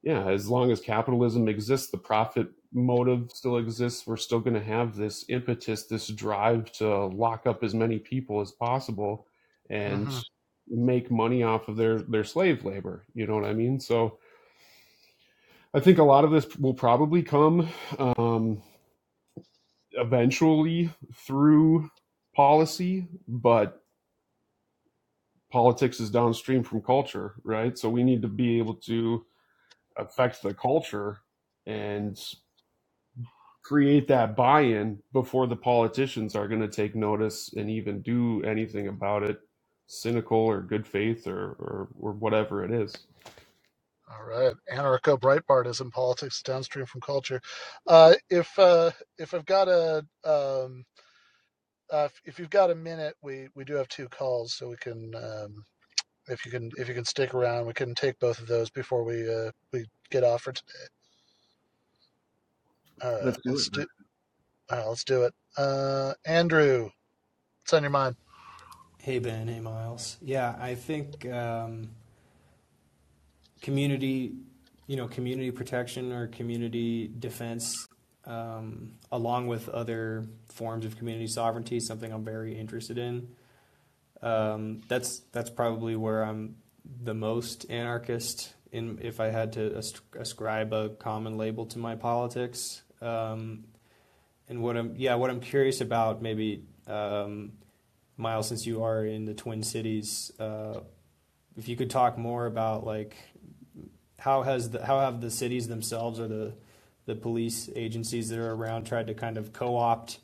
yeah 0.03 0.29
as 0.29 0.49
long 0.49 0.71
as 0.71 0.81
capitalism 0.81 1.49
exists 1.49 1.91
the 1.91 1.99
profit 1.99 2.49
motive 2.73 3.31
still 3.33 3.57
exists 3.57 4.07
we're 4.07 4.17
still 4.17 4.41
going 4.41 4.55
to 4.55 4.63
have 4.63 4.95
this 4.95 5.25
impetus 5.29 5.85
this 5.87 6.09
drive 6.09 6.71
to 6.71 7.07
lock 7.07 7.47
up 7.47 7.65
as 7.65 7.75
many 7.75 7.99
people 7.99 8.41
as 8.41 8.53
possible 8.53 9.27
and 9.71 10.07
hmm 10.07 10.19
make 10.71 11.11
money 11.11 11.43
off 11.43 11.69
of 11.69 11.77
their 11.77 12.01
their 12.01 12.25
slave 12.25 12.65
labor 12.65 13.05
you 13.15 13.27
know 13.27 13.35
what 13.35 13.45
i 13.45 13.55
mean? 13.55 13.81
So 13.81 14.19
i 15.75 15.81
think 15.81 15.99
a 15.99 16.05
lot 16.05 16.25
of 16.25 16.31
this 16.31 16.57
will 16.57 16.75
probably 16.75 17.23
come 17.23 17.69
um, 17.99 18.63
eventually 19.93 20.91
through 21.15 21.91
policy 22.35 23.07
but 23.27 23.78
politics 25.51 26.01
is 26.01 26.11
downstream 26.11 26.63
from 26.65 26.83
culture, 26.83 27.35
right? 27.45 27.79
So 27.79 27.89
we 27.91 28.05
need 28.05 28.23
to 28.23 28.29
be 28.29 28.59
able 28.59 28.75
to 28.87 29.27
affect 29.97 30.43
the 30.43 30.55
culture 30.55 31.21
and 31.67 32.19
create 33.65 34.09
that 34.09 34.37
buy-in 34.37 35.01
before 35.13 35.47
the 35.47 35.57
politicians 35.57 36.37
are 36.37 36.49
going 36.49 36.61
to 36.63 36.69
take 36.69 36.95
notice 36.97 37.53
and 37.57 37.71
even 37.71 38.03
do 38.03 38.43
anything 38.45 38.89
about 38.89 39.23
it 39.25 39.41
cynical 39.89 40.39
or 40.39 40.63
good 40.63 40.87
faith 40.87 41.27
or, 41.27 41.53
or, 41.59 41.89
or 42.01 42.13
whatever 42.13 42.65
it 42.65 42.73
is 42.73 43.07
All 44.11 44.25
right, 44.25 44.55
anarcho 44.73 45.19
Breitbartism, 45.19 45.91
politics 45.93 46.43
downstream 46.43 46.87
from 46.87 47.01
culture. 47.03 47.41
Uh, 47.89 48.15
if 48.31 48.59
uh, 48.59 48.93
if 49.19 49.35
I've 49.35 49.47
got 49.47 49.69
a 49.69 50.07
um, 50.25 50.85
uh, 51.93 52.07
if, 52.07 52.21
if 52.25 52.39
you've 52.39 52.51
got 52.51 52.71
a 52.71 52.75
minute, 52.75 53.15
we 53.23 53.49
we 53.55 53.65
do 53.65 53.75
have 53.75 53.89
two 53.89 54.09
calls, 54.09 54.55
so 54.55 54.69
we 54.69 54.77
can 54.77 55.15
um, 55.15 55.65
if 56.29 56.45
you 56.45 56.53
can 56.53 56.71
if 56.77 56.89
you 56.89 56.95
can 56.95 57.05
stick 57.05 57.35
around, 57.35 57.67
we 57.67 57.73
can 57.73 57.95
take 57.95 58.19
both 58.19 58.41
of 58.41 58.47
those 58.47 58.71
before 58.71 59.05
we 59.05 59.29
uh, 59.33 59.51
we 59.73 59.87
get 60.11 60.25
off 60.25 60.43
for 60.43 60.53
today. 60.53 60.89
All 63.03 63.13
right, 63.13 63.25
let's 63.25 63.39
do 63.39 63.51
let's 63.51 63.69
it 63.69 63.73
do 63.73 63.81
man. 63.81 63.87
all 64.71 64.79
right, 64.79 64.89
let's 64.89 65.05
do 65.05 65.23
it. 65.25 65.35
Uh, 65.57 66.15
Andrew, 66.27 66.91
what's 67.63 67.73
on 67.73 67.83
your 67.83 67.91
mind? 67.91 68.17
Hey 69.01 69.19
Ben, 69.19 69.49
hey 69.49 69.61
Myles. 69.61 70.19
Yeah, 70.21 70.57
I 70.61 70.75
think 70.75 71.27
um, 71.33 71.91
community, 73.63 74.33
you 74.87 74.97
know, 74.97 75.09
community 75.09 75.51
protection 75.51 76.13
or 76.13 76.27
community 76.29 77.11
defense, 77.19 77.87
um, 78.29 78.93
along 79.11 79.47
with 79.47 79.69
other 79.71 80.27
forms 80.47 80.85
of 80.85 80.99
community 80.99 81.27
sovereignty, 81.27 81.81
something 81.81 82.13
I'm 82.13 82.25
very 82.25 82.57
interested 82.57 82.99
in. 82.99 83.29
Um, 84.23 84.83
that's 84.87 85.21
that's 85.33 85.51
probably 85.51 85.97
where 85.97 86.23
I'm 86.23 86.57
the 87.03 87.15
most 87.15 87.69
anarchist. 87.71 88.55
In 88.71 88.99
if 89.01 89.19
I 89.19 89.29
had 89.29 89.55
to 89.55 89.77
as- 89.77 89.95
ascribe 90.17 90.75
a 90.75 90.91
common 90.91 91.39
label 91.39 91.65
to 91.67 91.79
my 91.79 91.97
politics, 91.97 92.83
um, 93.01 93.65
and 94.49 94.63
what 94.63 94.77
I'm 94.77 94.95
yeah, 94.97 95.15
what 95.15 95.31
I'm 95.31 95.41
curious 95.41 95.81
about 95.81 96.23
maybe. 96.23 96.65
Um, 96.87 97.53
Myles, 98.21 98.49
since 98.49 98.67
you 98.67 98.83
are 98.83 99.05
in 99.05 99.27
the 99.27 99.35
Twin 99.35 99.63
Cities, 99.63 100.33
uh, 100.41 100.81
if 101.57 101.69
you 101.69 101.77
could 101.77 101.89
talk 101.89 102.19
more 102.19 102.47
about 102.47 102.85
like 102.85 103.17
how 104.19 104.43
has 104.43 104.71
the 104.71 104.85
how 104.85 104.99
have 104.99 105.21
the 105.21 105.31
cities 105.31 105.69
themselves 105.69 106.19
or 106.19 106.27
the 106.27 106.53
the 107.09 107.17
police 107.17 107.71
agencies 107.75 108.29
that 108.29 108.39
are 108.39 108.53
around 108.53 108.85
tried 108.85 109.07
to 109.07 109.15
kind 109.15 109.39
of 109.39 109.51
co-opt 109.55 110.19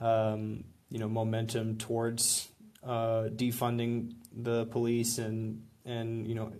um, 0.00 0.62
you 0.88 1.00
know 1.00 1.08
momentum 1.08 1.76
towards 1.76 2.48
uh, 2.84 3.24
defunding 3.34 4.14
the 4.32 4.64
police 4.66 5.18
and 5.18 5.64
and 5.84 6.28
you 6.28 6.36
know 6.36 6.52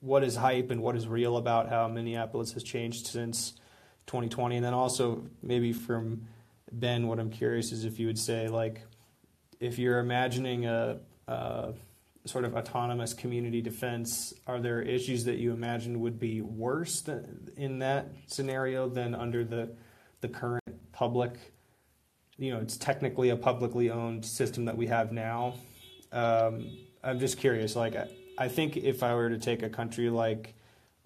what 0.00 0.24
is 0.24 0.36
hype 0.36 0.70
and 0.70 0.82
what 0.82 0.96
is 0.96 1.06
real 1.06 1.36
about 1.36 1.68
how 1.68 1.86
Minneapolis 1.86 2.52
has 2.52 2.62
changed 2.62 3.06
since 3.06 3.52
2020 4.06 4.56
and 4.56 4.64
then 4.64 4.72
also 4.72 5.22
maybe 5.42 5.74
from 5.74 6.26
Ben 6.72 7.06
what 7.06 7.18
I'm 7.18 7.30
curious 7.30 7.72
is 7.72 7.84
if 7.84 7.98
you 7.98 8.06
would 8.06 8.18
say 8.18 8.48
like 8.48 8.80
if 9.60 9.78
you're 9.78 9.98
imagining 9.98 10.64
a, 10.64 10.98
a 11.28 11.74
sort 12.26 12.44
of 12.44 12.54
autonomous 12.54 13.12
community 13.12 13.60
defense, 13.60 14.32
are 14.46 14.58
there 14.60 14.80
issues 14.80 15.24
that 15.24 15.36
you 15.36 15.52
imagine 15.52 16.00
would 16.00 16.18
be 16.18 16.40
worse 16.40 17.02
than, 17.02 17.50
in 17.56 17.80
that 17.80 18.08
scenario 18.26 18.88
than 18.88 19.14
under 19.14 19.44
the 19.44 19.74
the 20.20 20.28
current 20.28 20.92
public? 20.92 21.32
You 22.38 22.52
know, 22.52 22.60
it's 22.60 22.76
technically 22.76 23.28
a 23.30 23.36
publicly 23.36 23.90
owned 23.90 24.24
system 24.24 24.64
that 24.64 24.76
we 24.76 24.86
have 24.86 25.12
now. 25.12 25.54
Um, 26.12 26.66
I'm 27.02 27.20
just 27.20 27.38
curious. 27.38 27.76
Like, 27.76 27.94
I, 27.94 28.08
I 28.38 28.48
think 28.48 28.76
if 28.76 29.02
I 29.02 29.14
were 29.14 29.28
to 29.28 29.38
take 29.38 29.62
a 29.62 29.68
country 29.68 30.08
like, 30.10 30.54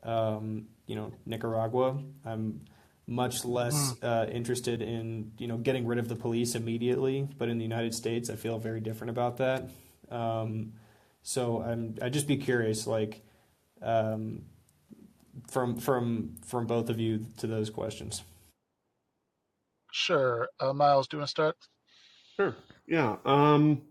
um, 0.04 0.66
you 0.86 0.94
know, 0.94 1.12
Nicaragua, 1.26 1.98
I'm 2.24 2.60
much 3.06 3.44
less 3.44 3.98
Hmm. 3.98 4.06
uh, 4.06 4.26
interested 4.30 4.82
in 4.82 5.32
you 5.38 5.48
know 5.48 5.56
getting 5.56 5.86
rid 5.86 5.98
of 5.98 6.08
the 6.08 6.16
police 6.16 6.54
immediately. 6.54 7.26
But 7.36 7.48
in 7.48 7.58
the 7.58 7.64
United 7.64 7.94
States, 7.94 8.30
I 8.30 8.36
feel 8.36 8.58
very 8.58 8.80
different 8.80 9.10
about 9.10 9.38
that. 9.38 9.68
Um, 10.10 10.74
so 11.29 11.62
I'm 11.62 11.95
I'd 12.01 12.14
just 12.14 12.26
be 12.26 12.39
curious, 12.39 12.87
like 12.87 13.20
um, 13.83 14.47
from 15.47 15.76
from 15.76 16.37
from 16.43 16.66
both 16.66 16.89
of 16.89 16.99
you 16.99 17.26
to 17.37 17.47
those 17.47 17.68
questions. 17.68 18.22
Sure, 19.93 20.49
uh, 20.59 20.72
Myles, 20.72 21.07
do 21.07 21.16
you 21.16 21.20
want 21.20 21.29
to 21.29 21.31
start? 21.31 21.57
sure 22.37 22.57
yeah 22.87 23.16
um 23.24 23.83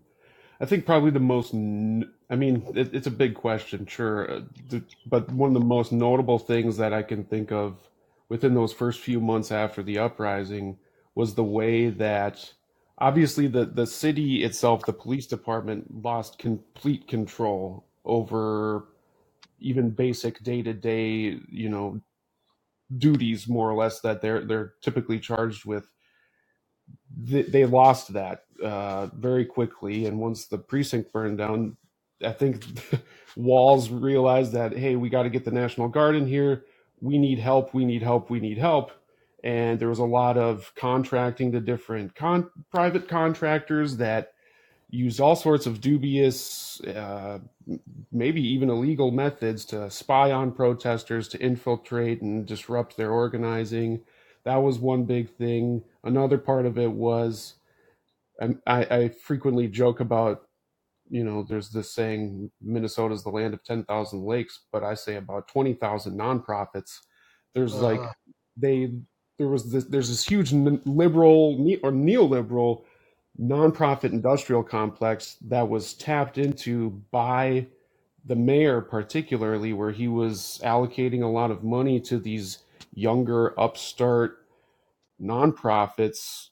i 0.62 0.66
think 0.66 0.86
probably 0.86 1.12
the 1.12 1.20
most 1.20 1.54
n- 1.54 2.12
i 2.30 2.36
mean 2.36 2.64
it, 2.76 2.94
it's 2.94 3.08
a 3.08 3.12
big 3.12 3.36
question 3.36 3.86
sure 3.86 4.32
uh, 4.32 4.42
th- 4.70 4.84
but 5.06 5.30
one 5.32 5.50
of 5.50 5.62
the 5.62 5.68
most 5.68 5.92
notable 5.92 6.40
things 6.40 6.78
that 6.78 6.94
i 6.94 7.04
can 7.04 7.24
think 7.24 7.52
of 7.52 7.78
within 8.30 8.54
those 8.54 8.74
first 8.74 9.00
few 9.02 9.20
months 9.20 9.52
after 9.52 9.84
the 9.84 9.98
uprising 10.00 10.78
was 11.16 11.36
the 11.36 11.44
way 11.44 11.90
that 11.90 12.54
obviously 13.00 13.48
the 13.48 13.66
the 13.66 13.88
city 13.88 14.44
itself 14.44 14.86
the 14.86 14.94
police 14.94 15.28
department 15.28 16.04
lost 16.04 16.40
complete 16.40 17.08
control 17.08 17.86
over 18.06 18.86
even 19.60 19.90
basic 19.92 20.44
day-to-day 20.44 21.38
you 21.50 21.70
know 21.70 22.00
duties 22.98 23.48
more 23.48 23.70
or 23.70 23.76
less 23.76 24.02
that 24.02 24.22
they're 24.22 24.46
they're 24.46 24.74
typically 24.82 25.20
charged 25.20 25.66
with. 25.66 25.88
They, 27.18 27.44
they 27.44 27.66
lost 27.66 28.14
that 28.14 28.46
uh, 28.64 29.08
very 29.08 29.46
quickly 29.46 30.06
and 30.08 30.20
once 30.20 30.48
the 30.48 30.58
precinct 30.60 31.14
burned 31.14 31.38
down 31.40 31.78
i 32.26 32.32
think 32.32 32.66
Walz 33.38 33.90
realized 33.92 34.54
that 34.54 34.78
hey 34.78 34.96
we 34.98 35.10
got 35.10 35.24
to 35.24 35.30
get 35.30 35.46
the 35.46 35.52
national 35.52 35.90
guard 35.90 36.16
in 36.16 36.28
here. 36.28 36.66
We 37.02 37.18
need 37.20 37.40
help 37.40 37.74
we 37.74 37.86
need 37.86 38.04
help 38.04 38.30
we 38.30 38.40
need 38.40 38.58
help 38.60 38.92
and 39.48 39.80
there 39.80 39.88
was 39.88 40.00
a 40.00 40.04
lot 40.04 40.38
of 40.38 40.74
contracting 40.76 41.54
to 41.54 41.62
different 41.62 42.14
con- 42.16 42.52
private 42.70 43.08
contractors 43.08 43.96
that 43.96 44.34
used 44.90 45.22
all 45.22 45.38
sorts 45.38 45.66
of 45.66 45.80
dubious, 45.80 46.82
uh, 46.82 47.40
maybe 48.12 48.42
even 48.42 48.70
illegal 48.70 49.10
methods 49.10 49.64
to 49.64 49.90
spy 49.90 50.32
on 50.34 50.52
protesters, 50.52 51.30
to 51.30 51.40
infiltrate 51.40 52.22
and 52.22 52.46
disrupt 52.46 52.98
their 52.98 53.12
organizing. 53.12 54.02
That 54.44 54.58
was 54.58 54.80
one 54.80 55.06
big 55.06 55.30
thing. 55.30 55.82
Another 56.04 56.38
part 56.38 56.66
of 56.66 56.78
it 56.78 56.92
was 56.92 57.54
I, 58.42 58.50
I, 58.68 58.84
I 58.84 59.10
frequently 59.10 59.70
joke 59.70 60.02
about, 60.02 60.44
you 61.10 61.24
know, 61.24 61.46
there's 61.48 61.70
this 61.70 61.90
saying 61.94 62.52
Minnesota's 62.62 63.24
the 63.24 63.30
land 63.30 63.54
of 63.54 63.64
10,000 63.64 64.26
lakes, 64.26 64.60
but 64.74 64.84
I 64.84 64.94
say 64.96 65.16
about 65.16 65.48
20,000 65.48 66.18
nonprofits. 66.20 67.00
There's 67.56 67.76
like, 67.76 68.02
Uh, 68.02 68.12
they 68.58 68.92
there 69.38 69.48
was 69.48 69.72
this, 69.72 69.86
there's 69.86 70.10
this 70.10 70.26
huge 70.26 70.52
liberal 70.52 71.56
or 71.84 71.92
neoliberal 71.92 72.84
nonprofit 73.40 74.12
industrial 74.12 74.64
complex 74.64 75.38
that 75.42 75.70
was 75.70 75.94
tapped 75.94 76.38
into 76.38 76.90
by 77.12 77.68
the 78.26 78.36
mayor 78.36 78.82
particularly 78.82 79.74
where 79.74 79.92
he 79.92 80.08
was 80.08 80.60
allocating 80.64 81.22
a 81.22 81.28
lot 81.28 81.52
of 81.52 81.64
money 81.64 82.00
to 82.00 82.18
these 82.18 82.60
younger 82.94 83.58
upstart 83.60 84.40
nonprofits. 85.22 86.50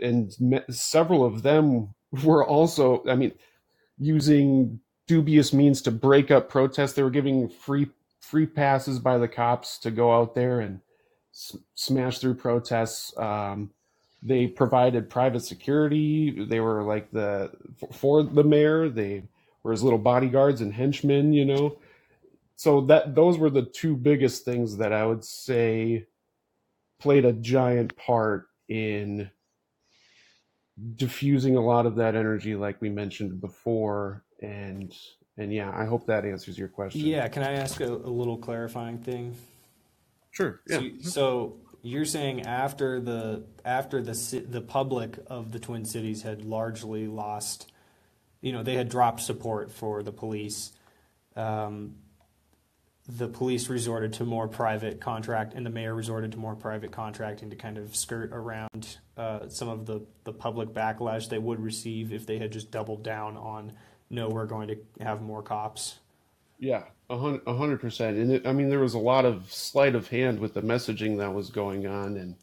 And 0.00 0.34
several 0.70 1.24
of 1.24 1.42
them 1.42 1.94
were 2.24 2.44
also 2.44 3.02
i 3.08 3.14
mean 3.14 3.32
using 3.98 4.80
dubious 5.06 5.52
means 5.52 5.82
to 5.82 5.90
break 5.90 6.30
up 6.30 6.48
protests. 6.48 6.94
They 6.94 7.02
were 7.02 7.10
giving 7.10 7.48
free 7.48 7.88
free 8.20 8.46
passes 8.46 8.98
by 8.98 9.18
the 9.18 9.28
cops 9.28 9.78
to 9.78 9.90
go 9.90 10.12
out 10.12 10.34
there 10.34 10.60
and 10.60 10.80
smash 11.74 12.18
through 12.18 12.34
protests. 12.34 13.16
Um, 13.18 13.70
they 14.22 14.46
provided 14.46 15.10
private 15.10 15.40
security. 15.40 16.44
They 16.44 16.60
were 16.60 16.84
like 16.84 17.10
the 17.10 17.50
for 17.92 18.22
the 18.22 18.44
mayor. 18.44 18.88
They 18.88 19.24
were 19.62 19.72
his 19.72 19.82
little 19.82 19.98
bodyguards 19.98 20.60
and 20.60 20.72
henchmen 20.72 21.32
you 21.32 21.44
know? 21.44 21.78
So 22.56 22.82
that 22.82 23.14
those 23.14 23.38
were 23.38 23.50
the 23.50 23.62
two 23.62 23.96
biggest 23.96 24.44
things 24.44 24.76
that 24.76 24.92
i 24.92 25.04
would 25.04 25.24
say 25.24 26.06
played 27.00 27.24
a 27.24 27.32
giant 27.32 27.96
part 27.96 28.46
in 28.68 29.30
diffusing 30.96 31.56
a 31.56 31.60
lot 31.60 31.86
of 31.86 31.96
that 31.96 32.14
energy 32.14 32.54
like 32.54 32.80
we 32.80 32.90
mentioned 32.90 33.40
before. 33.40 34.24
And 34.40 34.94
and 35.38 35.52
yeah 35.52 35.72
i 35.74 35.84
hope 35.84 36.06
that 36.06 36.24
answers 36.24 36.58
your 36.58 36.68
question. 36.68 37.00
Yeah, 37.00 37.26
can 37.28 37.42
I 37.42 37.52
ask 37.52 37.80
a, 37.80 37.88
a 37.88 38.12
little 38.20 38.36
clarifying 38.36 38.98
thing? 38.98 39.34
Sure 40.32 40.60
yeah 40.66 40.80
So, 41.02 41.08
so 41.08 41.56
you're 41.82 42.04
saying 42.04 42.42
after 42.46 43.00
the 43.00 43.44
after 43.64 44.02
the 44.02 44.44
the 44.48 44.60
public 44.60 45.18
of 45.26 45.52
the 45.52 45.58
Twin 45.58 45.84
Cities 45.84 46.22
had 46.22 46.44
largely 46.44 47.06
lost, 47.06 47.70
you 48.40 48.52
know, 48.52 48.62
they 48.62 48.74
had 48.74 48.88
dropped 48.88 49.20
support 49.20 49.72
for 49.72 50.02
the 50.02 50.12
police. 50.12 50.72
Um, 51.34 51.96
the 53.08 53.26
police 53.26 53.68
resorted 53.68 54.12
to 54.14 54.24
more 54.24 54.46
private 54.46 55.00
contract, 55.00 55.54
and 55.54 55.66
the 55.66 55.70
mayor 55.70 55.92
resorted 55.92 56.30
to 56.32 56.38
more 56.38 56.54
private 56.54 56.92
contracting 56.92 57.50
to 57.50 57.56
kind 57.56 57.76
of 57.76 57.96
skirt 57.96 58.30
around 58.32 58.96
uh, 59.16 59.48
some 59.48 59.68
of 59.68 59.86
the, 59.86 60.02
the 60.22 60.32
public 60.32 60.68
backlash 60.68 61.28
they 61.28 61.38
would 61.38 61.58
receive 61.58 62.12
if 62.12 62.26
they 62.26 62.38
had 62.38 62.52
just 62.52 62.70
doubled 62.70 63.02
down 63.02 63.36
on 63.36 63.72
no, 64.08 64.28
we're 64.28 64.46
going 64.46 64.68
to 64.68 64.76
have 65.00 65.20
more 65.20 65.42
cops. 65.42 65.98
Yeah, 66.60 66.84
a 66.84 66.84
hun- 66.84 66.84
a 67.00 67.01
hundred 67.18 67.80
percent. 67.80 68.16
And 68.16 68.32
it, 68.32 68.46
I 68.46 68.52
mean, 68.52 68.68
there 68.68 68.80
was 68.80 68.94
a 68.94 68.98
lot 68.98 69.24
of 69.24 69.52
sleight 69.52 69.94
of 69.94 70.08
hand 70.08 70.40
with 70.40 70.54
the 70.54 70.62
messaging 70.62 71.18
that 71.18 71.34
was 71.34 71.50
going 71.50 71.86
on, 71.86 72.16
and 72.16 72.36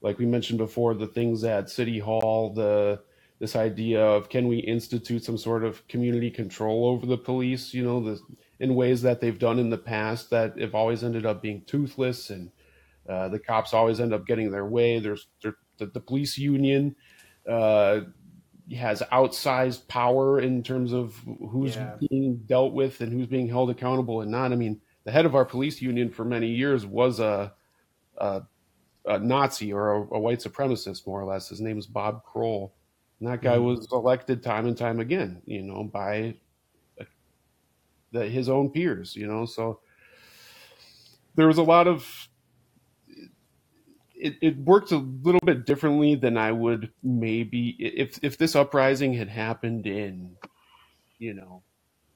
like 0.00 0.18
we 0.18 0.26
mentioned 0.26 0.58
before, 0.58 0.94
the 0.94 1.06
things 1.06 1.44
at 1.44 1.70
City 1.70 1.98
Hall, 1.98 2.52
the 2.52 3.00
this 3.40 3.54
idea 3.54 4.04
of 4.04 4.28
can 4.28 4.48
we 4.48 4.58
institute 4.58 5.24
some 5.24 5.38
sort 5.38 5.62
of 5.64 5.86
community 5.86 6.30
control 6.30 6.86
over 6.88 7.06
the 7.06 7.16
police, 7.16 7.72
you 7.72 7.84
know, 7.84 8.02
the 8.02 8.20
in 8.60 8.74
ways 8.74 9.02
that 9.02 9.20
they've 9.20 9.38
done 9.38 9.58
in 9.58 9.70
the 9.70 9.78
past 9.78 10.30
that 10.30 10.58
have 10.58 10.74
always 10.74 11.04
ended 11.04 11.24
up 11.24 11.40
being 11.40 11.62
toothless, 11.66 12.30
and 12.30 12.50
uh, 13.08 13.28
the 13.28 13.38
cops 13.38 13.72
always 13.72 14.00
end 14.00 14.12
up 14.12 14.26
getting 14.26 14.50
their 14.50 14.66
way. 14.66 14.98
There's 14.98 15.28
there, 15.42 15.56
the, 15.78 15.86
the 15.86 16.00
police 16.00 16.36
union. 16.38 16.96
Has 18.76 19.02
outsized 19.12 19.88
power 19.88 20.40
in 20.40 20.62
terms 20.62 20.92
of 20.92 21.14
who's 21.50 21.76
Yeah. 21.76 21.96
being 22.10 22.42
dealt 22.46 22.74
with 22.74 23.00
and 23.00 23.12
who's 23.12 23.26
being 23.26 23.48
held 23.48 23.70
accountable 23.70 24.20
and 24.20 24.30
not. 24.30 24.52
I 24.52 24.56
mean, 24.56 24.80
the 25.04 25.10
head 25.12 25.24
of 25.24 25.34
our 25.34 25.44
police 25.44 25.80
union 25.80 26.10
for 26.10 26.24
many 26.24 26.48
years 26.48 26.84
was 26.84 27.18
a, 27.18 27.54
a, 28.18 28.42
a 29.06 29.18
Nazi 29.18 29.72
or 29.72 29.92
a, 29.92 30.00
a, 30.16 30.18
white 30.20 30.40
supremacist, 30.40 31.06
more 31.06 31.20
or 31.20 31.24
less. 31.24 31.48
His 31.48 31.60
name 31.62 31.78
is 31.78 31.86
Bob 31.86 32.24
Kroll. 32.24 32.74
And 33.20 33.28
that 33.28 33.42
guy 33.42 33.56
Mhm. 33.56 33.64
was 33.64 33.88
elected 33.92 34.42
time 34.42 34.66
and 34.66 34.76
time 34.76 35.00
again, 35.00 35.42
you 35.46 35.62
know, 35.62 35.84
by 35.84 36.34
the, 38.12 38.28
his 38.28 38.48
own 38.48 38.70
peers, 38.70 39.16
you 39.16 39.26
know. 39.26 39.46
So 39.46 39.80
there 41.36 41.46
was 41.46 41.58
a 41.58 41.62
lot 41.62 41.86
of 41.86 42.28
it, 44.20 44.34
it 44.40 44.58
worked 44.58 44.92
a 44.92 44.96
little 44.96 45.40
bit 45.44 45.66
differently 45.66 46.14
than 46.14 46.36
I 46.36 46.52
would 46.52 46.90
maybe 47.02 47.76
if 47.78 48.18
if 48.22 48.38
this 48.38 48.56
uprising 48.56 49.14
had 49.14 49.28
happened 49.28 49.86
in, 49.86 50.36
you 51.18 51.34
know, 51.34 51.62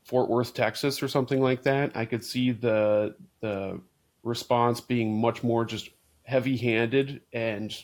Fort 0.05 0.29
Worth, 0.29 0.55
Texas, 0.55 1.03
or 1.03 1.09
something 1.09 1.41
like 1.41 1.63
that. 1.63 1.97
I 1.97 2.05
could 2.05 2.25
see 2.25 2.51
the 2.53 3.15
the 3.41 3.81
response 4.23 4.81
being 4.81 5.21
much 5.21 5.43
more 5.43 5.65
just 5.65 5.91
heavy 6.25 6.57
handed 6.57 7.21
and 7.33 7.75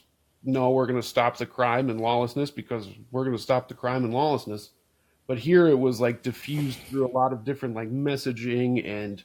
no, 0.45 0.71
we're 0.71 0.87
going 0.87 1.01
to 1.01 1.07
stop 1.07 1.37
the 1.37 1.47
crime 1.47 1.91
and 1.91 2.01
lawlessness 2.01 2.51
because 2.51 2.89
we're 3.11 3.25
going 3.25 3.37
to 3.37 3.43
stop 3.43 3.69
the 3.69 3.75
crime 3.75 4.05
and 4.05 4.15
lawlessness. 4.15 4.71
But 5.27 5.39
here 5.39 5.67
it 5.67 5.79
was 5.79 6.01
like 6.01 6.23
diffused 6.23 6.79
through 6.89 7.07
a 7.07 7.13
lot 7.13 7.33
of 7.33 7.45
different 7.45 7.75
like 7.75 7.91
messaging 7.91 8.87
and, 8.87 9.23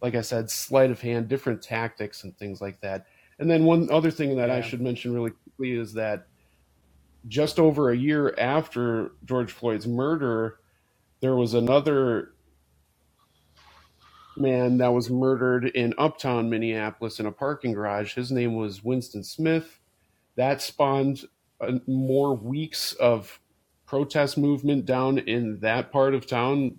like 0.00 0.14
I 0.14 0.22
said, 0.22 0.50
sleight 0.50 0.90
of 0.90 1.00
hand, 1.00 1.28
different 1.28 1.62
tactics 1.62 2.24
and 2.24 2.36
things 2.38 2.60
like 2.60 2.80
that. 2.80 3.06
And 3.38 3.50
then 3.50 3.64
one 3.64 3.90
other 3.90 4.10
thing 4.10 4.36
that 4.36 4.50
I 4.50 4.60
should 4.60 4.80
mention 4.80 5.14
really 5.14 5.30
quickly 5.30 5.72
is 5.72 5.94
that 5.94 6.26
just 7.28 7.58
over 7.58 7.90
a 7.90 7.96
year 7.96 8.34
after 8.38 9.12
George 9.24 9.52
Floyd's 9.52 9.86
murder, 9.86 10.58
there 11.20 11.36
was 11.36 11.54
another 11.54 12.32
man 14.36 14.78
that 14.78 14.92
was 14.92 15.10
murdered 15.10 15.66
in 15.66 15.94
uptown 15.98 16.50
Minneapolis 16.50 17.20
in 17.20 17.26
a 17.26 17.32
parking 17.32 17.72
garage. 17.72 18.14
His 18.14 18.32
name 18.32 18.56
was 18.56 18.82
Winston 18.82 19.22
Smith. 19.22 19.78
That 20.36 20.62
spawned 20.62 21.24
uh, 21.60 21.78
more 21.86 22.34
weeks 22.34 22.92
of 22.94 23.40
protest 23.86 24.38
movement 24.38 24.86
down 24.86 25.18
in 25.18 25.60
that 25.60 25.92
part 25.92 26.14
of 26.14 26.26
town. 26.26 26.78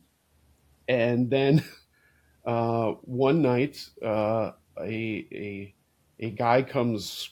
And 0.88 1.30
then 1.30 1.64
uh, 2.46 2.94
one 3.04 3.42
night, 3.42 3.88
uh, 4.04 4.52
a, 4.82 5.28
a, 5.32 5.74
a 6.20 6.30
guy 6.32 6.62
comes 6.62 7.30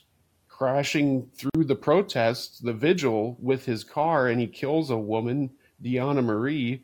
crashing 0.47 1.27
through 1.33 1.63
the 1.65 1.75
protest, 1.75 2.63
the 2.63 2.73
vigil, 2.73 3.37
with 3.39 3.65
his 3.65 3.83
car, 3.83 4.27
and 4.27 4.39
he 4.39 4.47
kills 4.47 4.89
a 4.89 4.97
woman, 4.97 5.49
Deona 5.83 6.23
Marie. 6.23 6.83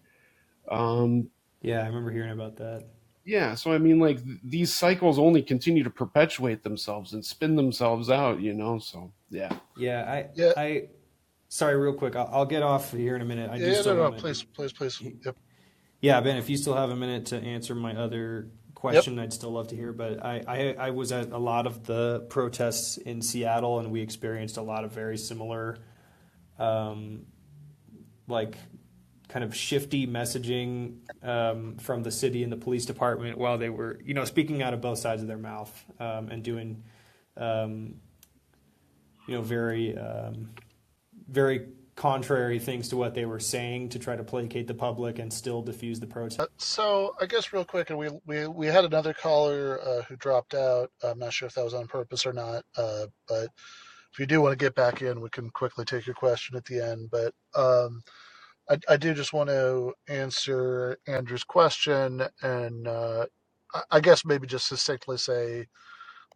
Um, 0.69 1.29
Yeah, 1.61 1.81
I 1.83 1.87
remember 1.87 2.11
hearing 2.11 2.31
about 2.31 2.55
that. 2.57 2.85
yeah, 3.25 3.55
so 3.55 3.71
I 3.71 3.77
mean, 3.77 3.99
like 3.99 4.23
th- 4.23 4.39
these 4.43 4.73
cycles 4.73 5.19
only 5.19 5.41
continue 5.41 5.83
to 5.83 5.89
perpetuate 5.89 6.63
themselves 6.63 7.13
and 7.13 7.23
spin 7.23 7.55
themselves 7.55 8.09
out, 8.09 8.41
you 8.41 8.53
know. 8.53 8.79
So 8.79 9.11
yeah, 9.29 9.55
Yeah, 9.77 10.03
I, 10.11 10.29
Yeah. 10.33 10.53
I, 10.57 10.87
sorry, 11.49 11.75
real 11.75 11.93
quick, 11.93 12.15
I'll, 12.15 12.29
I'll 12.31 12.45
get 12.45 12.63
off 12.63 12.91
here 12.93 13.15
in 13.15 13.21
a 13.21 13.25
minute. 13.25 13.49
I 13.51 13.55
Yeah, 13.57 13.65
just 13.67 13.77
no, 13.77 13.81
still 13.81 13.95
no, 13.95 14.01
wanna- 14.03 14.17
please, 14.17 14.43
please, 14.43 14.73
please. 14.73 15.01
Yep. 15.25 15.35
Yeah, 16.01 16.21
Ben, 16.21 16.37
if 16.37 16.49
you 16.49 16.57
still 16.57 16.75
have 16.75 16.89
a 16.91 16.95
minute 16.95 17.25
to 17.27 17.37
answer 17.37 17.73
my 17.75 17.95
other 17.95 18.49
question, 18.77 19.17
I'd 19.17 19.33
still 19.33 19.51
love 19.51 19.69
to 19.69 19.75
hear. 19.75 19.91
But 19.91 20.23
I, 20.23 20.43
I, 20.47 20.75
I 20.87 20.89
was 20.91 21.11
at 21.11 21.31
a 21.31 21.37
lot 21.37 21.65
of 21.65 21.85
the 21.85 22.25
protests 22.29 22.97
in 22.97 23.21
Seattle, 23.21 23.79
and 23.79 23.91
we 23.91 24.01
experienced 24.01 24.57
a 24.57 24.61
lot 24.61 24.83
of 24.83 24.91
very 24.91 25.17
similar, 25.17 25.79
um, 26.59 27.25
like, 28.27 28.55
kind 29.29 29.43
of 29.43 29.55
shifty 29.55 30.07
messaging 30.07 30.99
um, 31.21 31.75
from 31.77 32.03
the 32.03 32.11
city 32.11 32.43
and 32.43 32.51
the 32.51 32.57
police 32.57 32.85
department 32.85 33.37
while 33.37 33.57
they 33.57 33.69
were, 33.69 33.99
you 34.05 34.13
know, 34.13 34.25
speaking 34.25 34.61
out 34.61 34.73
of 34.73 34.79
both 34.79 34.99
sides 34.99 35.21
of 35.21 35.27
their 35.27 35.37
mouth 35.37 35.85
um, 35.99 36.29
and 36.29 36.43
doing, 36.43 36.83
um, 37.35 37.95
you 39.27 39.35
know, 39.35 39.41
very, 39.41 39.97
um, 39.97 40.51
very 41.27 41.67
contrary 41.97 42.59
things 42.59 42.89
to 42.89 42.97
what 42.97 43.15
they 43.15 43.25
were 43.25 43.41
saying 43.41 43.89
to 43.89 43.99
try 43.99 44.15
to 44.17 44.23
placate 44.23 44.67
the 44.67 44.75
public 44.75 45.19
and 45.19 45.33
still 45.33 45.63
diffuse 45.63 45.99
the 45.99 46.07
protest. 46.07 46.41
Uh, 46.41 46.47
so 46.57 47.15
I 47.21 47.27
guess 47.27 47.53
real 47.53 47.65
quick, 47.65 47.89
and 47.91 47.99
we 47.99 48.09
we 48.25 48.47
we 48.47 48.67
had 48.67 48.85
another 48.85 49.13
caller 49.13 49.79
uh, 49.85 50.03
who 50.03 50.17
dropped 50.17 50.55
out. 50.55 50.91
I'm 51.03 51.19
not 51.19 51.33
sure 51.33 51.47
if 51.47 51.55
that 51.55 51.65
was 51.65 51.75
on 51.75 51.87
purpose 51.87 52.25
or 52.25 52.33
not, 52.33 52.65
uh, 52.77 53.07
but 53.27 53.49
if 54.13 54.19
you 54.19 54.27
do 54.27 54.41
want 54.41 54.53
to 54.57 54.63
get 54.65 54.75
back 54.75 55.01
in, 55.03 55.21
we 55.21 55.29
can 55.29 55.49
quickly 55.51 55.85
take 55.85 56.07
your 56.07 56.15
question 56.15 56.57
at 56.57 56.65
the 56.65 56.81
end. 56.81 57.09
But 57.11 57.33
um, 57.55 58.03
I, 58.69 58.79
I 58.89 58.97
do 58.97 59.13
just 59.13 59.33
want 59.33 59.49
to 59.49 59.93
answer 60.09 60.97
Andrew's 61.07 61.43
question, 61.45 62.23
and 62.41 62.87
uh, 62.87 63.27
I, 63.73 63.83
I 63.91 63.99
guess 64.01 64.25
maybe 64.25 64.47
just 64.47 64.67
succinctly 64.67 65.17
say 65.17 65.67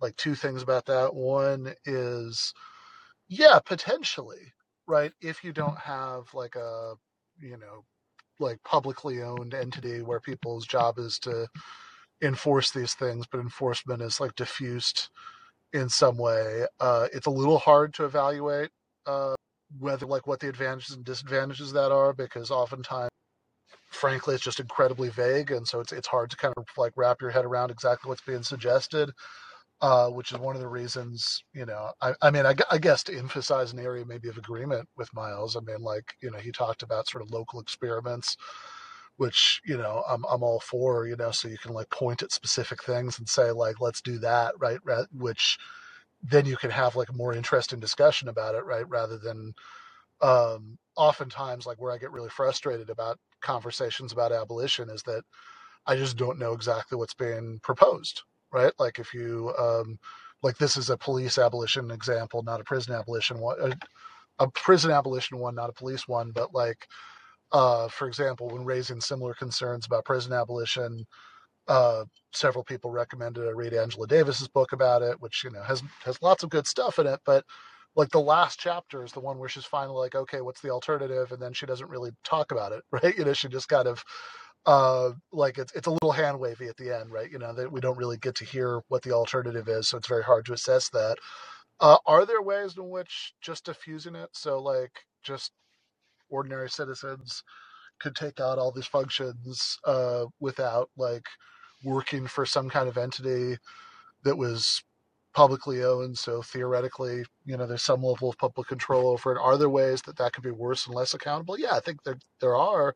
like 0.01 0.15
two 0.17 0.35
things 0.35 0.61
about 0.63 0.85
that. 0.87 1.15
One 1.15 1.73
is, 1.85 2.53
yeah, 3.29 3.59
potentially, 3.65 4.53
right? 4.87 5.11
If 5.21 5.43
you 5.43 5.53
don't 5.53 5.77
have 5.77 6.33
like 6.33 6.55
a, 6.55 6.93
you 7.39 7.57
know, 7.57 7.83
like 8.39 8.61
publicly 8.63 9.21
owned 9.21 9.53
entity 9.53 10.01
where 10.01 10.19
people's 10.19 10.65
job 10.65 10.97
is 10.97 11.19
to 11.19 11.47
enforce 12.21 12.71
these 12.71 12.93
things, 12.93 13.25
but 13.31 13.39
enforcement 13.39 14.01
is 14.01 14.19
like 14.19 14.35
diffused 14.35 15.09
in 15.73 15.89
some 15.89 16.17
way. 16.17 16.65
Uh, 16.79 17.07
it's 17.13 17.27
a 17.27 17.31
little 17.31 17.57
hard 17.57 17.93
to 17.95 18.05
evaluate 18.05 18.69
uh, 19.05 19.35
whether 19.79 20.05
like 20.05 20.27
what 20.27 20.39
the 20.39 20.49
advantages 20.49 20.95
and 20.95 21.05
disadvantages 21.05 21.71
that 21.73 21.91
are 21.91 22.13
because 22.13 22.51
oftentimes, 22.51 23.09
frankly, 23.89 24.35
it's 24.35 24.43
just 24.43 24.59
incredibly 24.59 25.09
vague, 25.09 25.51
and 25.51 25.67
so 25.67 25.79
it's 25.79 25.91
it's 25.91 26.07
hard 26.07 26.29
to 26.31 26.37
kind 26.37 26.53
of 26.57 26.65
like 26.77 26.93
wrap 26.95 27.21
your 27.21 27.31
head 27.31 27.45
around 27.45 27.71
exactly 27.71 28.09
what's 28.09 28.21
being 28.21 28.43
suggested. 28.43 29.11
Uh, 29.81 30.09
which 30.09 30.31
is 30.31 30.37
one 30.37 30.55
of 30.55 30.61
the 30.61 30.67
reasons, 30.67 31.43
you 31.53 31.65
know, 31.65 31.89
I, 32.01 32.13
I 32.21 32.29
mean, 32.29 32.45
I, 32.45 32.53
I, 32.69 32.77
guess 32.77 33.01
to 33.05 33.17
emphasize 33.17 33.73
an 33.73 33.79
area 33.79 34.05
maybe 34.05 34.29
of 34.29 34.37
agreement 34.37 34.87
with 34.95 35.11
Myles. 35.11 35.55
I 35.55 35.61
mean, 35.61 35.81
like, 35.81 36.13
you 36.21 36.29
know, 36.29 36.37
he 36.37 36.51
talked 36.51 36.83
about 36.83 37.09
sort 37.09 37.23
of 37.23 37.31
local 37.31 37.59
experiments, 37.59 38.37
which, 39.17 39.59
you 39.65 39.77
know, 39.77 40.03
I'm, 40.07 40.23
I'm 40.29 40.43
all 40.43 40.59
for, 40.59 41.07
you 41.07 41.15
know, 41.15 41.31
so 41.31 41.47
you 41.47 41.57
can 41.57 41.73
like 41.73 41.89
point 41.89 42.21
at 42.21 42.31
specific 42.31 42.83
things 42.83 43.17
and 43.17 43.27
say, 43.27 43.49
like, 43.49 43.81
let's 43.81 44.01
do 44.01 44.19
that, 44.19 44.53
right? 44.59 44.79
Which 45.11 45.57
then 46.21 46.45
you 46.45 46.57
can 46.57 46.69
have 46.69 46.95
like 46.95 47.09
a 47.09 47.13
more 47.13 47.33
interesting 47.33 47.79
discussion 47.79 48.27
about 48.29 48.53
it, 48.53 48.63
right? 48.65 48.87
Rather 48.87 49.17
than, 49.17 49.53
um, 50.21 50.77
oftentimes 50.95 51.65
like 51.65 51.81
where 51.81 51.91
I 51.91 51.97
get 51.97 52.11
really 52.11 52.29
frustrated 52.29 52.89
about 52.91 53.17
conversations 53.41 54.11
about 54.11 54.31
abolition 54.31 54.89
is 54.89 55.01
that 55.03 55.23
I 55.87 55.95
just 55.95 56.17
don't 56.17 56.37
know 56.37 56.53
exactly 56.53 56.97
what's 56.97 57.15
being 57.15 57.59
proposed, 57.63 58.21
right? 58.51 58.73
Like 58.79 58.99
if 58.99 59.13
you, 59.13 59.53
um, 59.57 59.99
like 60.43 60.57
this 60.57 60.77
is 60.77 60.89
a 60.89 60.97
police 60.97 61.37
abolition 61.37 61.91
example, 61.91 62.43
not 62.43 62.61
a 62.61 62.63
prison 62.63 62.93
abolition 62.95 63.39
one, 63.39 63.57
a, 63.61 63.77
a 64.43 64.49
prison 64.51 64.91
abolition 64.91 65.37
one, 65.37 65.55
not 65.55 65.69
a 65.69 65.73
police 65.73 66.07
one, 66.07 66.31
but 66.31 66.53
like, 66.53 66.87
uh, 67.51 67.87
for 67.89 68.07
example, 68.07 68.49
when 68.49 68.65
raising 68.65 69.01
similar 69.01 69.33
concerns 69.33 69.85
about 69.85 70.05
prison 70.05 70.33
abolition, 70.33 71.05
uh, 71.67 72.05
several 72.33 72.63
people 72.63 72.91
recommended 72.91 73.47
I 73.47 73.51
read 73.51 73.73
Angela 73.73 74.07
Davis's 74.07 74.47
book 74.47 74.73
about 74.73 75.01
it, 75.01 75.21
which 75.21 75.43
you 75.43 75.51
know 75.51 75.63
has 75.63 75.83
has 76.03 76.21
lots 76.21 76.43
of 76.43 76.49
good 76.49 76.67
stuff 76.67 76.99
in 76.99 77.07
it. 77.07 77.19
But 77.25 77.45
like 77.95 78.09
the 78.09 78.19
last 78.21 78.59
chapter 78.59 79.03
is 79.03 79.11
the 79.11 79.19
one 79.19 79.37
where 79.37 79.49
she's 79.49 79.65
finally 79.65 79.97
like, 79.97 80.15
okay, 80.15 80.41
what's 80.41 80.61
the 80.61 80.69
alternative? 80.69 81.31
And 81.31 81.41
then 81.41 81.53
she 81.53 81.65
doesn't 81.65 81.89
really 81.89 82.11
talk 82.23 82.51
about 82.51 82.71
it, 82.71 82.83
right? 82.91 83.17
You 83.17 83.25
know, 83.25 83.33
she 83.33 83.47
just 83.49 83.69
kind 83.69 83.87
of 83.87 84.03
uh, 84.65 85.11
like 85.31 85.57
it's 85.57 85.73
it's 85.73 85.87
a 85.87 85.91
little 85.91 86.11
hand 86.11 86.39
wavy 86.39 86.67
at 86.67 86.77
the 86.77 86.95
end, 86.95 87.11
right? 87.11 87.31
You 87.31 87.39
know 87.39 87.53
that 87.53 87.71
we 87.71 87.79
don't 87.81 87.97
really 87.97 88.17
get 88.17 88.35
to 88.35 88.45
hear 88.45 88.81
what 88.89 89.01
the 89.03 89.11
alternative 89.11 89.67
is, 89.67 89.87
so 89.87 89.97
it's 89.97 90.07
very 90.07 90.23
hard 90.23 90.45
to 90.45 90.53
assess 90.53 90.89
that. 90.89 91.17
Uh, 91.79 91.97
are 92.05 92.25
there 92.25 92.41
ways 92.41 92.77
in 92.77 92.89
which 92.89 93.33
just 93.41 93.65
diffusing 93.65 94.15
it, 94.15 94.29
so 94.33 94.61
like 94.61 94.91
just 95.23 95.51
ordinary 96.29 96.69
citizens 96.69 97.43
could 97.99 98.15
take 98.15 98.39
out 98.39 98.57
all 98.57 98.71
these 98.71 98.87
functions 98.87 99.77
uh, 99.85 100.25
without 100.39 100.89
like 100.97 101.25
working 101.83 102.27
for 102.27 102.45
some 102.45 102.69
kind 102.69 102.87
of 102.87 102.97
entity 102.97 103.57
that 104.23 104.37
was 104.37 104.83
publicly 105.33 105.83
owned 105.83 106.17
so 106.17 106.41
theoretically 106.41 107.23
you 107.45 107.55
know 107.55 107.65
there's 107.65 107.83
some 107.83 108.03
level 108.03 108.29
of 108.29 108.37
public 108.37 108.67
control 108.67 109.07
over 109.07 109.31
it 109.31 109.39
are 109.39 109.57
there 109.57 109.69
ways 109.69 110.01
that 110.01 110.17
that 110.17 110.33
could 110.33 110.43
be 110.43 110.51
worse 110.51 110.85
and 110.85 110.95
less 110.95 111.13
accountable 111.13 111.57
yeah 111.57 111.73
i 111.73 111.79
think 111.79 112.03
there, 112.03 112.17
there 112.41 112.55
are 112.55 112.93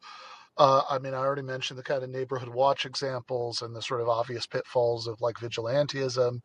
uh, 0.58 0.82
I 0.90 1.00
mean, 1.00 1.14
I 1.14 1.18
already 1.18 1.42
mentioned 1.42 1.78
the 1.78 1.84
kind 1.84 2.04
of 2.04 2.10
neighborhood 2.10 2.50
watch 2.50 2.86
examples 2.86 3.62
and 3.62 3.76
the 3.76 3.82
sort 3.82 4.02
of 4.02 4.08
obvious 4.10 4.48
pitfalls 4.48 5.08
of 5.08 5.20
like 5.22 5.36
vigilantism. 5.36 6.40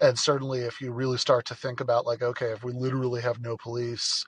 And 0.00 0.18
certainly, 0.18 0.60
if 0.60 0.80
you 0.80 0.92
really 0.92 1.18
start 1.18 1.44
to 1.46 1.54
think 1.54 1.80
about 1.80 2.06
like, 2.06 2.22
okay, 2.22 2.46
if 2.46 2.64
we 2.64 2.72
literally 2.72 3.20
have 3.20 3.40
no 3.40 3.56
police, 3.56 4.24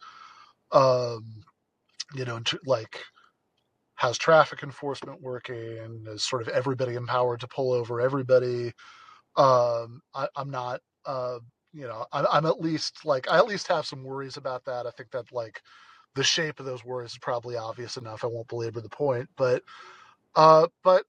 um, 0.72 1.42
you 2.14 2.24
know, 2.24 2.40
like, 2.66 3.00
how's 3.94 4.18
traffic 4.18 4.62
enforcement 4.62 5.22
working? 5.22 6.04
Is 6.08 6.24
sort 6.24 6.42
of 6.42 6.48
everybody 6.48 6.94
empowered 6.94 7.40
to 7.40 7.48
pull 7.48 7.72
over 7.72 8.00
everybody? 8.00 8.72
Um, 9.36 10.00
I, 10.14 10.28
am 10.36 10.50
not, 10.50 10.80
uh, 11.06 11.38
you 11.72 11.86
know, 11.86 12.06
I'm, 12.12 12.26
I'm 12.30 12.46
at 12.46 12.60
least 12.60 13.04
like, 13.04 13.28
I 13.30 13.38
at 13.38 13.46
least 13.46 13.68
have 13.68 13.86
some 13.86 14.04
worries 14.04 14.36
about 14.36 14.64
that. 14.66 14.86
I 14.86 14.90
think 14.90 15.10
that 15.12 15.32
like, 15.32 15.60
the 16.14 16.24
shape 16.24 16.60
of 16.60 16.66
those 16.66 16.84
words 16.84 17.12
is 17.12 17.18
probably 17.18 17.56
obvious 17.56 17.96
enough. 17.96 18.24
I 18.24 18.28
won't 18.28 18.48
belabor 18.48 18.80
the 18.80 18.88
point, 18.88 19.28
but 19.36 19.62
uh, 20.36 20.68
but 20.82 21.04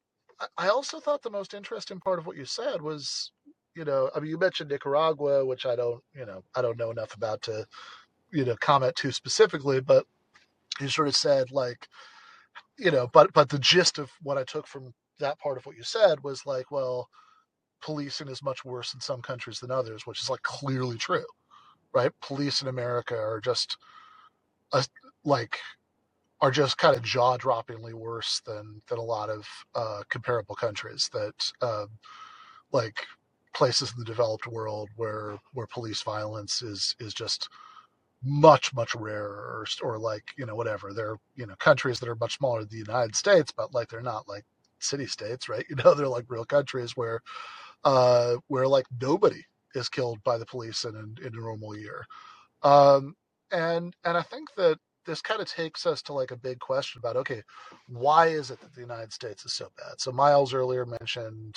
I 0.57 0.69
also 0.69 0.99
thought 0.99 1.21
the 1.21 1.29
most 1.29 1.53
interesting 1.53 1.99
part 1.99 2.19
of 2.19 2.27
what 2.27 2.37
you 2.37 2.45
said 2.45 2.81
was, 2.81 3.31
you 3.75 3.85
know, 3.85 4.09
I 4.15 4.19
mean, 4.19 4.29
you 4.29 4.37
mentioned 4.37 4.69
Nicaragua, 4.69 5.45
which 5.45 5.65
I 5.65 5.75
don't, 5.75 6.03
you 6.15 6.25
know, 6.25 6.43
I 6.55 6.61
don't 6.61 6.77
know 6.77 6.91
enough 6.91 7.15
about 7.15 7.41
to, 7.43 7.65
you 8.31 8.45
know, 8.45 8.55
comment 8.61 8.95
too 8.95 9.11
specifically, 9.11 9.81
but 9.81 10.05
you 10.79 10.89
sort 10.89 11.07
of 11.07 11.15
said 11.15 11.51
like, 11.51 11.87
you 12.77 12.91
know, 12.91 13.09
but 13.13 13.33
but 13.33 13.49
the 13.49 13.59
gist 13.59 13.99
of 13.99 14.11
what 14.23 14.37
I 14.37 14.43
took 14.43 14.67
from 14.67 14.93
that 15.19 15.39
part 15.39 15.57
of 15.57 15.65
what 15.65 15.77
you 15.77 15.83
said 15.83 16.23
was 16.23 16.45
like, 16.45 16.71
well, 16.71 17.09
policing 17.81 18.29
is 18.29 18.43
much 18.43 18.65
worse 18.65 18.93
in 18.93 18.99
some 19.01 19.21
countries 19.21 19.59
than 19.59 19.71
others, 19.71 20.05
which 20.05 20.21
is 20.21 20.29
like 20.29 20.41
clearly 20.43 20.97
true, 20.97 21.25
right? 21.93 22.11
Police 22.21 22.61
in 22.61 22.67
America 22.67 23.15
are 23.15 23.41
just 23.41 23.77
like 25.25 25.59
are 26.41 26.51
just 26.51 26.77
kind 26.77 26.95
of 26.95 27.03
jaw 27.03 27.37
droppingly 27.37 27.93
worse 27.93 28.41
than 28.45 28.81
than 28.87 28.97
a 28.99 29.03
lot 29.03 29.29
of 29.29 29.47
uh, 29.75 30.01
comparable 30.09 30.55
countries 30.55 31.09
that 31.13 31.33
uh, 31.61 31.85
like 32.71 33.05
places 33.55 33.91
in 33.93 33.99
the 33.99 34.05
developed 34.05 34.47
world 34.47 34.89
where 34.97 35.37
where 35.53 35.67
police 35.67 36.01
violence 36.03 36.61
is 36.61 36.95
is 36.99 37.13
just 37.13 37.49
much 38.23 38.73
much 38.75 38.95
rarer 38.95 39.65
or, 39.83 39.89
or 39.89 39.99
like 39.99 40.25
you 40.37 40.45
know 40.45 40.55
whatever. 40.55 40.93
They're 40.93 41.17
you 41.35 41.47
know 41.47 41.55
countries 41.59 41.99
that 42.01 42.09
are 42.09 42.15
much 42.15 42.37
smaller 42.37 42.61
than 42.61 42.69
the 42.71 42.77
united 42.77 43.15
states 43.15 43.51
but 43.55 43.73
like 43.73 43.89
they're 43.89 44.01
not 44.01 44.27
like 44.27 44.45
city 44.79 45.07
states 45.07 45.49
right? 45.49 45.65
You 45.71 45.77
know 45.77 45.93
they're 45.95 46.07
like 46.09 46.25
real 46.29 46.45
countries 46.45 46.97
where 46.97 47.21
uh 47.85 48.37
where 48.47 48.67
like 48.67 48.85
nobody 49.01 49.43
is 49.75 49.89
killed 49.89 50.23
by 50.23 50.37
the 50.37 50.45
police 50.45 50.85
in, 50.85 50.95
in, 50.95 51.17
in 51.25 51.33
a 51.35 51.41
normal 51.41 51.77
year. 51.77 52.05
Um 52.63 53.15
and 53.55 53.95
and 54.03 54.17
I 54.17 54.21
think 54.21 54.49
that 54.57 54.77
this 55.05 55.21
kind 55.21 55.41
of 55.41 55.47
takes 55.47 55.85
us 55.85 56.01
to 56.03 56.13
like 56.13 56.31
a 56.31 56.37
big 56.37 56.59
question 56.59 56.99
about 56.99 57.15
okay, 57.17 57.41
why 57.87 58.27
is 58.27 58.51
it 58.51 58.59
that 58.61 58.73
the 58.75 58.81
United 58.81 59.13
States 59.13 59.45
is 59.45 59.53
so 59.53 59.69
bad? 59.77 59.99
So 59.99 60.11
Myles 60.11 60.53
earlier 60.53 60.85
mentioned 60.85 61.55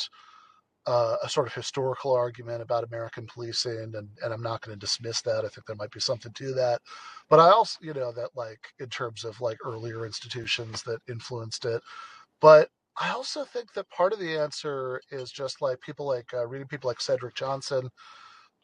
uh, 0.87 1.17
a 1.23 1.29
sort 1.29 1.47
of 1.47 1.55
historical 1.55 2.15
argument 2.15 2.63
about 2.63 2.85
American 2.85 3.27
policing, 3.27 3.93
and, 3.95 4.09
and 4.23 4.33
I'm 4.33 4.43
not 4.43 4.63
going 4.63 4.75
to 4.79 4.87
dismiss 4.87 5.21
that. 5.23 5.45
I 5.45 5.49
think 5.49 5.67
there 5.67 5.77
might 5.77 5.91
be 5.91 6.01
something 6.01 6.33
to 6.33 6.55
that, 6.55 6.81
but 7.29 7.41
I 7.41 7.51
also, 7.51 7.79
you 7.83 7.93
know, 7.95 8.13
that 8.13 8.31
like 8.37 8.61
in 8.79 8.89
terms 8.89 9.25
of 9.25 9.41
like 9.41 9.59
earlier 9.65 10.07
institutions 10.07 10.83
that 10.85 11.01
influenced 11.09 11.65
it, 11.65 11.83
but 12.41 12.71
I 13.01 13.11
also 13.11 13.45
think 13.45 13.73
that 13.75 13.91
part 13.91 14.13
of 14.13 14.19
the 14.19 14.37
answer 14.37 15.01
is 15.11 15.31
just 15.31 15.63
like 15.63 15.81
people 15.81 16.07
like 16.07 16.33
uh, 16.35 16.47
reading 16.47 16.69
people 16.69 16.89
like 16.89 17.01
Cedric 17.01 17.35
Johnson, 17.35 17.91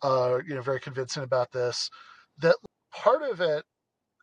uh, 0.03 0.39
you 0.47 0.55
know, 0.55 0.62
very 0.62 0.80
convincing 0.80 1.22
about 1.24 1.53
this. 1.53 1.91
That 2.39 2.57
part 3.05 3.23
of 3.23 3.43
it, 3.43 3.65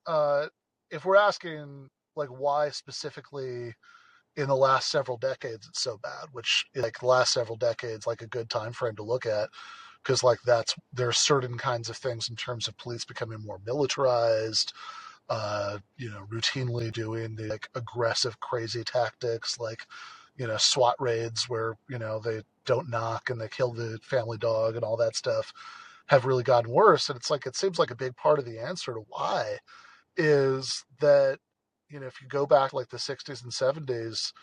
uh, 0.08 0.48
if 0.92 1.06
we're 1.06 1.18
asking 1.18 1.90
like 2.18 2.30
why 2.30 2.70
specifically 2.70 3.74
in 4.38 4.48
the 4.48 4.56
last 4.56 4.92
several 4.92 5.18
decades 5.18 5.68
it's 5.70 5.82
so 5.84 6.00
bad, 6.04 6.28
which 6.34 6.66
like 6.76 7.00
the 7.00 7.08
last 7.08 7.34
several 7.34 7.58
decades, 7.58 8.08
like 8.08 8.22
a 8.24 8.28
good 8.28 8.50
time 8.50 8.74
frame 8.74 8.96
to 8.98 9.04
look 9.04 9.26
at, 9.28 9.50
because 10.04 10.24
like 10.24 10.40
that's 10.46 10.76
there 10.94 11.10
are 11.10 11.14
certain 11.14 11.58
kinds 11.58 11.90
of 11.90 11.98
things 11.98 12.30
in 12.30 12.38
terms 12.38 12.68
of 12.68 12.78
police 12.78 13.06
becoming 13.06 13.42
more 13.42 13.60
militarized, 13.66 14.74
uh, 15.30 15.80
you 15.98 16.10
know, 16.12 16.26
routinely 16.32 16.92
doing 16.94 17.36
the 17.36 17.46
like 17.46 17.70
aggressive, 17.76 18.40
crazy 18.42 18.84
tactics 18.84 19.60
like 19.60 19.86
you 20.38 20.48
know 20.48 20.58
SWAT 20.58 20.96
raids 21.00 21.50
where 21.50 21.78
you 21.90 22.00
know 22.00 22.20
they 22.20 22.42
don't 22.66 22.90
knock 22.90 23.30
and 23.30 23.42
they 23.42 23.50
kill 23.50 23.74
the 23.74 24.00
family 24.04 24.40
dog 24.40 24.76
and 24.76 24.84
all 24.86 24.98
that 24.98 25.16
stuff 25.16 25.54
have 26.12 26.26
really 26.26 26.44
gotten 26.44 26.70
worse. 26.70 27.08
And 27.10 27.16
it's 27.18 27.32
like 27.32 27.46
it 27.46 27.56
seems 27.56 27.80
like 27.80 27.90
a 27.90 27.96
big 27.96 28.18
part 28.18 28.38
of 28.38 28.44
the 28.44 28.60
answer 28.60 28.94
to 28.94 29.06
why 29.08 29.58
is 30.18 30.84
that 31.00 31.40
you 31.90 32.02
know 32.02 32.06
if 32.06 32.22
you 32.22 32.28
go 32.28 32.46
back 32.46 32.74
like 32.74 32.90
the 32.90 32.98
60s 32.98 33.44
and 33.44 33.52
70s, 33.52 34.34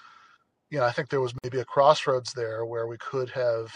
you 0.70 0.78
know 0.78 0.86
I 0.86 0.92
think 0.92 1.10
there 1.10 1.20
was 1.20 1.34
maybe 1.44 1.60
a 1.60 1.66
crossroads 1.66 2.32
there 2.32 2.64
where 2.64 2.86
we 2.86 2.96
could 2.96 3.28
have 3.30 3.70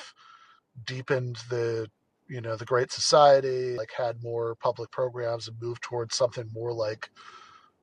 deepened 0.87 1.37
the 1.51 1.87
you 2.29 2.41
know 2.41 2.57
the 2.57 2.65
Great 2.65 2.91
Society, 2.91 3.77
like 3.77 3.93
had 3.95 4.23
more 4.23 4.55
public 4.55 4.91
programs 4.91 5.47
and 5.49 5.61
moved 5.61 5.83
towards 5.83 6.17
something 6.17 6.49
more 6.55 6.73
like 6.73 7.11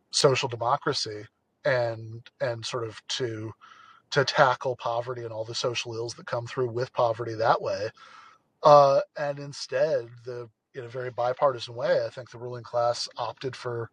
social 0.10 0.50
democracy 0.50 1.24
and 1.66 2.28
and 2.42 2.66
sort 2.66 2.84
of 2.84 3.00
to 3.10 3.54
to 4.10 4.26
tackle 4.26 4.76
poverty 4.76 5.22
and 5.22 5.32
all 5.32 5.46
the 5.46 5.54
social 5.54 5.94
ills 5.94 6.16
that 6.16 6.26
come 6.26 6.48
through 6.48 6.72
with 6.72 6.92
poverty 6.94 7.36
that 7.36 7.62
way 7.62 7.90
uh, 8.64 9.02
and 9.18 9.40
instead, 9.40 10.10
the 10.26 10.50
in 10.76 10.86
a 10.86 10.90
very 10.90 11.10
bipartisan 11.10 11.76
way, 11.76 12.06
I 12.06 12.10
think 12.10 12.30
the 12.30 12.38
ruling 12.38 12.64
class 12.64 13.10
opted 13.18 13.56
for 13.56 13.90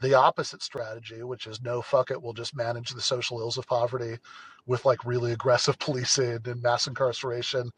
the 0.00 0.14
opposite 0.14 0.62
strategy, 0.62 1.22
which 1.22 1.46
is 1.46 1.62
no, 1.62 1.82
fuck 1.82 2.10
it, 2.10 2.20
we'll 2.20 2.32
just 2.32 2.56
manage 2.56 2.90
the 2.90 3.00
social 3.00 3.40
ills 3.40 3.58
of 3.58 3.66
poverty 3.66 4.18
with 4.66 4.84
like 4.84 5.04
really 5.04 5.32
aggressive 5.32 5.78
policing 5.80 6.40
and 6.46 6.62
mass 6.62 6.86
incarceration 6.86 7.70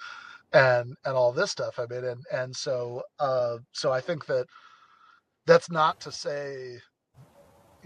and 0.52 0.96
and 1.04 1.16
all 1.16 1.32
this 1.32 1.50
stuff. 1.50 1.78
I 1.78 1.86
mean, 1.86 2.04
and 2.04 2.24
and 2.32 2.54
so 2.56 3.02
uh, 3.18 3.58
so 3.72 3.92
I 3.92 4.00
think 4.00 4.26
that 4.26 4.46
that's 5.46 5.70
not 5.70 6.00
to 6.00 6.12
say 6.12 6.78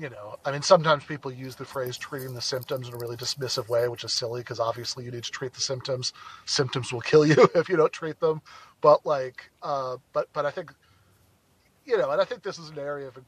you 0.01 0.09
know, 0.09 0.37
I 0.47 0.51
mean, 0.51 0.63
sometimes 0.63 1.05
people 1.05 1.31
use 1.31 1.57
the 1.57 1.67
phrase 1.67 1.99
treating 1.99 2.33
the 2.33 2.41
symptoms 2.41 2.89
in 2.89 2.95
a 2.95 2.97
really 2.97 3.19
dismissive 3.19 3.69
way, 3.69 3.87
which 3.87 4.03
is 4.03 4.15
silly 4.15 4.41
because 4.41 4.59
obviously 4.59 5.05
you 5.05 5.11
need 5.11 5.25
to 5.25 5.31
treat 5.31 5.53
the 5.53 5.61
symptoms. 5.61 6.15
Symptoms 6.47 6.91
will 6.91 7.03
kill 7.03 7.27
you 7.27 7.37
if 7.55 7.69
you 7.69 7.77
don't 7.77 7.93
treat 7.93 8.19
them. 8.19 8.41
But 8.81 9.05
like, 9.05 9.51
uh, 9.63 9.99
but 10.15 10.29
but 10.33 10.47
I 10.47 10.51
think, 10.51 10.73
you 11.85 11.99
know, 11.99 12.11
and 12.11 12.21
I 12.21 12.25
think 12.25 12.43
this 12.43 12.59
is 12.59 12.71
an 12.71 12.79
area 12.79 13.09
of 13.09 13.19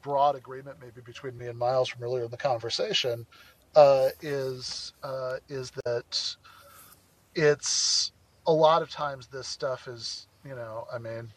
broad 0.00 0.36
agreement 0.36 0.76
maybe 0.80 1.00
between 1.00 1.36
me 1.36 1.48
and 1.48 1.58
Myles 1.58 1.88
from 1.88 2.04
earlier 2.04 2.24
in 2.24 2.30
the 2.30 2.36
conversation, 2.36 3.26
uh, 3.74 4.10
is 4.20 4.92
uh, 5.02 5.38
is 5.48 5.72
that 5.84 6.36
it's 7.34 8.12
a 8.46 8.52
lot 8.52 8.80
of 8.80 8.90
times 8.90 9.26
this 9.26 9.48
stuff 9.48 9.88
is, 9.88 10.28
you 10.44 10.54
know, 10.54 10.86
I 10.94 10.98
mean, 10.98 11.32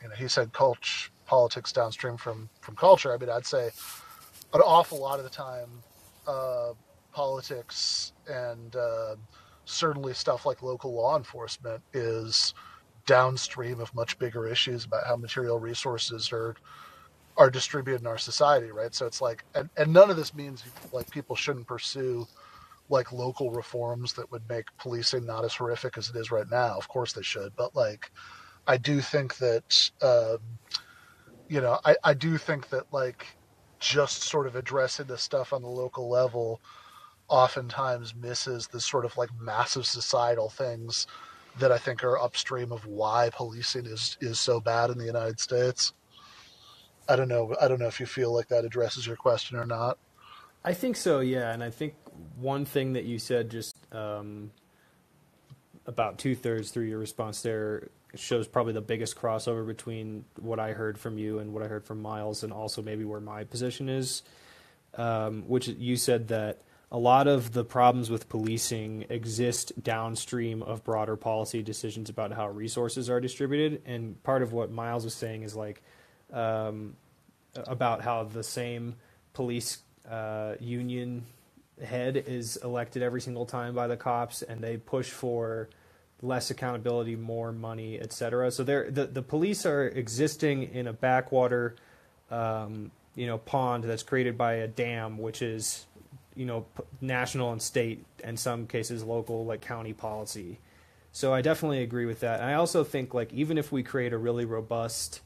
you 0.00 0.08
know, 0.08 0.14
he 0.14 0.28
said 0.28 0.52
culture 0.52 1.10
politics 1.26 1.72
downstream 1.72 2.16
from 2.16 2.48
from 2.60 2.76
culture. 2.76 3.12
I 3.12 3.16
mean, 3.16 3.30
I'd 3.30 3.44
say 3.44 3.70
an 4.54 4.60
awful 4.60 4.98
lot 5.00 5.18
of 5.18 5.24
the 5.24 5.30
time, 5.30 5.68
uh, 6.26 6.72
politics 7.12 8.12
and 8.28 8.76
uh, 8.76 9.16
certainly 9.64 10.14
stuff 10.14 10.46
like 10.46 10.62
local 10.62 10.94
law 10.94 11.16
enforcement 11.16 11.82
is 11.92 12.54
downstream 13.06 13.80
of 13.80 13.94
much 13.94 14.18
bigger 14.18 14.46
issues 14.46 14.84
about 14.84 15.06
how 15.06 15.16
material 15.16 15.58
resources 15.58 16.30
are 16.32 16.54
are 17.38 17.50
distributed 17.50 18.00
in 18.00 18.06
our 18.06 18.18
society, 18.18 18.70
right? 18.72 18.92
So 18.94 19.06
it's 19.06 19.20
like, 19.20 19.44
and, 19.54 19.70
and 19.76 19.92
none 19.92 20.10
of 20.10 20.16
this 20.16 20.34
means 20.34 20.64
like 20.92 21.08
people 21.08 21.36
shouldn't 21.36 21.68
pursue 21.68 22.26
like 22.88 23.12
local 23.12 23.52
reforms 23.52 24.12
that 24.14 24.30
would 24.32 24.42
make 24.48 24.66
policing 24.76 25.24
not 25.24 25.44
as 25.44 25.54
horrific 25.54 25.96
as 25.96 26.10
it 26.10 26.16
is 26.16 26.32
right 26.32 26.50
now. 26.50 26.76
Of 26.76 26.88
course 26.88 27.12
they 27.12 27.22
should, 27.22 27.54
but 27.56 27.76
like, 27.76 28.10
I 28.66 28.76
do 28.76 29.00
think 29.00 29.36
that, 29.36 29.90
um, 30.02 30.38
you 31.48 31.60
know, 31.60 31.78
I, 31.84 31.96
I 32.02 32.14
do 32.14 32.38
think 32.38 32.70
that 32.70 32.92
like 32.92 33.37
just 33.78 34.22
sort 34.22 34.46
of 34.46 34.56
addressing 34.56 35.06
the 35.06 35.18
stuff 35.18 35.52
on 35.52 35.62
the 35.62 35.68
local 35.68 36.08
level 36.08 36.60
oftentimes 37.28 38.14
misses 38.14 38.66
the 38.68 38.80
sort 38.80 39.04
of 39.04 39.16
like 39.16 39.28
massive 39.40 39.86
societal 39.86 40.48
things 40.48 41.06
that 41.58 41.72
I 41.72 41.78
think 41.78 42.04
are 42.04 42.18
upstream 42.18 42.72
of 42.72 42.86
why 42.86 43.30
policing 43.32 43.86
is 43.86 44.16
is 44.20 44.38
so 44.38 44.60
bad 44.60 44.90
in 44.90 44.98
the 44.98 45.04
United 45.04 45.40
States. 45.40 45.92
I 47.08 47.16
don't 47.16 47.28
know. 47.28 47.54
I 47.60 47.68
don't 47.68 47.80
know 47.80 47.86
if 47.86 48.00
you 48.00 48.06
feel 48.06 48.32
like 48.34 48.48
that 48.48 48.64
addresses 48.64 49.06
your 49.06 49.16
question 49.16 49.56
or 49.56 49.66
not. 49.66 49.98
I 50.64 50.74
think 50.74 50.96
so, 50.96 51.20
yeah. 51.20 51.52
And 51.52 51.62
I 51.62 51.70
think 51.70 51.94
one 52.36 52.64
thing 52.64 52.92
that 52.94 53.04
you 53.04 53.18
said 53.18 53.50
just 53.50 53.76
um, 53.92 54.50
about 55.86 56.18
two 56.18 56.34
thirds 56.34 56.70
through 56.70 56.84
your 56.84 56.98
response 56.98 57.42
there 57.42 57.88
shows 58.14 58.48
probably 58.48 58.72
the 58.72 58.80
biggest 58.80 59.16
crossover 59.16 59.66
between 59.66 60.24
what 60.40 60.58
I 60.58 60.72
heard 60.72 60.98
from 60.98 61.18
you 61.18 61.38
and 61.38 61.52
what 61.52 61.62
I 61.62 61.66
heard 61.66 61.84
from 61.84 62.00
Myles, 62.00 62.42
and 62.42 62.52
also 62.52 62.82
maybe 62.82 63.04
where 63.04 63.20
my 63.20 63.44
position 63.44 63.88
is. 63.88 64.22
Um, 64.94 65.44
which 65.46 65.68
you 65.68 65.96
said 65.96 66.28
that 66.28 66.62
a 66.90 66.98
lot 66.98 67.28
of 67.28 67.52
the 67.52 67.64
problems 67.64 68.10
with 68.10 68.28
policing 68.28 69.04
exist 69.10 69.72
downstream 69.82 70.62
of 70.62 70.82
broader 70.82 71.16
policy 71.16 71.62
decisions 71.62 72.08
about 72.08 72.32
how 72.32 72.48
resources 72.48 73.10
are 73.10 73.20
distributed. 73.20 73.82
And 73.84 74.20
part 74.22 74.42
of 74.42 74.52
what 74.52 74.70
Myles 74.70 75.04
was 75.04 75.14
saying 75.14 75.42
is 75.42 75.54
like 75.54 75.82
um, 76.32 76.96
about 77.66 78.00
how 78.00 78.24
the 78.24 78.42
same 78.42 78.94
police 79.34 79.78
uh, 80.10 80.54
union 80.58 81.26
head 81.84 82.16
is 82.16 82.56
elected 82.56 83.02
every 83.02 83.20
single 83.20 83.44
time 83.46 83.74
by 83.74 83.86
the 83.86 83.96
cops, 83.96 84.42
and 84.42 84.60
they 84.60 84.78
push 84.78 85.10
for 85.10 85.68
less 86.22 86.50
accountability, 86.50 87.16
more 87.16 87.52
money, 87.52 88.00
etc. 88.00 88.50
So 88.50 88.64
the 88.64 89.08
the 89.12 89.22
police 89.22 89.64
are 89.66 89.86
existing 89.88 90.74
in 90.74 90.86
a 90.86 90.92
backwater, 90.92 91.76
um, 92.30 92.90
you 93.14 93.26
know, 93.26 93.38
pond 93.38 93.84
that's 93.84 94.02
created 94.02 94.36
by 94.36 94.54
a 94.54 94.68
dam, 94.68 95.18
which 95.18 95.42
is, 95.42 95.86
you 96.34 96.46
know, 96.46 96.66
national 97.00 97.52
and 97.52 97.62
state, 97.62 98.04
and 98.24 98.38
some 98.38 98.66
cases 98.66 99.04
local, 99.04 99.44
like 99.44 99.60
county 99.60 99.92
policy. 99.92 100.58
So 101.12 101.32
I 101.32 101.40
definitely 101.40 101.82
agree 101.82 102.06
with 102.06 102.20
that. 102.20 102.40
And 102.40 102.48
I 102.48 102.54
also 102.54 102.84
think 102.84 103.14
like 103.14 103.32
even 103.32 103.58
if 103.58 103.72
we 103.72 103.82
create 103.82 104.12
a 104.12 104.18
really 104.18 104.44
robust, 104.44 105.20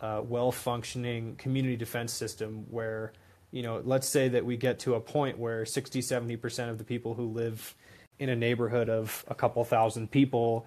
uh, 0.00 0.20
well-functioning 0.24 1.36
community 1.36 1.76
defense 1.76 2.12
system 2.12 2.66
where 2.70 3.12
you 3.52 3.62
know, 3.62 3.82
let's 3.84 4.08
say 4.08 4.28
that 4.28 4.44
we 4.44 4.56
get 4.56 4.80
to 4.80 4.94
a 4.94 5.00
point 5.00 5.38
where 5.38 5.64
60, 5.66 6.00
70% 6.00 6.70
of 6.70 6.78
the 6.78 6.84
people 6.84 7.14
who 7.14 7.26
live 7.28 7.74
in 8.18 8.28
a 8.28 8.36
neighborhood 8.36 8.88
of 8.88 9.24
a 9.28 9.34
couple 9.34 9.64
thousand 9.64 10.10
people 10.10 10.66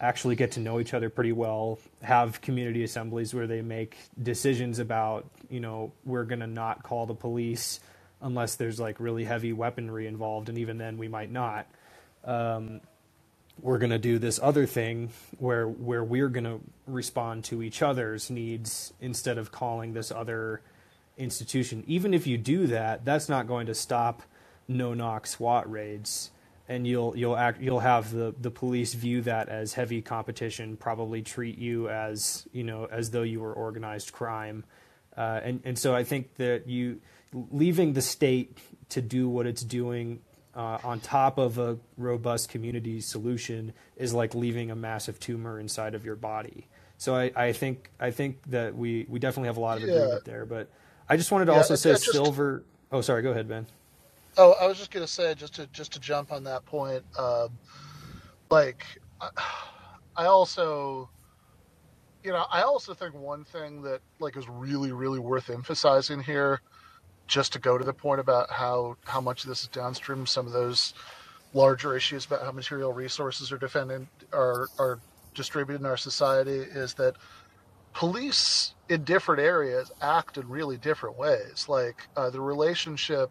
actually 0.00 0.34
get 0.34 0.52
to 0.52 0.60
know 0.60 0.80
each 0.80 0.94
other 0.94 1.08
pretty 1.08 1.32
well, 1.32 1.78
have 2.02 2.40
community 2.40 2.82
assemblies 2.82 3.32
where 3.32 3.46
they 3.46 3.62
make 3.62 3.96
decisions 4.20 4.80
about, 4.80 5.24
you 5.48 5.60
know, 5.60 5.92
we're 6.04 6.24
going 6.24 6.40
to 6.40 6.46
not 6.46 6.82
call 6.82 7.06
the 7.06 7.14
police 7.14 7.78
unless 8.20 8.56
there's 8.56 8.80
like 8.80 8.98
really 8.98 9.24
heavy 9.24 9.52
weaponry 9.52 10.06
involved, 10.06 10.48
and 10.48 10.58
even 10.58 10.78
then 10.78 10.98
we 10.98 11.08
might 11.08 11.30
not. 11.30 11.66
Um, 12.24 12.80
we're 13.60 13.78
going 13.78 13.90
to 13.90 13.98
do 13.98 14.18
this 14.18 14.40
other 14.42 14.66
thing 14.66 15.10
where 15.38 15.68
where 15.68 16.02
we're 16.02 16.28
going 16.28 16.44
to 16.44 16.60
respond 16.86 17.44
to 17.44 17.62
each 17.62 17.82
other's 17.82 18.30
needs 18.30 18.92
instead 19.00 19.38
of 19.38 19.52
calling 19.52 19.92
this 19.92 20.10
other 20.10 20.62
institution. 21.18 21.84
Even 21.86 22.14
if 22.14 22.26
you 22.26 22.38
do 22.38 22.66
that, 22.68 23.04
that's 23.04 23.28
not 23.28 23.46
going 23.46 23.66
to 23.66 23.74
stop 23.74 24.22
no 24.68 24.94
knock 24.94 25.26
SWAT 25.26 25.70
raids, 25.70 26.30
and 26.68 26.86
you'll 26.86 27.16
you'll 27.16 27.36
act 27.36 27.60
you'll 27.60 27.80
have 27.80 28.10
the 28.12 28.34
the 28.40 28.50
police 28.50 28.94
view 28.94 29.22
that 29.22 29.48
as 29.48 29.74
heavy 29.74 30.00
competition, 30.02 30.76
probably 30.76 31.22
treat 31.22 31.58
you 31.58 31.88
as 31.88 32.46
you 32.52 32.64
know 32.64 32.86
as 32.90 33.10
though 33.10 33.22
you 33.22 33.40
were 33.40 33.52
organized 33.52 34.12
crime, 34.12 34.64
uh, 35.16 35.40
and 35.42 35.60
and 35.64 35.78
so 35.78 35.94
I 35.94 36.04
think 36.04 36.34
that 36.36 36.68
you 36.68 37.00
leaving 37.50 37.94
the 37.94 38.02
state 38.02 38.58
to 38.90 39.00
do 39.00 39.28
what 39.28 39.46
it's 39.46 39.62
doing 39.62 40.20
uh, 40.54 40.78
on 40.84 41.00
top 41.00 41.38
of 41.38 41.56
a 41.58 41.78
robust 41.96 42.50
community 42.50 43.00
solution 43.00 43.72
is 43.96 44.12
like 44.12 44.34
leaving 44.34 44.70
a 44.70 44.76
massive 44.76 45.18
tumor 45.18 45.58
inside 45.58 45.94
of 45.94 46.04
your 46.04 46.14
body. 46.16 46.66
So 46.98 47.14
I, 47.16 47.32
I 47.34 47.52
think 47.52 47.90
I 47.98 48.10
think 48.10 48.38
that 48.50 48.76
we, 48.76 49.06
we 49.08 49.18
definitely 49.18 49.46
have 49.48 49.56
a 49.56 49.60
lot 49.60 49.78
of 49.78 49.88
Yeah. 49.88 49.94
agreement 49.94 50.24
there. 50.26 50.44
But 50.44 50.68
I 51.08 51.16
just 51.16 51.32
wanted 51.32 51.46
to 51.46 51.52
Yeah, 51.52 51.58
also 51.58 51.74
say 51.74 51.92
just- 51.92 52.12
silver. 52.12 52.64
Oh, 52.92 53.00
sorry. 53.00 53.22
Go 53.22 53.30
ahead, 53.30 53.48
Ben. 53.48 53.66
Oh, 54.36 54.54
I 54.60 54.66
was 54.66 54.78
just 54.78 54.90
gonna 54.90 55.06
say, 55.06 55.34
just 55.34 55.54
to 55.56 55.66
just 55.68 55.92
to 55.94 56.00
jump 56.00 56.32
on 56.32 56.44
that 56.44 56.64
point, 56.66 57.04
um, 57.18 57.58
like, 58.50 58.84
I, 59.20 59.30
I 60.16 60.26
also, 60.26 61.10
you 62.24 62.32
know, 62.32 62.46
I 62.52 62.62
also 62.62 62.94
think 62.94 63.14
one 63.14 63.44
thing 63.44 63.82
that 63.82 64.00
like 64.20 64.36
is 64.36 64.48
really 64.48 64.92
really 64.92 65.20
worth 65.20 65.50
emphasizing 65.50 66.20
here, 66.22 66.60
just 67.28 67.52
to 67.54 67.60
go 67.60 67.78
to 67.78 67.84
the 67.84 67.94
point 67.94 68.20
about 68.20 68.50
how 68.50 68.96
how 69.06 69.20
much 69.20 69.44
this 69.44 69.62
is 69.62 69.68
downstream, 69.68 70.26
some 70.26 70.46
of 70.46 70.52
those 70.54 70.94
larger 71.54 71.96
issues 71.96 72.26
about 72.26 72.42
how 72.44 72.52
material 72.52 72.92
resources 72.92 73.52
are 73.52 73.58
defended 73.58 74.08
are 74.32 74.70
are 74.78 75.00
distributed 75.34 75.80
in 75.80 75.86
our 75.86 75.96
society, 75.98 76.58
is 76.58 76.94
that 76.94 77.16
police 77.94 78.74
in 78.88 79.04
different 79.04 79.42
areas 79.42 79.92
act 80.02 80.38
in 80.38 80.48
really 80.48 80.78
different 80.78 81.18
ways. 81.18 81.66
Like 81.68 82.08
uh, 82.16 82.30
the 82.30 82.40
relationship 82.42 83.30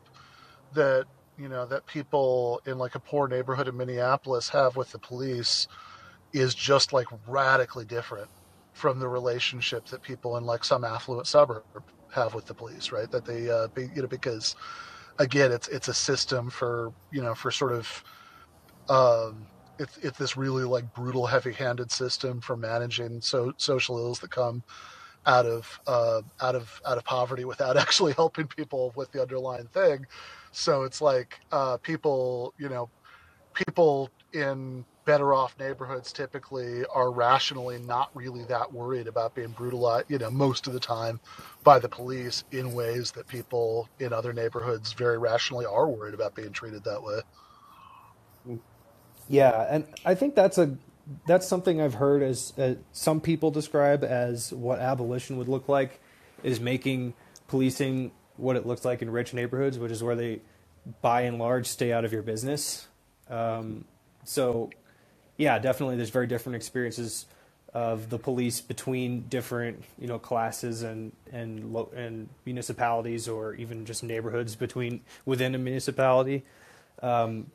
that 0.74 1.06
you 1.38 1.50
know 1.50 1.66
that 1.68 1.86
people 1.88 2.62
in 2.66 2.78
like 2.78 2.96
a 2.96 3.00
poor 3.02 3.28
neighborhood 3.28 3.68
in 3.68 3.78
Minneapolis 3.78 4.50
have 4.50 4.76
with 4.76 4.92
the 4.92 5.00
police 5.00 5.68
is 6.34 6.56
just 6.56 6.94
like 6.94 7.08
radically 7.28 7.86
different 7.86 8.30
from 8.74 9.00
the 9.00 9.08
relationship 9.10 9.86
that 9.88 10.02
people 10.04 10.38
in 10.38 10.44
like 10.46 10.64
some 10.64 10.84
affluent 10.84 11.28
suburb 11.28 11.64
have 12.14 12.34
with 12.34 12.46
the 12.46 12.56
police, 12.56 12.92
right? 12.92 13.10
That 13.12 13.26
they, 13.26 13.50
uh, 13.50 13.68
be, 13.76 13.90
you 13.96 14.02
know, 14.02 14.08
because 14.08 14.56
again, 15.20 15.52
it's 15.52 15.68
it's 15.70 15.88
a 15.90 15.94
system 15.94 16.50
for 16.50 16.92
you 17.12 17.22
know 17.22 17.36
for 17.36 17.52
sort 17.52 17.74
of 17.74 18.04
um, 18.90 19.48
it's 19.80 19.98
it's 19.98 20.18
this 20.18 20.38
really 20.38 20.64
like 20.64 20.92
brutal, 20.94 21.26
heavy-handed 21.28 21.92
system 21.92 22.42
for 22.42 22.58
managing 22.58 23.22
so 23.22 23.54
social 23.58 23.98
ills 23.98 24.20
that 24.20 24.32
come 24.32 24.64
out 25.26 25.46
of 25.46 25.80
uh, 25.88 26.22
out 26.42 26.56
of 26.56 26.82
out 26.86 26.98
of 26.98 27.04
poverty 27.04 27.46
without 27.46 27.78
actually 27.86 28.14
helping 28.14 28.48
people 28.48 28.94
with 28.96 29.12
the 29.12 29.22
underlying 29.22 29.68
thing. 29.68 30.06
So 30.52 30.84
it's 30.84 31.02
like 31.02 31.40
uh, 31.52 31.78
people, 31.78 32.54
you 32.58 32.70
know, 32.70 32.90
people 33.54 34.10
in 34.34 34.86
better 35.06 35.34
off 35.34 35.58
neighborhoods 35.60 36.14
typically 36.14 36.86
are 36.94 37.12
rationally 37.12 37.80
not 37.80 38.10
really 38.14 38.44
that 38.46 38.72
worried 38.72 39.08
about 39.08 39.34
being 39.34 39.50
brutalized, 39.50 40.10
you 40.10 40.18
know, 40.18 40.30
most 40.30 40.68
of 40.68 40.74
the 40.74 40.80
time 40.80 41.20
by 41.64 41.80
the 41.80 41.90
police 41.90 42.44
in 42.52 42.74
ways 42.74 43.12
that 43.12 43.28
people 43.28 43.90
in 44.00 44.14
other 44.14 44.32
neighborhoods 44.32 44.94
very 44.94 45.18
rationally 45.18 45.66
are 45.66 45.90
worried 45.90 46.14
about 46.14 46.36
being 46.36 46.52
treated 46.52 46.84
that 46.84 47.02
way. 47.02 47.22
Yeah, 49.28 49.68
and 49.70 49.88
I 50.06 50.14
think 50.14 50.36
that's 50.36 50.58
a 50.58 50.78
that's 51.28 51.48
something 51.48 51.82
I've 51.82 51.96
heard 51.96 52.24
as 52.24 52.54
uh, 52.58 52.76
some 52.92 53.22
people 53.22 53.52
describe 53.52 54.04
as 54.04 54.52
what 54.52 54.80
abolition 54.80 55.38
would 55.38 55.48
look 55.48 55.68
like 55.68 56.00
is 56.44 56.60
making 56.60 57.14
policing 57.48 58.12
what 58.38 58.56
it 58.56 58.66
looks 58.66 58.86
like 58.86 59.02
in 59.02 59.10
rich 59.10 59.34
neighborhoods, 59.34 59.78
which 59.78 59.92
is 59.92 60.04
where 60.04 60.16
they 60.16 60.42
by 61.02 61.22
and 61.22 61.38
large 61.38 61.68
stay 61.68 61.92
out 61.94 62.06
of 62.06 62.12
your 62.12 62.24
business. 62.24 62.88
Um, 63.30 63.86
so 64.24 64.70
yeah, 65.38 65.60
definitely 65.60 65.98
there's 65.98 66.10
very 66.10 66.28
different 66.28 66.56
experiences 66.56 67.26
of 67.74 68.10
the 68.10 68.20
police 68.20 68.60
between 68.60 69.22
different 69.30 69.84
you 69.98 70.08
know 70.08 70.20
classes 70.20 70.84
and 70.84 71.14
and 71.32 71.72
lo- 71.72 71.90
and 71.96 72.28
municipalities 72.46 73.30
or 73.30 73.54
even 73.56 73.86
just 73.86 74.04
neighborhoods 74.04 74.56
between 74.56 75.00
within 75.26 75.56
a 75.56 75.58
municipality 75.58 76.44
um, 77.02 77.48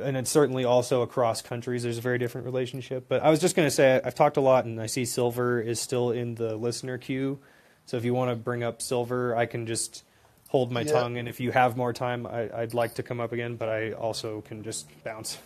and 0.00 0.16
it's 0.16 0.30
certainly 0.30 0.64
also 0.64 1.02
across 1.02 1.42
countries 1.42 1.82
there's 1.82 1.98
a 1.98 2.02
very 2.02 2.18
different 2.18 2.44
relationship 2.44 3.06
but 3.08 3.22
i 3.22 3.30
was 3.30 3.40
just 3.40 3.56
going 3.56 3.66
to 3.66 3.70
say 3.74 4.00
i've 4.04 4.14
talked 4.14 4.36
a 4.36 4.40
lot 4.40 4.64
and 4.64 4.80
i 4.80 4.86
see 4.86 5.04
silver 5.04 5.60
is 5.60 5.80
still 5.80 6.10
in 6.10 6.34
the 6.36 6.56
listener 6.56 6.98
queue 6.98 7.38
so 7.86 7.96
if 7.96 8.04
you 8.04 8.14
want 8.14 8.30
to 8.30 8.36
bring 8.36 8.62
up 8.62 8.80
silver 8.82 9.36
i 9.36 9.46
can 9.46 9.66
just 9.66 10.04
hold 10.48 10.72
my 10.72 10.84
Yeah. 10.84 10.92
tongue 10.92 11.18
and 11.18 11.28
if 11.28 11.40
you 11.40 11.52
have 11.52 11.76
more 11.76 11.92
time 11.92 12.26
I, 12.26 12.50
i'd 12.60 12.74
like 12.74 12.94
to 12.94 13.02
come 13.02 13.20
up 13.20 13.32
again 13.32 13.56
but 13.56 13.68
i 13.68 13.92
also 13.92 14.40
can 14.42 14.62
just 14.62 14.86
bounce 15.04 15.38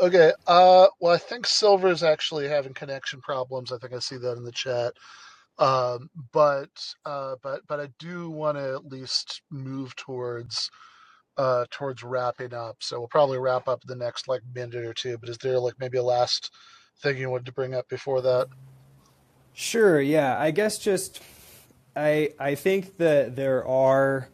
Okay. 0.00 0.32
Uh, 0.46 0.86
well, 1.00 1.14
I 1.14 1.18
think 1.18 1.46
Silver 1.46 1.88
is 1.88 2.02
actually 2.02 2.48
having 2.48 2.72
connection 2.74 3.20
problems. 3.20 3.70
I 3.72 3.78
think 3.78 3.92
I 3.92 3.98
see 3.98 4.16
that 4.16 4.36
in 4.36 4.44
the 4.44 4.52
chat. 4.52 4.94
Um, 5.58 6.08
but 6.32 6.70
uh, 7.04 7.36
but 7.42 7.60
but 7.68 7.80
I 7.80 7.88
do 7.98 8.30
want 8.30 8.56
to 8.56 8.74
at 8.74 8.86
least 8.86 9.42
move 9.50 9.94
towards 9.96 10.70
uh 11.40 11.66
towards 11.70 12.04
wrapping 12.04 12.54
up. 12.54 12.78
So 12.80 13.00
we'll 13.00 13.08
probably 13.08 13.38
wrap 13.38 13.68
up 13.68 13.82
the 13.86 13.96
next 13.96 14.28
like 14.28 14.42
minute 14.54 14.76
or 14.84 14.94
two. 14.94 15.18
But 15.18 15.30
is 15.30 15.38
there 15.38 15.60
like 15.60 15.74
maybe 15.80 15.98
a 15.98 16.04
last 16.04 16.52
thing 17.02 17.18
you 17.18 17.30
wanted 17.30 17.46
to 17.46 17.52
bring 17.52 17.74
up 17.74 17.88
before 17.88 18.22
that? 18.22 18.48
Sure, 19.54 20.00
yeah. 20.00 20.38
I 20.40 20.50
guess 20.52 20.78
just 20.78 21.22
I 21.96 22.30
I 22.40 22.54
think 22.56 22.98
that 22.98 23.36
there 23.36 23.66
are 23.66 24.28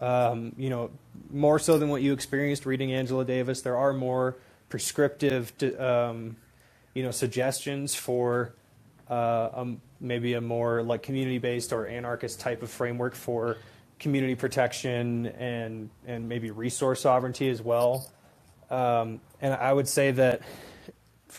um, 0.00 0.54
you 0.58 0.70
know 0.70 0.90
more 1.30 1.58
so 1.58 1.78
than 1.78 1.88
what 1.90 2.02
you 2.02 2.12
experienced 2.12 2.66
reading 2.66 2.92
Angela 2.92 3.24
Davis. 3.24 3.62
There 3.62 3.76
are 3.78 3.92
more 3.92 4.36
prescriptive 4.68 5.52
um, 5.78 6.36
you 6.94 7.02
know 7.04 7.12
suggestions 7.12 7.94
for 7.94 8.54
uh, 9.10 9.50
um, 9.54 9.80
maybe 10.00 10.34
a 10.34 10.40
more 10.40 10.82
like 10.82 11.02
community 11.02 11.38
based 11.38 11.72
or 11.72 11.86
anarchist 11.86 12.40
type 12.40 12.62
of 12.62 12.70
framework 12.70 13.14
for 13.14 13.58
community 14.00 14.34
protection 14.34 15.26
and 15.26 15.90
and 16.06 16.28
maybe 16.28 16.50
resource 16.50 17.02
sovereignty 17.02 17.48
as 17.48 17.62
well. 17.62 18.10
Um, 18.70 19.20
and 19.40 19.54
I 19.54 19.72
would 19.72 19.88
say 19.88 20.10
that 20.12 20.42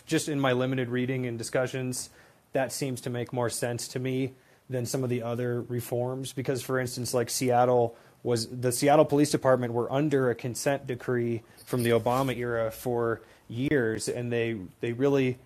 just 0.06 0.28
in 0.28 0.40
my 0.40 0.52
limited 0.52 0.88
reading 0.88 1.26
and 1.26 1.36
discussions, 1.36 2.10
that 2.52 2.72
seems 2.72 3.02
to 3.02 3.10
make 3.10 3.32
more 3.32 3.50
sense 3.50 3.88
to 3.88 3.98
me 3.98 4.32
than 4.70 4.86
some 4.86 5.04
of 5.04 5.10
the 5.10 5.22
other 5.22 5.62
reforms. 5.62 6.32
Because, 6.32 6.62
for 6.62 6.78
instance, 6.78 7.12
like 7.12 7.28
Seattle 7.30 7.96
was 8.22 8.48
the 8.48 8.72
Seattle 8.72 9.04
Police 9.04 9.30
Department 9.30 9.72
were 9.72 9.92
under 9.92 10.30
a 10.30 10.34
consent 10.34 10.86
decree 10.86 11.42
from 11.66 11.82
the 11.82 11.90
Obama 11.90 12.36
era 12.36 12.70
for 12.70 13.20
years, 13.48 14.08
and 14.08 14.32
they 14.32 14.56
they 14.80 14.92
really 14.92 15.38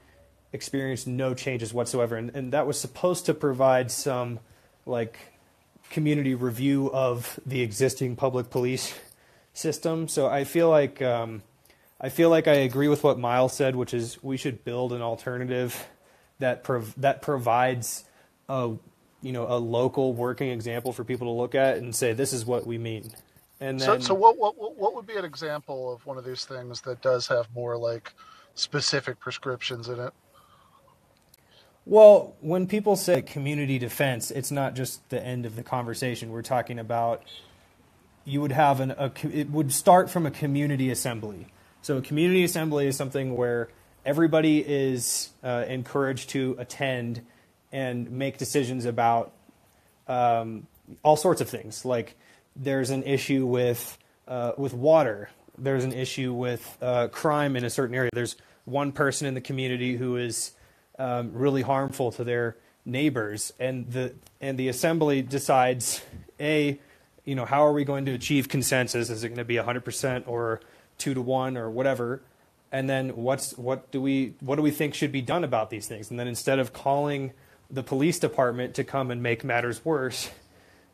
experienced 0.52 1.06
no 1.06 1.34
changes 1.34 1.72
whatsoever. 1.72 2.16
And, 2.16 2.30
and 2.34 2.52
that 2.52 2.66
was 2.66 2.78
supposed 2.78 3.26
to 3.26 3.34
provide 3.34 3.90
some 3.90 4.38
like 4.84 5.18
community 5.90 6.34
review 6.34 6.90
of 6.92 7.38
the 7.46 7.62
existing 7.62 8.16
public 8.16 8.50
police 8.50 8.94
system. 9.52 10.08
So 10.08 10.26
I 10.26 10.44
feel 10.44 10.68
like 10.68 11.00
um, 11.02 11.42
I 12.00 12.08
feel 12.08 12.30
like 12.30 12.46
I 12.48 12.54
agree 12.54 12.88
with 12.88 13.02
what 13.04 13.18
Myles 13.18 13.54
said, 13.54 13.76
which 13.76 13.94
is 13.94 14.22
we 14.22 14.36
should 14.36 14.64
build 14.64 14.92
an 14.92 15.02
alternative 15.02 15.86
that 16.38 16.64
prov- 16.64 16.94
that 16.98 17.22
provides 17.22 18.04
a 18.48 18.72
you 19.22 19.32
know 19.32 19.46
a 19.48 19.58
local 19.58 20.12
working 20.12 20.50
example 20.50 20.92
for 20.92 21.04
people 21.04 21.26
to 21.28 21.32
look 21.32 21.54
at 21.54 21.78
and 21.78 21.94
say 21.94 22.12
this 22.12 22.32
is 22.32 22.44
what 22.44 22.66
we 22.66 22.78
mean. 22.78 23.10
And 23.60 23.80
So 23.80 23.92
then 23.92 24.02
so 24.02 24.14
what 24.14 24.38
what 24.38 24.58
what 24.58 24.76
what 24.76 24.94
would 24.94 25.06
be 25.06 25.16
an 25.16 25.24
example 25.24 25.92
of 25.92 26.04
one 26.06 26.18
of 26.18 26.24
these 26.24 26.44
things 26.44 26.82
that 26.82 27.00
does 27.00 27.26
have 27.28 27.48
more 27.54 27.76
like 27.76 28.12
specific 28.54 29.18
prescriptions 29.20 29.88
in 29.88 29.98
it? 30.00 30.12
Well, 31.86 32.34
when 32.40 32.66
people 32.66 32.96
say 32.96 33.22
community 33.22 33.78
defense, 33.78 34.32
it's 34.32 34.50
not 34.50 34.74
just 34.74 35.08
the 35.08 35.22
end 35.24 35.46
of 35.46 35.54
the 35.54 35.62
conversation. 35.62 36.30
We're 36.30 36.42
talking 36.42 36.80
about 36.80 37.22
you 38.24 38.40
would 38.40 38.50
have 38.50 38.80
an 38.80 38.90
a, 38.90 39.12
it 39.32 39.50
would 39.50 39.72
start 39.72 40.10
from 40.10 40.26
a 40.26 40.32
community 40.32 40.90
assembly. 40.90 41.46
So 41.82 41.98
a 41.98 42.02
community 42.02 42.42
assembly 42.42 42.88
is 42.88 42.96
something 42.96 43.36
where 43.36 43.68
everybody 44.04 44.58
is 44.58 45.30
uh, 45.44 45.64
encouraged 45.68 46.30
to 46.30 46.56
attend 46.58 47.24
and 47.70 48.10
make 48.10 48.36
decisions 48.36 48.84
about 48.84 49.32
um, 50.08 50.66
all 51.04 51.16
sorts 51.16 51.40
of 51.40 51.48
things. 51.48 51.84
Like 51.84 52.16
there's 52.56 52.90
an 52.90 53.04
issue 53.04 53.46
with 53.46 53.96
uh, 54.26 54.52
with 54.58 54.74
water. 54.74 55.30
There's 55.56 55.84
an 55.84 55.92
issue 55.92 56.32
with 56.32 56.76
uh, 56.82 57.08
crime 57.08 57.54
in 57.54 57.64
a 57.64 57.70
certain 57.70 57.94
area. 57.94 58.10
There's 58.12 58.34
one 58.64 58.90
person 58.90 59.28
in 59.28 59.34
the 59.34 59.40
community 59.40 59.96
who 59.96 60.16
is 60.16 60.50
um, 60.98 61.32
really 61.32 61.62
harmful 61.62 62.12
to 62.12 62.24
their 62.24 62.56
neighbors, 62.84 63.52
and 63.58 63.90
the 63.90 64.14
and 64.40 64.58
the 64.58 64.68
assembly 64.68 65.22
decides 65.22 66.02
a 66.40 66.78
you 67.24 67.34
know 67.34 67.44
how 67.44 67.64
are 67.66 67.72
we 67.72 67.84
going 67.84 68.04
to 68.06 68.12
achieve 68.12 68.48
consensus? 68.48 69.10
Is 69.10 69.24
it 69.24 69.28
going 69.28 69.38
to 69.38 69.44
be 69.44 69.56
100% 69.56 70.28
or 70.28 70.60
two 70.98 71.14
to 71.14 71.20
one 71.20 71.56
or 71.56 71.70
whatever? 71.70 72.22
And 72.72 72.88
then 72.88 73.10
what's 73.16 73.56
what 73.56 73.90
do 73.90 74.00
we 74.00 74.34
what 74.40 74.56
do 74.56 74.62
we 74.62 74.70
think 74.70 74.94
should 74.94 75.12
be 75.12 75.22
done 75.22 75.44
about 75.44 75.70
these 75.70 75.86
things? 75.86 76.10
And 76.10 76.18
then 76.18 76.28
instead 76.28 76.58
of 76.58 76.72
calling 76.72 77.32
the 77.70 77.82
police 77.82 78.18
department 78.18 78.74
to 78.74 78.84
come 78.84 79.10
and 79.10 79.22
make 79.22 79.44
matters 79.44 79.84
worse, 79.84 80.30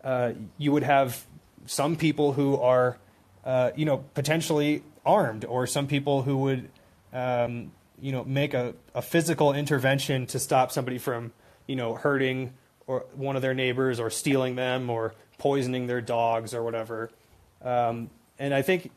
uh, 0.04 0.32
you 0.58 0.72
would 0.72 0.82
have 0.82 1.26
some 1.66 1.96
people 1.96 2.32
who 2.32 2.56
are, 2.56 2.98
uh, 3.44 3.70
you 3.76 3.84
know, 3.84 4.04
potentially 4.14 4.82
armed, 5.04 5.44
or 5.44 5.66
some 5.66 5.86
people 5.86 6.22
who 6.22 6.38
would, 6.38 6.68
um, 7.12 7.72
you 8.02 8.12
know, 8.12 8.24
make 8.24 8.52
a, 8.52 8.74
a 8.94 9.00
physical 9.00 9.54
intervention 9.54 10.26
to 10.26 10.38
stop 10.38 10.72
somebody 10.72 10.98
from, 10.98 11.32
you 11.66 11.76
know, 11.76 11.94
hurting 11.94 12.52
or 12.88 13.06
one 13.14 13.36
of 13.36 13.42
their 13.42 13.54
neighbors, 13.54 14.00
or 14.00 14.10
stealing 14.10 14.56
them, 14.56 14.90
or 14.90 15.14
poisoning 15.38 15.86
their 15.86 16.00
dogs, 16.00 16.52
or 16.52 16.62
whatever. 16.64 17.10
Um, 17.62 18.10
and 18.40 18.52
I 18.52 18.62
think 18.62 18.90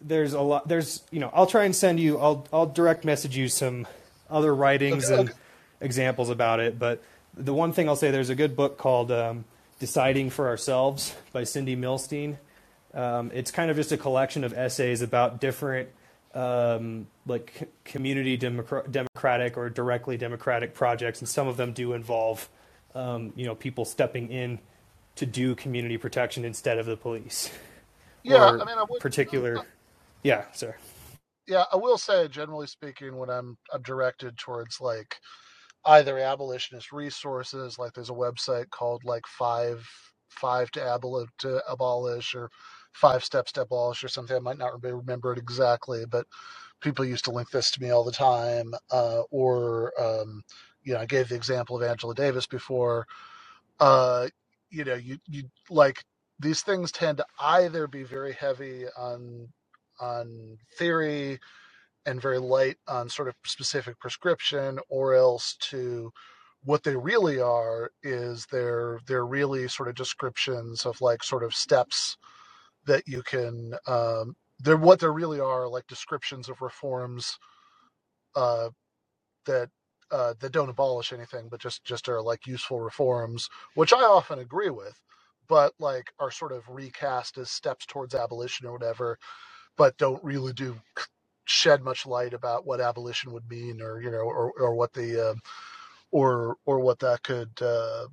there's 0.00 0.32
a 0.32 0.40
lot. 0.40 0.66
There's, 0.66 1.02
you 1.12 1.20
know, 1.20 1.30
I'll 1.32 1.46
try 1.46 1.64
and 1.64 1.74
send 1.74 2.00
you. 2.00 2.18
I'll 2.18 2.44
I'll 2.52 2.66
direct 2.66 3.04
message 3.04 3.36
you 3.36 3.48
some 3.48 3.86
other 4.28 4.52
Okay, 4.52 4.60
writings 4.60 5.10
and 5.10 5.30
okay. 5.30 5.38
examples 5.80 6.28
about 6.28 6.58
it. 6.58 6.76
But 6.76 7.02
the 7.36 7.54
one 7.54 7.72
thing 7.72 7.88
I'll 7.88 7.96
say, 7.96 8.10
there's 8.10 8.30
a 8.30 8.34
good 8.34 8.56
book 8.56 8.78
called 8.78 9.12
um, 9.12 9.44
"Deciding 9.78 10.30
for 10.30 10.48
Ourselves" 10.48 11.14
by 11.32 11.44
Cindy 11.44 11.76
Milstein. 11.76 12.36
Um, 12.92 13.30
it's 13.32 13.52
kind 13.52 13.70
of 13.70 13.76
just 13.76 13.92
a 13.92 13.96
collection 13.96 14.42
of 14.42 14.52
essays 14.52 15.02
about 15.02 15.40
different, 15.40 15.88
um, 16.34 17.08
like 17.26 17.54
c- 17.60 17.66
community 17.84 18.38
democra- 18.38 18.90
democratic 18.90 19.56
or 19.56 19.70
directly 19.70 20.16
democratic 20.16 20.74
projects, 20.74 21.20
and 21.20 21.28
some 21.28 21.48
of 21.48 21.56
them 21.56 21.72
do 21.72 21.92
involve, 21.94 22.48
um, 22.94 23.32
you 23.36 23.46
know, 23.46 23.54
people 23.54 23.84
stepping 23.84 24.30
in 24.30 24.60
to 25.16 25.26
do 25.26 25.54
community 25.54 25.98
protection 25.98 26.44
instead 26.44 26.78
of 26.78 26.86
the 26.86 26.96
police, 26.96 27.50
Yeah, 28.22 28.52
I 28.60 28.64
mean 28.64 28.78
I 28.78 28.84
would 28.88 29.00
particular. 29.00 29.66
Yeah, 30.22 30.44
sorry. 30.52 30.74
yeah, 31.46 31.64
I 31.72 31.76
will 31.76 31.98
say 31.98 32.28
generally 32.28 32.66
speaking 32.66 33.16
when 33.16 33.30
I'm 33.30 33.56
I'm 33.72 33.82
directed 33.82 34.38
towards 34.38 34.80
like 34.80 35.16
either 35.86 36.18
abolitionist 36.18 36.92
resources, 36.92 37.78
like 37.78 37.92
there's 37.94 38.10
a 38.10 38.14
website 38.14 38.70
called 38.70 39.04
like 39.04 39.26
five 39.26 39.86
five 40.30 40.70
to 40.72 41.26
to 41.38 41.62
abolish 41.68 42.34
or 42.34 42.50
five 42.94 43.24
steps 43.24 43.52
to 43.52 43.62
abolish 43.62 44.04
or 44.04 44.08
something. 44.08 44.36
I 44.36 44.40
might 44.40 44.58
not 44.58 44.82
remember 44.82 45.32
it 45.32 45.38
exactly, 45.38 46.04
but 46.06 46.26
people 46.80 47.04
used 47.04 47.24
to 47.26 47.32
link 47.32 47.50
this 47.50 47.70
to 47.72 47.82
me 47.82 47.90
all 47.90 48.04
the 48.04 48.12
time. 48.12 48.72
Uh, 48.90 49.22
or 49.30 49.92
um, 50.00 50.42
you 50.82 50.94
know, 50.94 51.00
I 51.00 51.06
gave 51.06 51.28
the 51.28 51.36
example 51.36 51.76
of 51.76 51.82
Angela 51.88 52.14
Davis 52.14 52.46
before. 52.46 53.06
Uh, 53.80 54.28
you 54.70 54.84
know, 54.84 54.94
you 54.94 55.18
you 55.28 55.44
like 55.70 56.04
these 56.40 56.62
things 56.62 56.92
tend 56.92 57.18
to 57.18 57.26
either 57.40 57.86
be 57.88 58.02
very 58.04 58.32
heavy 58.34 58.86
on 58.98 59.48
on 60.00 60.58
theory 60.78 61.38
and 62.06 62.20
very 62.20 62.38
light 62.38 62.76
on 62.88 63.08
sort 63.08 63.28
of 63.28 63.34
specific 63.44 63.98
prescription 63.98 64.78
or 64.88 65.14
else 65.14 65.56
to 65.60 66.12
what 66.64 66.82
they 66.84 66.96
really 66.96 67.40
are 67.40 67.90
is 68.02 68.46
they're 68.50 69.00
they're 69.06 69.26
really 69.26 69.68
sort 69.68 69.88
of 69.88 69.94
descriptions 69.94 70.86
of 70.86 71.00
like 71.00 71.22
sort 71.22 71.42
of 71.42 71.54
steps 71.54 72.16
that 72.90 73.04
you 73.08 73.22
can 73.24 73.74
um 73.88 74.36
they're 74.60 74.78
what 74.78 75.00
there 75.00 75.14
really 75.14 75.40
are 75.40 75.68
like 75.68 75.86
descriptions 75.88 76.50
of 76.50 76.62
reforms 76.62 77.38
uh 78.36 78.70
that 79.46 79.70
uh 80.12 80.34
that 80.40 80.52
don't 80.52 80.70
abolish 80.70 81.12
anything 81.12 81.48
but 81.50 81.60
just 81.60 81.84
just 81.84 82.08
are 82.10 82.22
like 82.22 82.46
useful 82.46 82.80
reforms 82.80 83.50
which 83.76 83.94
i 83.94 84.02
often 84.02 84.40
agree 84.40 84.70
with 84.70 85.00
but 85.48 85.74
like 85.80 86.12
are 86.20 86.32
sort 86.32 86.52
of 86.52 86.68
recast 86.70 87.38
as 87.38 87.50
steps 87.50 87.86
towards 87.86 88.14
abolition 88.16 88.66
or 88.66 88.72
whatever 88.74 89.18
but 89.78 89.96
don't 89.98 90.24
really 90.24 90.54
do 90.54 90.76
shed 91.46 91.82
much 91.84 92.06
light 92.06 92.34
about 92.34 92.66
what 92.66 92.80
abolition 92.80 93.32
would 93.32 93.48
mean 93.50 93.82
or 93.82 94.02
you 94.02 94.10
know 94.10 94.18
or 94.18 94.52
or 94.60 94.74
what 94.74 94.92
the 94.94 95.30
um 95.32 95.40
or 96.12 96.56
or 96.66 96.80
what 96.80 97.00
that 97.00 97.22
could 97.24 97.50
uh 97.62 98.06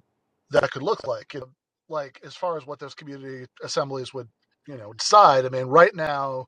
that 0.52 0.72
could 0.72 0.84
look 0.84 1.08
like 1.08 1.34
you 1.36 1.42
know 1.42 1.50
like 1.90 2.20
as 2.26 2.36
far 2.36 2.58
as 2.58 2.68
what 2.68 2.80
those 2.80 2.96
community 2.96 3.46
assemblies 3.64 4.14
would 4.14 4.30
you 4.68 4.78
know 4.78 4.94
decide 4.94 5.46
i 5.46 5.50
mean 5.50 5.66
right 5.68 5.96
now 5.96 6.46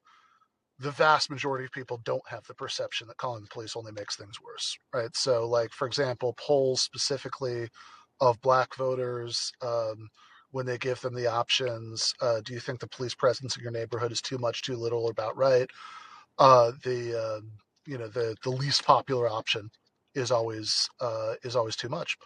the 0.80 0.92
vast 0.92 1.30
majority 1.32 1.66
of 1.66 1.72
people 1.72 2.02
don't 2.06 2.28
have 2.30 2.46
the 2.48 2.56
perception 2.56 3.08
that 3.08 3.18
calling 3.18 3.44
the 3.44 3.50
police 3.50 3.76
only 3.76 3.92
makes 3.94 4.16
things 4.18 4.42
worse 4.42 4.78
right 4.94 5.16
so 5.16 5.48
like 5.48 5.72
for 5.72 5.88
example 5.88 6.36
polls 6.40 6.82
specifically 6.82 7.70
of 8.22 8.42
black 8.42 8.76
voters 8.76 9.52
um 9.64 10.10
when 10.52 10.66
they 10.66 10.78
give 10.80 11.02
them 11.02 11.16
the 11.16 11.28
options 11.28 12.14
uh, 12.22 12.42
do 12.46 12.54
you 12.54 12.60
think 12.62 12.80
the 12.80 12.88
police 12.88 13.16
presence 13.16 13.58
in 13.58 13.64
your 13.64 13.72
neighborhood 13.72 14.12
is 14.12 14.22
too 14.22 14.38
much 14.40 14.64
too 14.64 14.76
little 14.78 15.06
or 15.06 15.12
about 15.12 15.38
right 15.38 15.68
uh, 16.40 16.72
the 16.84 17.16
um, 17.38 17.52
you 17.86 17.98
know 17.98 18.08
the 18.08 18.36
the 18.44 18.50
least 18.50 18.84
popular 18.86 19.30
option 19.30 19.70
is 20.14 20.32
always 20.32 20.90
uh, 21.02 21.36
is 21.44 21.56
always 21.56 21.76
too 21.76 21.90
much. 21.90 22.18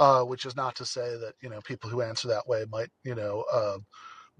Uh, 0.00 0.22
which 0.24 0.44
is 0.46 0.56
not 0.56 0.74
to 0.76 0.84
say 0.84 1.10
that 1.18 1.34
you 1.40 1.48
know 1.48 1.60
people 1.62 1.90
who 1.90 2.02
answer 2.02 2.28
that 2.28 2.48
way 2.48 2.64
might 2.70 2.90
you 3.04 3.14
know 3.14 3.44
uh, 3.52 3.78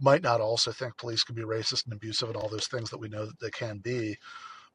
might 0.01 0.23
not 0.23 0.41
also 0.41 0.73
think 0.73 0.97
police 0.99 1.25
can 1.25 1.35
be 1.35 1.43
racist 1.43 1.85
and 1.87 1.95
abusive 1.95 2.29
and 2.29 2.37
all 2.37 2.49
those 2.49 2.69
things 2.69 2.91
that 2.91 2.99
we 2.99 3.09
know 3.09 3.27
that 3.27 3.41
they 3.41 3.51
can 3.51 3.79
be. 3.79 4.17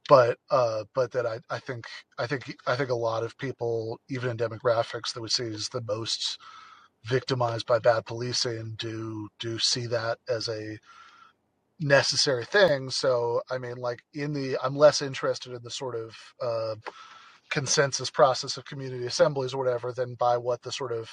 but 0.10 0.38
uh, 0.52 0.84
but 0.94 1.12
that 1.14 1.26
I, 1.26 1.40
I 1.50 1.60
think 1.60 1.86
I 2.20 2.28
think 2.28 2.56
I 2.68 2.76
think 2.76 2.90
a 2.90 2.96
lot 2.96 3.24
of 3.24 3.38
people, 3.38 4.00
even 4.10 4.32
in 4.32 4.38
demographics 4.38 5.14
that 5.14 5.22
we 5.22 5.30
see 5.30 5.46
as 5.46 5.70
the 5.70 5.82
most 5.82 6.40
victimized 7.06 7.66
by 7.68 7.80
bad 7.80 8.06
policing, 8.06 8.76
do 8.78 9.30
do 9.40 9.60
see 9.60 9.88
that 9.88 10.20
as 10.30 10.50
a 10.50 10.80
necessary 11.80 12.46
thing. 12.46 12.90
So 12.90 13.42
I 13.52 13.58
mean, 13.58 13.78
like 13.78 14.04
in 14.14 14.34
the, 14.34 14.58
I'm 14.64 14.76
less 14.76 15.02
interested 15.02 15.54
in 15.54 15.64
the 15.64 15.72
sort 15.72 15.96
of 15.96 16.16
uh, 16.42 16.76
consensus 17.50 18.12
process 18.12 18.58
of 18.58 18.66
community 18.66 19.06
assemblies 19.06 19.54
or 19.54 19.60
whatever 19.64 19.94
than 19.94 20.16
by 20.16 20.38
what 20.38 20.64
the 20.64 20.72
sort 20.72 20.92
of 20.94 21.10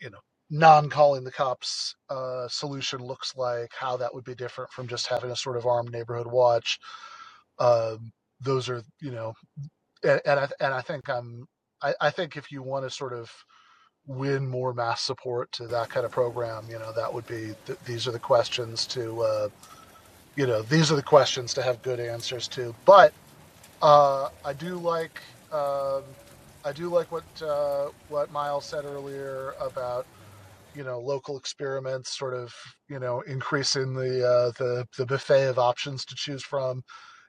you 0.00 0.10
know 0.10 0.20
non-calling 0.50 1.24
the 1.24 1.30
cops 1.30 1.94
uh, 2.10 2.48
solution 2.48 3.00
looks 3.00 3.36
like, 3.36 3.72
how 3.78 3.96
that 3.96 4.14
would 4.14 4.24
be 4.24 4.34
different 4.34 4.70
from 4.72 4.88
just 4.88 5.06
having 5.06 5.30
a 5.30 5.36
sort 5.36 5.56
of 5.56 5.66
armed 5.66 5.92
neighborhood 5.92 6.26
watch. 6.26 6.78
Um, 7.58 8.12
those 8.40 8.68
are 8.68 8.82
you 9.00 9.12
know, 9.12 9.34
and, 10.04 10.20
and 10.26 10.40
I 10.40 10.48
and 10.60 10.74
I 10.74 10.80
think 10.82 11.08
I'm 11.08 11.46
I, 11.82 11.94
I 12.00 12.10
think 12.10 12.36
if 12.36 12.50
you 12.52 12.62
want 12.62 12.84
to 12.84 12.90
sort 12.90 13.12
of 13.12 13.30
win 14.06 14.48
more 14.48 14.74
mass 14.74 15.02
support 15.02 15.52
to 15.52 15.66
that 15.68 15.90
kind 15.90 16.06
of 16.06 16.12
program, 16.12 16.66
you 16.70 16.78
know, 16.78 16.92
that 16.92 17.12
would 17.12 17.26
be 17.26 17.54
th- 17.66 17.78
these 17.86 18.08
are 18.08 18.12
the 18.12 18.18
questions 18.18 18.86
to 18.88 19.22
uh, 19.22 19.48
you 20.36 20.46
know 20.46 20.62
these 20.62 20.92
are 20.92 20.96
the 20.96 21.02
questions 21.02 21.54
to 21.54 21.62
have 21.62 21.82
good 21.82 22.00
answers 22.00 22.48
to. 22.48 22.74
But 22.84 23.12
uh, 23.82 24.30
I 24.44 24.52
do 24.54 24.76
like 24.76 25.20
um, 25.52 26.04
I 26.64 26.72
do 26.74 26.88
like 26.88 27.12
what 27.12 27.24
uh, 27.42 27.88
what 28.08 28.32
Myles 28.32 28.66
said 28.66 28.84
earlier 28.84 29.54
about 29.60 30.06
you 30.80 30.86
know 30.86 30.98
local 30.98 31.36
experiments, 31.36 32.16
sort 32.16 32.32
of 32.32 32.54
you 32.88 32.98
know 32.98 33.20
increasing 33.26 33.92
the 33.92 34.26
uh, 34.26 34.50
the 34.58 34.86
the 34.96 35.04
buffet 35.04 35.48
of 35.48 35.58
options 35.58 36.06
to 36.06 36.14
choose 36.14 36.42
from 36.42 36.82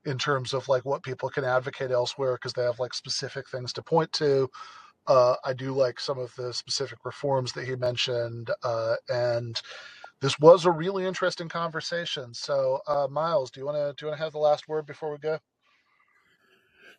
in 0.06 0.18
terms 0.18 0.54
of 0.54 0.70
like 0.70 0.86
what 0.86 1.04
people 1.04 1.28
can 1.28 1.44
advocate 1.44 1.92
elsewhere 1.92 2.36
because 2.36 2.54
they 2.54 2.64
have 2.64 2.80
like 2.80 2.94
specific 2.94 3.50
things 3.50 3.74
to 3.74 3.82
point 3.84 4.10
to. 4.14 4.50
Uh, 5.06 5.36
I 5.44 5.52
do 5.52 5.74
like 5.74 6.00
some 6.00 6.18
of 6.18 6.34
the 6.38 6.54
specific 6.54 7.00
reforms 7.04 7.52
that 7.52 7.68
he 7.68 7.76
mentioned, 7.76 8.50
uh, 8.64 8.96
and 9.10 9.62
this 10.22 10.40
was 10.40 10.64
a 10.64 10.72
really 10.72 11.06
interesting 11.06 11.50
conversation. 11.50 12.34
So, 12.34 12.80
uh, 12.88 13.08
Myles, 13.12 13.52
do 13.52 13.60
you 13.60 13.66
want 13.66 13.80
to 13.80 13.94
do 13.98 14.06
you 14.06 14.08
want 14.12 14.18
to 14.18 14.24
have 14.24 14.32
the 14.32 14.40
last 14.40 14.70
word 14.70 14.86
before 14.86 15.12
we 15.12 15.18
go? 15.18 15.40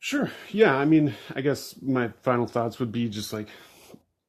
Sure. 0.01 0.31
Yeah. 0.51 0.77
I 0.77 0.85
mean, 0.85 1.15
I 1.35 1.41
guess 1.41 1.81
my 1.81 2.09
final 2.23 2.47
thoughts 2.47 2.79
would 2.79 2.93
be 2.93 3.09
just 3.09 3.33
like 3.33 3.49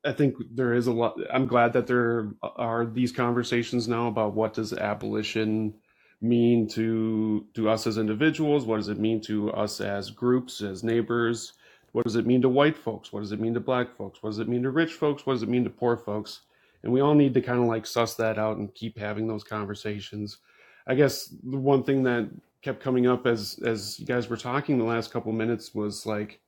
I 0.05 0.11
think 0.11 0.35
there 0.51 0.73
is 0.73 0.87
a 0.87 0.91
lot. 0.91 1.17
I'm 1.31 1.47
glad 1.47 1.73
that 1.73 1.87
there 1.87 2.29
are 2.41 2.85
these 2.85 3.11
conversations 3.11 3.87
now 3.87 4.07
about 4.07 4.33
what 4.33 4.53
does 4.53 4.73
abolition 4.73 5.73
mean 6.21 6.67
to 6.69 7.45
to 7.53 7.69
us 7.69 7.87
as 7.87 7.97
individuals. 7.97 8.65
What 8.65 8.77
does 8.77 8.89
it 8.89 8.99
mean 8.99 9.21
to 9.21 9.51
us 9.51 9.81
as 9.81 10.09
groups, 10.09 10.61
as 10.61 10.83
neighbors? 10.83 11.53
What 11.93 12.05
does 12.05 12.15
it 12.15 12.25
mean 12.25 12.41
to 12.41 12.49
white 12.49 12.77
folks? 12.77 13.13
What 13.13 13.19
does 13.21 13.31
it 13.31 13.39
mean 13.39 13.53
to 13.53 13.59
black 13.59 13.95
folks? 13.95 14.21
What 14.21 14.31
does 14.31 14.39
it 14.39 14.49
mean 14.49 14.63
to 14.63 14.71
rich 14.71 14.93
folks? 14.93 15.25
What 15.25 15.33
does 15.33 15.43
it 15.43 15.49
mean 15.49 15.63
to 15.63 15.69
poor 15.69 15.95
folks? 15.95 16.41
And 16.81 16.91
we 16.91 17.01
all 17.01 17.13
need 17.13 17.33
to 17.35 17.41
kind 17.41 17.59
of 17.59 17.65
like 17.65 17.85
suss 17.85 18.15
that 18.15 18.37
out 18.37 18.57
and 18.57 18.73
keep 18.73 18.97
having 18.97 19.27
those 19.27 19.43
conversations. 19.43 20.39
I 20.87 20.95
guess 20.95 21.33
the 21.43 21.57
one 21.57 21.83
thing 21.83 22.03
that 22.03 22.29
kept 22.61 22.81
coming 22.81 23.07
up 23.07 23.27
as 23.27 23.59
as 23.65 23.99
you 23.99 24.05
guys 24.05 24.29
were 24.29 24.37
talking 24.37 24.77
the 24.77 24.83
last 24.83 25.11
couple 25.11 25.31
minutes 25.31 25.75
was 25.75 26.05
like 26.05 26.39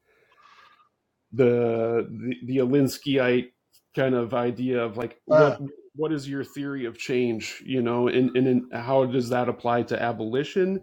the 1.36 2.08
the, 2.10 2.36
the 2.46 2.58
Alinskyite 2.58 3.52
kind 3.96 4.16
of 4.16 4.34
idea 4.34 4.84
of 4.84 4.98
like 4.98 5.22
Uh, 5.30 5.58
what 5.58 5.62
what 5.96 6.12
is 6.12 6.28
your 6.28 6.44
theory 6.44 6.86
of 6.86 6.98
change, 6.98 7.64
you 7.66 7.82
know, 7.82 8.08
and 8.08 8.36
and 8.36 8.48
in, 8.48 8.70
how 8.72 9.06
does 9.06 9.30
that 9.30 9.50
apply 9.50 9.84
to 9.84 10.02
abolition? 10.02 10.82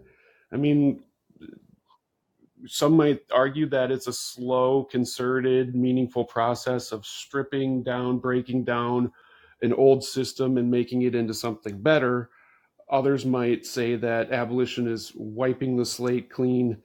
I 0.51 0.57
mean, 0.57 1.03
some 2.65 2.95
might 2.95 3.21
argue 3.31 3.67
that 3.69 3.91
it's 3.91 4.07
a 4.07 4.13
slow, 4.13 4.85
concerted, 4.85 5.75
meaningful 5.75 6.25
process 6.25 6.91
of 6.91 7.05
stripping 7.05 7.83
down, 7.83 8.19
breaking 8.19 8.63
down 8.63 9.11
an 9.61 9.73
old 9.73 10.03
system 10.03 10.57
and 10.57 10.71
making 10.71 11.03
it 11.03 11.15
into 11.15 11.33
something 11.33 11.81
better. 11.81 12.29
Others 12.89 13.25
might 13.25 13.65
say 13.65 13.95
that 13.95 14.31
abolition 14.31 14.87
is 14.87 15.11
wiping 15.15 15.77
the 15.77 15.85
slate 15.85 16.29
clean, 16.29 16.77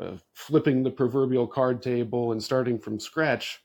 uh, 0.00 0.16
flipping 0.34 0.82
the 0.84 0.90
proverbial 0.90 1.46
card 1.48 1.82
table, 1.82 2.32
and 2.32 2.42
starting 2.42 2.78
from 2.78 3.00
scratch 3.00 3.60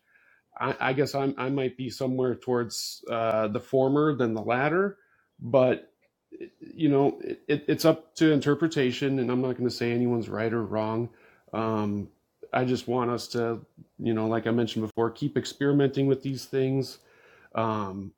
I, 0.60 0.76
I 0.80 0.94
guess 0.94 1.16
I'm, 1.16 1.36
I 1.38 1.50
might 1.50 1.78
be 1.78 1.90
somewhere 1.90 2.36
towards 2.36 3.04
uh, 3.12 3.48
the 3.50 3.60
former 3.60 4.16
than 4.16 4.34
the 4.34 4.42
latter, 4.44 4.98
but 5.42 5.92
you 6.60 6.90
know, 6.90 7.20
it, 7.24 7.42
it, 7.48 7.66
it's 7.68 7.86
up 7.86 8.16
to 8.18 8.32
interpretation, 8.32 9.20
and 9.20 9.32
I'm 9.32 9.42
not 9.42 9.58
going 9.58 9.70
to 9.70 9.76
say 9.76 9.92
anyone's 9.92 10.30
right 10.30 10.54
or 10.54 10.66
wrong. 10.66 11.10
Um, 11.54 12.10
I 12.54 12.66
just 12.66 12.88
want 12.88 13.12
us 13.12 13.28
to, 13.30 13.62
you 14.00 14.14
know, 14.14 14.28
like 14.28 14.48
I 14.48 14.52
mentioned 14.52 14.86
before, 14.86 15.12
keep 15.12 15.38
experimenting 15.38 16.08
with 16.08 16.24
these 16.24 16.46
things. 16.46 17.00
Um, 17.56 18.14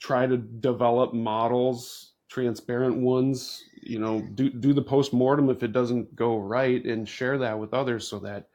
try 0.00 0.26
to 0.26 0.38
develop 0.38 1.14
models, 1.14 2.11
transparent 2.32 2.98
ones. 2.98 3.64
You 3.82 4.00
know, 4.00 4.22
do 4.34 4.50
do 4.50 4.74
the 4.74 4.82
post 4.82 5.12
mortem 5.14 5.50
if 5.50 5.62
it 5.64 5.72
doesn't 5.72 6.16
go 6.16 6.38
right, 6.38 6.84
and 6.84 7.08
share 7.08 7.38
that 7.38 7.58
with 7.60 7.74
others 7.74 8.08
so 8.08 8.20
that 8.20 8.48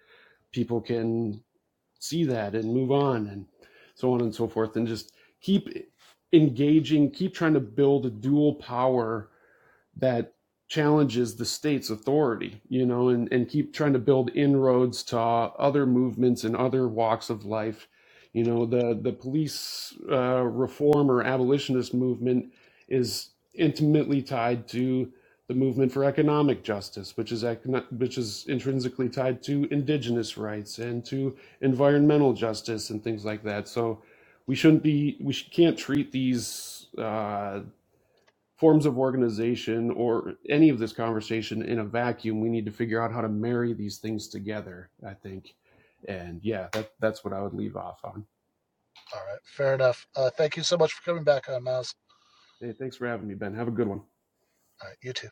people 0.53 0.81
can 0.81 1.41
see 1.99 2.25
that 2.25 2.55
and 2.55 2.73
move 2.73 2.91
on 2.91 3.27
and 3.29 3.45
so 3.95 4.13
on 4.13 4.21
and 4.21 4.35
so 4.35 4.47
forth 4.47 4.77
and 4.77 4.87
just 4.87 5.13
keep 5.41 5.69
engaging 6.33 7.11
keep 7.11 7.33
trying 7.35 7.55
to 7.55 7.61
build 7.61 8.05
a 8.05 8.11
dual 8.11 8.55
power 8.55 9.29
that 9.97 10.33
challenges 10.69 11.35
the 11.37 11.45
state's 11.45 11.89
authority 11.91 12.61
you 12.69 12.85
know 12.85 13.09
and, 13.09 13.31
and 13.33 13.49
keep 13.49 13.73
trying 13.73 13.93
to 13.93 13.99
build 13.99 14.31
inroads 14.35 15.03
to 15.03 15.17
other 15.19 15.85
movements 15.85 16.43
and 16.45 16.55
other 16.55 16.87
walks 16.87 17.29
of 17.29 17.45
life 17.45 17.87
you 18.33 18.43
know 18.43 18.65
the 18.65 18.99
the 19.03 19.13
police 19.13 19.93
uh, 20.11 20.43
reform 20.43 21.11
or 21.11 21.23
abolitionist 21.23 21.93
movement 21.93 22.47
is 22.89 23.31
intimately 23.57 24.21
tied 24.21 24.67
to 24.67 25.11
the 25.47 25.53
movement 25.55 25.91
for 25.91 26.03
economic 26.05 26.63
justice 26.63 27.17
which 27.17 27.31
is 27.31 27.43
which 27.97 28.17
is 28.17 28.45
intrinsically 28.49 29.09
tied 29.09 29.43
to 29.43 29.67
indigenous 29.71 30.37
rights 30.37 30.79
and 30.79 31.05
to 31.05 31.35
environmental 31.61 32.33
justice 32.33 32.89
and 32.91 33.03
things 33.03 33.25
like 33.25 33.43
that 33.43 33.67
so 33.67 34.01
we 34.47 34.55
shouldn't 34.55 34.83
be 34.83 35.17
we 35.21 35.33
can't 35.33 35.77
treat 35.77 36.11
these 36.11 36.87
uh, 36.97 37.61
forms 38.57 38.85
of 38.85 38.97
organization 38.97 39.91
or 39.91 40.35
any 40.49 40.69
of 40.69 40.79
this 40.79 40.93
conversation 40.93 41.63
in 41.63 41.79
a 41.79 41.85
vacuum. 41.85 42.41
We 42.41 42.49
need 42.49 42.65
to 42.65 42.71
figure 42.71 43.01
out 43.01 43.11
how 43.11 43.21
to 43.21 43.29
marry 43.29 43.73
these 43.73 43.97
things 43.97 44.27
together, 44.27 44.89
I 45.07 45.13
think. 45.13 45.55
And 46.07 46.41
yeah, 46.43 46.69
that, 46.73 46.91
that's 46.99 47.23
what 47.23 47.33
I 47.33 47.41
would 47.41 47.53
leave 47.53 47.77
off 47.77 47.99
on. 48.03 48.25
all 49.13 49.21
right, 49.27 49.39
fair 49.45 49.75
enough. 49.75 50.07
Uh, 50.15 50.29
thank 50.31 50.57
you 50.57 50.63
so 50.63 50.77
much 50.77 50.93
for 50.93 51.03
coming 51.03 51.23
back 51.23 51.49
on, 51.49 51.63
Myles. 51.63 51.95
Hey, 52.61 52.73
thanks 52.73 52.97
for 52.97 53.07
having 53.07 53.27
me, 53.27 53.35
Ben. 53.35 53.53
Have 53.55 53.67
a 53.67 53.71
good 53.71 53.87
one. 53.87 53.99
All 54.81 54.89
right, 54.89 54.97
you 55.03 55.13
too. 55.13 55.29